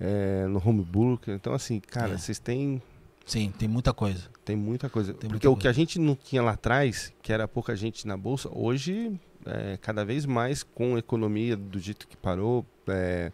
[0.00, 1.34] é, no home broker.
[1.34, 2.18] Então, assim, cara, É.
[2.18, 2.80] vocês têm,
[3.26, 4.28] Sim, tem muita coisa.
[4.44, 5.12] tem muita coisa.
[5.14, 8.06] Tem Porque muita o que a gente não tinha lá atrás, que era pouca gente
[8.06, 13.32] na bolsa, hoje, é, cada vez mais com a economia do jeito que parou, é,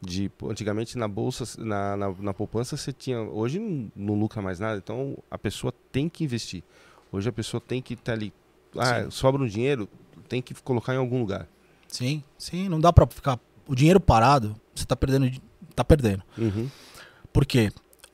[0.00, 4.58] de antigamente na bolsa, na, na, na poupança você tinha, hoje não, não lucra mais
[4.58, 6.62] nada, então a pessoa tem que investir.
[7.12, 8.32] Hoje a pessoa tem que estar ali,
[8.76, 9.10] ah, Sim.
[9.10, 9.88] sobra um dinheiro,
[10.28, 11.46] tem que colocar em algum lugar.
[11.86, 15.42] Sim, sim, não dá pra ficar o dinheiro parado, você tá perdendo, di-
[15.74, 16.22] tá perdendo.
[16.38, 16.68] Uhum.
[17.32, 17.70] Por quê?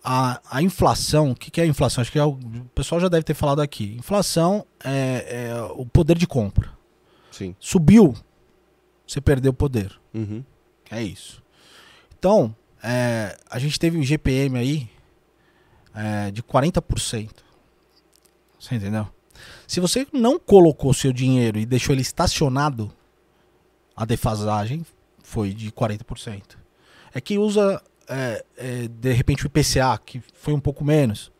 [0.09, 2.01] A, a inflação, o que, que é a inflação?
[2.01, 3.97] Acho que é o, o pessoal já deve ter falado aqui.
[3.99, 6.70] Inflação é, é o poder de compra.
[7.33, 7.57] Sim.
[7.59, 8.15] Subiu,
[9.05, 9.99] você perdeu o poder.
[10.15, 10.45] Uhum.
[10.91, 11.43] É isso.
[12.16, 14.89] Então, é, a gente teve um GPM aí
[15.93, 17.31] é, de 40%.
[18.59, 19.09] Você entendeu?
[19.66, 22.93] Se você não colocou seu dinheiro e deixou ele estacionado,
[23.97, 24.85] a defasagem
[25.23, 26.57] foi de 40%.
[27.12, 31.31] É que usa, é, é, de repente, o IPCA, que foi um pouco menos,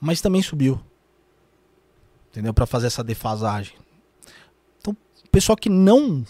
[0.00, 0.80] mas também subiu.
[2.30, 2.52] Entendeu?
[2.52, 3.74] Para fazer essa defasagem.
[4.80, 6.24] Então, o pessoal que não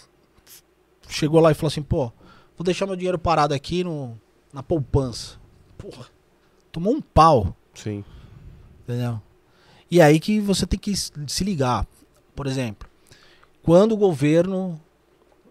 [1.09, 2.11] chegou lá e falou assim, pô,
[2.57, 4.19] vou deixar meu dinheiro parado aqui no,
[4.53, 5.37] na poupança.
[5.77, 6.07] Porra,
[6.71, 8.03] tomou um pau, Sim.
[8.83, 9.21] entendeu?
[9.89, 11.87] E é aí que você tem que se ligar.
[12.35, 12.89] Por exemplo,
[13.63, 14.79] quando o governo.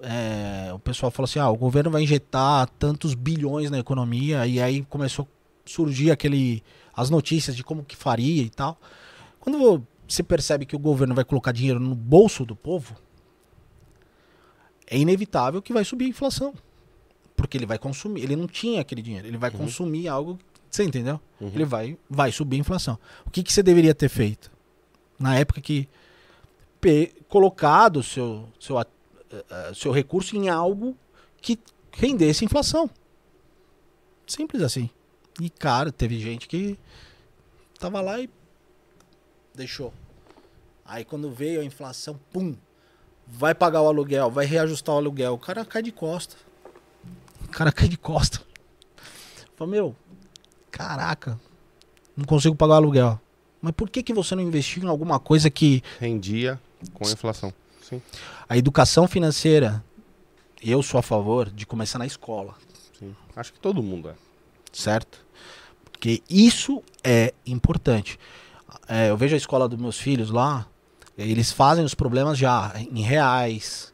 [0.03, 4.61] É, o pessoal falou assim: ah, o governo vai injetar tantos bilhões na economia, e
[4.61, 6.63] aí começou a surgir aquele,
[6.95, 8.79] as notícias de como que faria e tal.
[9.41, 12.97] Quando você percebe que o governo vai colocar dinheiro no bolso do povo,
[14.87, 16.55] é inevitável que vai subir a inflação.
[17.37, 18.23] Porque ele vai consumir.
[18.23, 19.27] Ele não tinha aquele dinheiro.
[19.27, 19.59] Ele vai Uhum.
[19.59, 20.39] consumir algo.
[20.71, 21.21] Você entendeu?
[21.41, 21.51] Uhum.
[21.55, 22.99] Ele vai, vai subir a inflação.
[23.27, 24.51] O que, que você deveria ter feito?
[25.19, 25.89] Na época que
[27.29, 28.77] colocado o seu, seu,
[29.31, 30.97] eh, seu recurso em algo
[31.41, 31.59] que
[31.93, 32.91] rendesse inflação.
[34.27, 34.91] Simples assim.
[35.41, 36.79] E, cara, teve gente que
[37.79, 38.29] tava lá e
[39.55, 39.93] deixou.
[40.85, 42.57] Aí quando veio a inflação, pum,
[43.27, 46.37] vai pagar o aluguel, vai reajustar o aluguel, o cara cai de costa.
[47.45, 48.41] O cara cai de costa.
[49.57, 49.97] Fala, meu,
[50.71, 51.39] caraca,
[52.17, 53.21] não consigo pagar o aluguel.
[53.61, 56.61] Mas por que, que você não investiu em alguma coisa que Rendia
[56.93, 57.53] com a inflação.
[57.89, 58.03] Sim.
[58.49, 59.85] a educação financeira,
[60.63, 62.55] eu sou a favor de começar na escola,
[62.99, 63.15] Sim.
[63.37, 64.15] Acho que todo mundo é.
[64.73, 65.25] certo?
[65.93, 68.19] Porque isso é importante.
[68.89, 70.67] É, eu vejo a escola dos meus filhos lá,
[71.17, 73.93] eles fazem os problemas já em reais.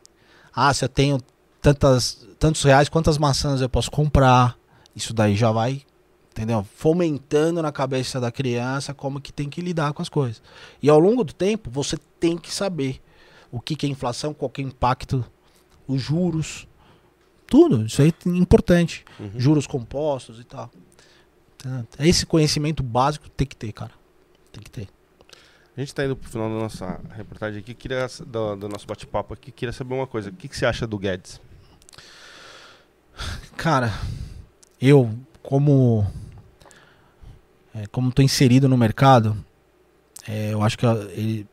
[0.54, 1.18] Ah, se eu tenho
[1.60, 4.56] tantas, tantos reais, quantas maçãs eu posso comprar?
[4.94, 5.82] Isso daí já vai,
[6.30, 6.66] entendeu?
[6.76, 10.42] Fomentando na cabeça da criança como que tem que lidar com as coisas.
[10.82, 13.00] E ao longo do tempo, você tem que saber
[13.52, 15.24] o que, que é inflação, qual que é o impacto,
[15.86, 16.66] os juros,
[17.46, 17.84] tudo.
[17.84, 19.30] Isso aí é importante Uhum.
[19.36, 20.68] juros compostos e tal.
[21.58, 21.84] Tá?
[22.00, 23.92] Esse conhecimento básico tem que ter, cara.
[24.50, 24.88] Tem que ter.
[25.76, 29.32] A gente está indo pro final da nossa reportagem aqui, queria, do, do nosso bate-papo
[29.32, 30.30] aqui, queria saber uma coisa.
[30.30, 31.40] O que, que você acha do Guedes?
[33.56, 33.92] Cara,
[34.80, 36.06] eu, como.
[37.74, 39.36] é, como tô inserido no mercado,
[40.26, 41.46] é, eu acho que ele.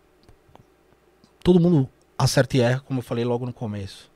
[1.49, 4.11] Todo mundo acerta e erra, como eu falei logo no começo.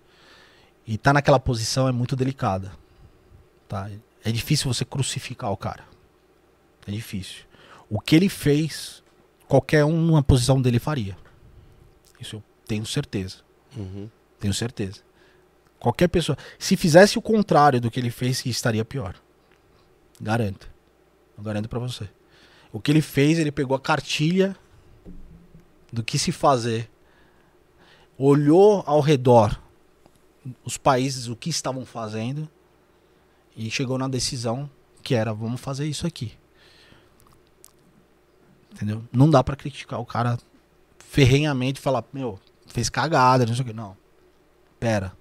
[0.85, 2.71] E tá naquela posição é muito delicada.
[3.67, 3.89] Tá?
[4.23, 5.83] É difícil você crucificar o cara.
[6.85, 7.45] É difícil.
[7.89, 9.01] O que ele fez,
[9.47, 11.17] qualquer um numa posição dele faria.
[12.19, 13.37] Isso eu tenho certeza.
[13.75, 14.07] Uhum.
[14.39, 15.01] Tenho certeza.
[15.79, 16.37] Qualquer pessoa.
[16.59, 19.15] Se fizesse o contrário do que ele fez, estaria pior.
[20.21, 20.69] Garanto.
[21.35, 22.07] Eu garanto pra você.
[22.71, 24.55] O que ele fez, ele pegou a cartilha
[25.91, 26.91] do que se fazer,
[28.17, 29.59] olhou ao redor
[30.63, 32.49] os países, o que estavam fazendo
[33.55, 34.69] e chegou na decisão
[35.01, 36.33] que era vamos fazer isso aqui.
[38.71, 39.03] Entendeu?
[39.11, 40.37] Não dá pra criticar o cara
[40.99, 43.73] ferrenhamente e falar, meu, fez cagada, não sei o que.
[43.73, 43.95] Não.
[44.79, 45.15] Pera.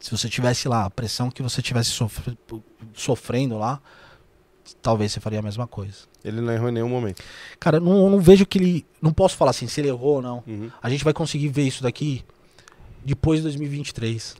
[0.00, 2.38] Se você tivesse lá, a pressão que você tivesse sofre-
[2.94, 3.82] sofrendo lá,
[4.82, 5.98] talvez você faria a mesma coisa.
[6.24, 7.22] Ele não errou em nenhum momento.
[7.58, 8.86] Cara, eu não, eu não vejo que ele.
[9.00, 10.44] Não posso falar assim, se ele errou ou não.
[10.46, 10.70] Uhum.
[10.82, 12.24] A gente vai conseguir ver isso daqui
[13.04, 14.36] depois de 2023.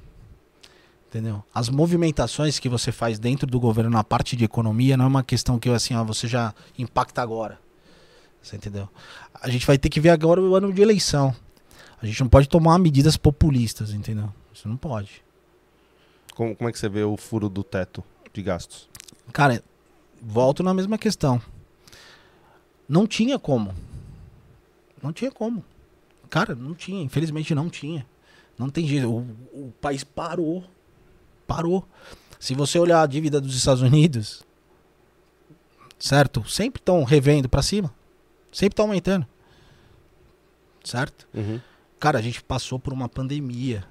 [1.08, 1.42] Entendeu?
[1.52, 5.24] As movimentações que você faz dentro do governo na parte de economia não é uma
[5.24, 7.58] questão que assim, ó, você já impacta agora.
[8.40, 8.88] Você entendeu?
[9.34, 11.34] A gente vai ter que ver agora o ano de eleição.
[12.00, 14.32] A gente não pode tomar medidas populistas, entendeu?
[14.54, 15.22] Isso não pode.
[16.34, 18.02] Como, como é que você vê o furo do teto
[18.32, 18.88] de gastos?
[19.32, 19.62] Cara,
[20.20, 21.40] volto na mesma questão.
[22.88, 23.74] Não tinha como.
[25.02, 25.64] Não tinha como.
[26.28, 27.02] Cara, não tinha.
[27.02, 28.06] Infelizmente não tinha.
[28.58, 29.08] Não tem jeito.
[29.08, 29.20] O,
[29.52, 30.64] o país parou.
[31.46, 31.86] Parou.
[32.38, 34.42] Se você olhar a dívida dos Estados Unidos,
[35.98, 36.48] certo?
[36.48, 37.92] Sempre estão revendo pra cima.
[38.52, 39.26] Sempre tá aumentando.
[40.82, 41.28] Certo?
[41.34, 41.60] Uhum.
[41.98, 43.84] Cara, a gente passou por uma pandemia.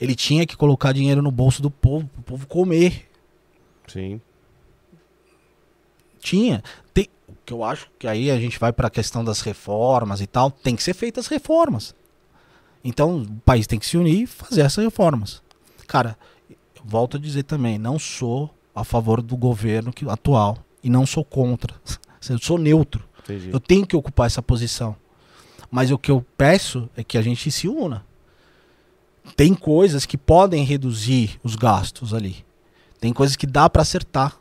[0.00, 3.08] Ele tinha que colocar dinheiro no bolso do povo, pro povo comer.
[3.86, 4.20] Sim.
[6.22, 6.62] Tinha.
[6.94, 10.20] Tem, o que eu acho que aí a gente vai para a questão das reformas
[10.22, 10.50] e tal.
[10.50, 11.94] Tem que ser feitas reformas.
[12.82, 15.42] Então o país tem que se unir e fazer essas reformas.
[15.86, 16.16] Cara,
[16.82, 21.24] volto a dizer também, não sou a favor do governo que, atual e não sou
[21.24, 21.74] contra.
[22.30, 23.04] Eu sou neutro.
[23.24, 23.50] Entendi.
[23.52, 24.94] Eu tenho que ocupar essa posição.
[25.68, 28.04] Mas o que eu peço é que a gente se una.
[29.36, 32.44] Tem coisas que podem reduzir os gastos ali.
[33.00, 34.38] Tem coisas que dá para acertar.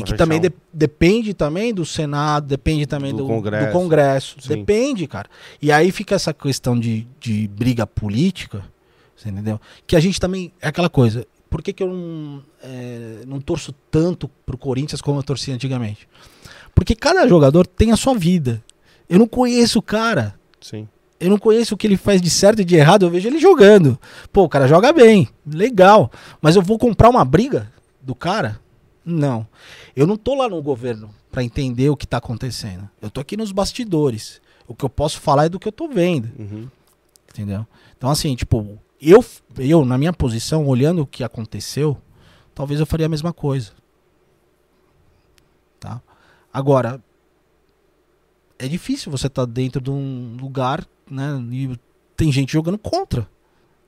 [0.00, 3.66] E que também de- depende também do Senado, depende também Do do, Congresso.
[3.66, 4.36] do Congresso.
[4.48, 5.28] Depende, cara.
[5.60, 8.64] E aí fica essa questão de, de briga política,
[9.16, 9.60] você entendeu?
[9.86, 10.52] Que a gente também.
[10.60, 11.26] É aquela coisa.
[11.50, 16.06] Por que, que eu não, é, não torço tanto pro Corinthians como eu torcia antigamente?
[16.74, 18.62] Porque cada jogador tem a sua vida.
[19.08, 20.34] Eu não conheço o cara.
[20.60, 20.86] Sim.
[21.18, 23.04] Eu não conheço o que ele faz de certo e de errado.
[23.06, 23.98] Eu vejo ele jogando.
[24.32, 25.26] Pô, o cara joga bem.
[25.44, 26.12] Legal.
[26.40, 28.60] Mas eu vou comprar uma briga do cara?
[29.08, 29.46] Não.
[29.96, 32.88] Eu não tô lá no governo pra entender o que tá acontecendo.
[33.00, 34.40] Eu tô aqui nos bastidores.
[34.66, 36.30] O que eu posso falar é do que eu tô vendo.
[36.38, 36.68] Uhum.
[37.30, 37.66] Entendeu?
[37.96, 39.24] Então, assim, tipo, eu,
[39.56, 41.96] eu na minha posição, olhando o que aconteceu,
[42.54, 43.72] talvez eu faria a mesma coisa.
[45.80, 46.02] Tá?
[46.52, 47.02] Agora,
[48.58, 51.42] é difícil você estar dentro de um lugar, né?
[51.50, 51.78] E
[52.14, 53.26] tem gente jogando contra.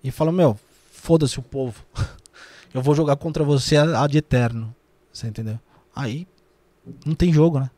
[0.03, 0.59] E fala, meu,
[0.91, 1.85] foda-se o povo.
[2.73, 4.75] eu vou jogar contra você a, a de eterno.
[5.21, 5.61] Você entendeu?
[5.95, 6.27] Aí
[7.05, 7.71] não tem jogo, né?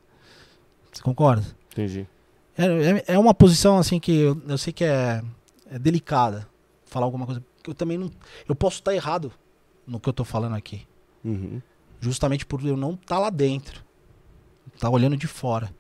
[0.93, 1.45] Você concorda?
[1.73, 2.07] Entendi.
[2.57, 5.21] É, é, é uma posição assim que eu, eu sei que é,
[5.69, 6.49] é delicada
[6.87, 7.43] falar alguma coisa.
[7.57, 8.13] Porque eu também não.
[8.49, 9.33] Eu posso estar errado
[9.85, 10.87] no que eu tô falando aqui.
[11.25, 11.61] Uhum.
[12.01, 13.85] Justamente por eu não estar lá dentro.
[14.79, 15.75] Tá olhando de fora.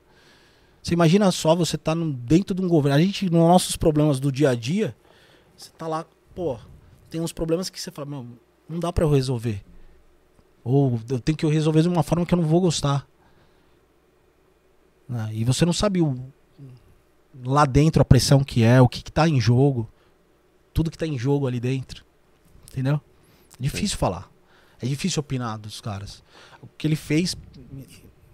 [0.82, 2.98] Você imagina só você tá no- dentro de um governo.
[2.98, 4.97] A gente, nos nossos problemas do dia a dia,
[5.56, 6.59] você tá lá, pô,
[7.09, 8.26] tem uns problemas que você fala, meu,
[8.68, 9.62] não dá pra eu resolver.
[10.64, 13.06] Ou eu tenho que resolver de uma forma que eu não vou gostar.
[15.09, 15.30] Né?
[15.32, 16.16] E você não sabe o,
[17.44, 19.89] lá dentro a pressão que é, o que, que tá em jogo.
[20.72, 22.05] Tudo que tá em jogo ali dentro.
[22.70, 23.01] Entendeu?
[23.59, 24.30] É difícil falar.
[24.80, 26.22] É difícil opinar dos caras.
[26.60, 27.36] O que ele fez,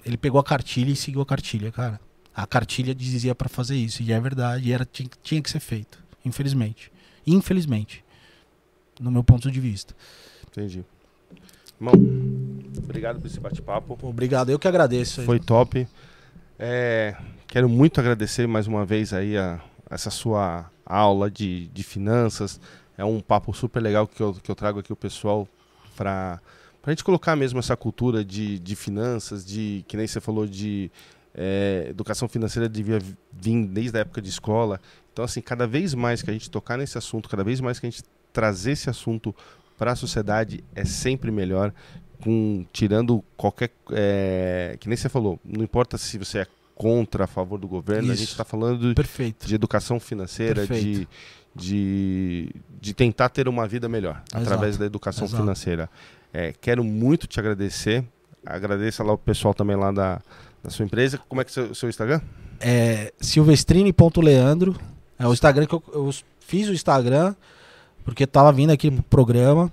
[0.04, 2.00] ele pegou a cartilha e seguiu a cartilha, cara.
[2.34, 5.60] A cartilha dizia pra fazer isso, e é verdade, e era, tinha, tinha que ser
[5.60, 6.02] feito.
[6.24, 6.92] Infelizmente.
[7.26, 8.04] Infelizmente.
[9.00, 9.94] No meu ponto de vista.
[10.46, 10.84] Entendi.
[11.80, 11.94] Irmão,
[12.76, 13.96] obrigado por esse bate-papo.
[14.02, 15.20] Obrigado, eu que agradeço.
[15.20, 15.26] aí.
[15.26, 15.86] Foi top.
[16.58, 17.14] É,
[17.46, 22.60] quero muito agradecer mais uma vez aí a, essa sua aula de, de finanças.
[22.96, 25.48] É um papo super legal que eu, que eu trago aqui o pessoal
[25.94, 26.40] para
[26.82, 30.90] a gente colocar mesmo essa cultura de, de finanças, de que nem você falou de
[31.34, 32.98] é, educação financeira devia
[33.32, 34.80] vir desde a época de escola.
[35.12, 37.86] Então, assim, cada vez mais que a gente tocar nesse assunto, cada vez mais que
[37.86, 38.02] a gente
[38.32, 39.34] trazer esse assunto
[39.78, 41.72] para a sociedade é sempre melhor,
[42.20, 43.70] com tirando qualquer.
[43.92, 48.10] é, que nem você falou, não importa se você é contra, a favor do governo.
[48.10, 48.22] A Isso.
[48.22, 49.46] gente está falando Perfeito.
[49.46, 51.08] de educação financeira, de, Perfeito.
[51.54, 52.50] de,
[52.80, 55.42] de tentar ter uma vida melhor através da educação Exato.
[55.42, 55.88] financeira.
[56.32, 58.04] É, quero muito te agradecer.
[58.44, 60.20] Agradeça lá o pessoal também lá da,
[60.62, 61.18] da sua empresa.
[61.28, 62.20] Como é que é o seu, seu Instagram?
[62.60, 64.76] É silvestrini.leandro.
[65.18, 67.34] É o Instagram que eu, eu fiz o Instagram
[68.08, 69.70] porque tava vindo aqui pro programa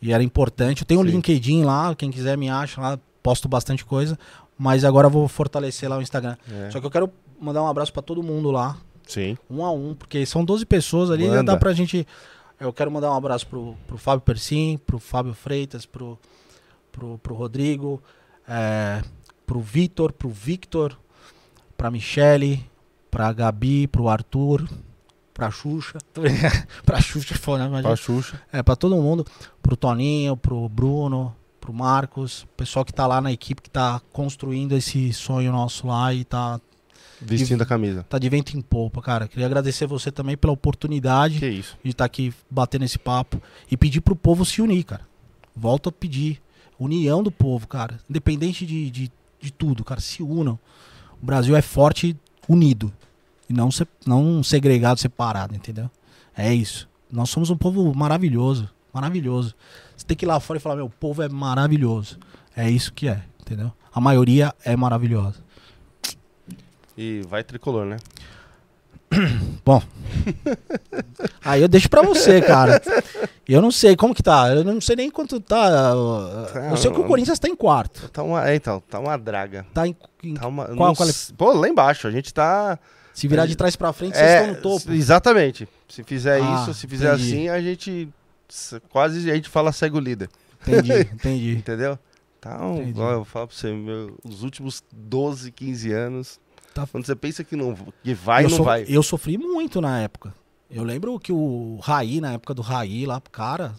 [0.00, 0.80] e era importante.
[0.80, 1.08] Eu tenho Sim.
[1.08, 4.18] LinkedIn lá, quem quiser me acha lá, posto bastante coisa,
[4.56, 6.38] mas agora eu vou fortalecer lá o Instagram.
[6.50, 6.70] É.
[6.70, 9.36] Só que eu quero mandar um abraço pra todo mundo lá, Sim.
[9.50, 11.42] um a um, porque são 12 pessoas ali, Manda.
[11.42, 12.06] dá pra gente.
[12.58, 16.18] Eu quero mandar um abraço pro, pro Fábio Persim, pro Fábio Freitas, pro,
[16.90, 18.02] pro, pro Rodrigo,
[18.48, 19.02] é,
[19.46, 20.98] pro Vitor, pro Victor,
[21.76, 22.64] pra Michele,
[23.10, 24.66] pra Gabi, pro Arthur,
[25.36, 25.98] pra Xuxa.
[26.84, 27.68] pra Xuxa é foda, né?
[27.68, 27.88] Imagina.
[27.88, 28.40] Pra Xuxa.
[28.52, 29.24] É, pra todo mundo.
[29.62, 34.00] Pro Toninho, pro Bruno, pro Marcos, o pessoal que tá lá na equipe que tá
[34.12, 36.60] construindo esse sonho nosso lá e tá,
[37.20, 38.02] Vestindo a camisa.
[38.08, 39.26] tá de vento em polpa, cara.
[39.28, 41.76] Queria agradecer você também pela oportunidade Que isso.
[41.82, 43.40] de estar aqui batendo esse papo
[43.70, 45.02] e pedir pro povo se unir, cara.
[45.54, 46.40] Volto a pedir.
[46.78, 47.98] União do povo, cara.
[48.08, 49.10] Independente de, de,
[49.40, 49.98] de tudo, cara.
[50.00, 50.58] Se unam.
[51.22, 52.14] O Brasil é forte
[52.46, 52.92] unido.
[53.48, 55.90] E não, se, não segregado, separado, entendeu?
[56.36, 56.88] É isso.
[57.10, 58.68] Nós somos um povo maravilhoso.
[58.92, 59.54] Maravilhoso.
[59.96, 62.18] Você tem que ir lá fora e falar, meu, o povo é maravilhoso.
[62.56, 63.72] É isso que é, entendeu?
[63.94, 65.36] A maioria é maravilhosa.
[66.96, 67.96] E vai tricolor, né?
[71.44, 72.80] Aí eu deixo pra você, cara.
[73.48, 74.48] Eu não sei como que tá.
[74.48, 75.92] Eu não sei nem quanto tá.
[76.70, 78.08] Eu sei que o Corinthians tá em quarto.
[78.10, 79.64] Tá uma, é, então, tá uma draga.
[79.72, 79.94] Tá em,
[80.24, 82.78] em- Tá uma, Qual- não qual é- Pô, lá embaixo, a gente tá.
[83.18, 84.92] Se virar de trás pra frente, vocês É, estão no topo.
[84.92, 85.68] Exatamente.
[85.88, 87.32] Se fizer Ah, isso, se fizer entendi.
[87.32, 88.08] assim, a gente
[88.90, 90.28] quase a gente fala cego líder,
[90.66, 91.52] Entendi, entendi.
[91.56, 91.98] entendeu?
[92.40, 93.00] Tá um, Entendi.
[93.00, 96.38] ó, eu falo pra você, meu, os últimos 12, 15 anos,
[96.74, 97.74] Tá- quando você pensa que não
[98.04, 98.84] que vai, eu, não so- vai.
[98.86, 100.32] eu sofri muito na época.
[100.70, 103.74] Eu lembro que o Raí, na época do Raí lá, cara.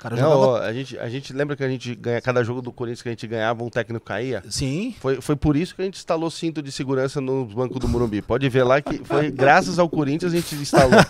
[0.00, 0.64] O cara Não, jogava.
[0.64, 3.12] a gente, a gente lembra que a gente ganha cada jogo do Corinthians que a
[3.12, 4.42] gente ganhava, um técnico caía.
[4.48, 7.86] Sim, Foi, foi por isso que a gente instalou cinto de segurança no banco do
[7.86, 8.22] Morumbi.
[8.22, 10.98] Pode ver lá que foi graças ao Corinthians a gente instalou.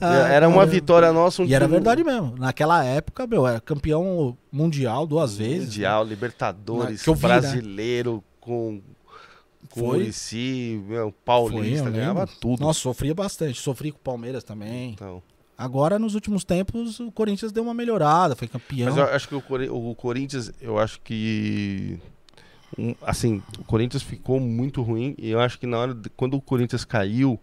[0.00, 0.70] Ah, era uma cara.
[0.70, 1.40] vitória nossa.
[1.40, 2.34] Um E era time verdade mesmo.
[2.38, 5.68] Naquela época, meu, era campeão mundial duas vezes.
[5.68, 7.28] Mundial, Libertadores, Que eu vi, né?
[7.40, 8.82] brasileiro, com,
[9.70, 10.12] com Foi.
[10.12, 12.60] Foi, Paulista, eu ganhava tudo.
[12.60, 13.58] Nossa, sofria bastante.
[13.60, 14.90] Sofri com o Palmeiras também.
[14.90, 15.22] Então,
[15.56, 18.88] Agora, nos últimos tempos, o Corinthians deu uma melhorada, foi campeão.
[18.88, 21.98] mas eu acho que o, Cori- o Corinthians, eu acho que.
[22.78, 25.14] um, assim, o Corinthians ficou muito ruim.
[25.16, 25.94] E eu acho que na hora.
[25.94, 27.38] De, quando o Corinthians caiu,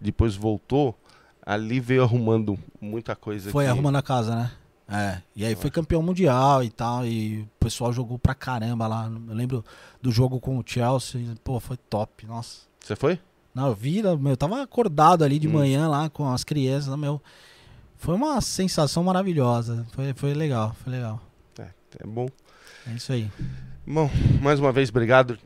[0.00, 0.96] depois voltou,
[1.44, 3.50] ali veio arrumando muita coisa.
[3.50, 4.50] Foi que- arrumando a casa, né?
[4.90, 5.20] É.
[5.36, 7.04] E aí foi campeão mundial e tal.
[7.04, 9.10] E o pessoal jogou pra caramba lá.
[9.28, 9.64] Eu lembro
[10.00, 11.20] do jogo com o Chelsea.
[11.44, 12.24] Pô, foi top.
[12.26, 12.60] Nossa.
[12.80, 13.18] Você foi?
[13.54, 15.52] Não, eu vi, né, meu, eu tava acordado ali de Hum.
[15.52, 17.20] manhã lá com as crianças, meu.
[17.96, 19.86] Foi uma sensação maravilhosa.
[19.92, 21.20] Foi, foi legal, foi legal.
[21.98, 22.28] É bom.
[22.86, 23.28] É isso aí.
[23.86, 24.10] Bom,
[24.42, 25.38] mais uma vez, obrigado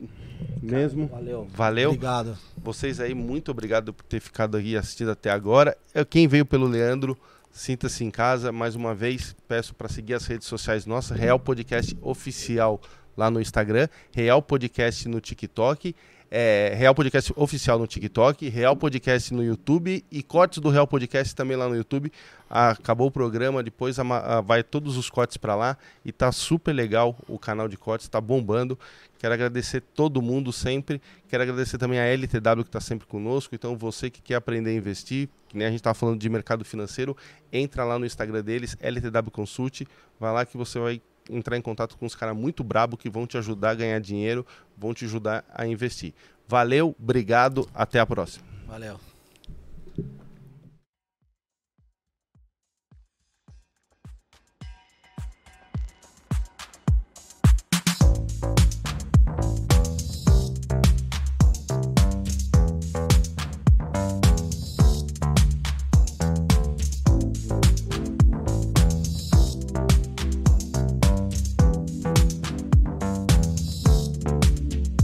[0.61, 1.07] mesmo.
[1.07, 1.47] Valeu.
[1.53, 1.89] Valeu.
[1.91, 2.37] Obrigado.
[2.57, 5.75] Vocês aí, muito obrigado por ter ficado aqui assistindo até agora.
[5.95, 7.17] Eu, quem veio pelo Leandro,
[7.51, 8.51] sinta-se em casa.
[8.51, 12.79] Mais uma vez, peço para seguir as redes sociais nossas, Real Podcast Oficial
[13.15, 15.95] lá no Instagram, Real Podcast no TikTok,
[16.35, 21.35] é, Real Podcast Oficial no TikTok, Real Podcast no YouTube e cortes do Real Podcast
[21.35, 22.11] também lá no YouTube.
[22.49, 26.73] Acabou o programa, depois ama- ah, vai todos os cortes para lá e tá super
[26.73, 28.79] legal o canal de cortes, tá bombando.
[29.19, 30.99] Quero agradecer todo mundo sempre.
[31.27, 33.53] Quero agradecer também a LTW que está sempre conosco.
[33.53, 36.65] Então, você que quer aprender a investir, que nem a gente está falando de mercado
[36.65, 37.15] financeiro,
[37.51, 39.83] entra lá no Instagram deles, LTW Consult.
[40.19, 40.99] Vai lá que você vai
[41.29, 44.45] entrar em contato com os caras muito brabo que vão te ajudar a ganhar dinheiro,
[44.77, 46.13] vão te ajudar a investir.
[46.47, 48.45] Valeu, obrigado, até a próxima.
[48.67, 49.12] Valeu.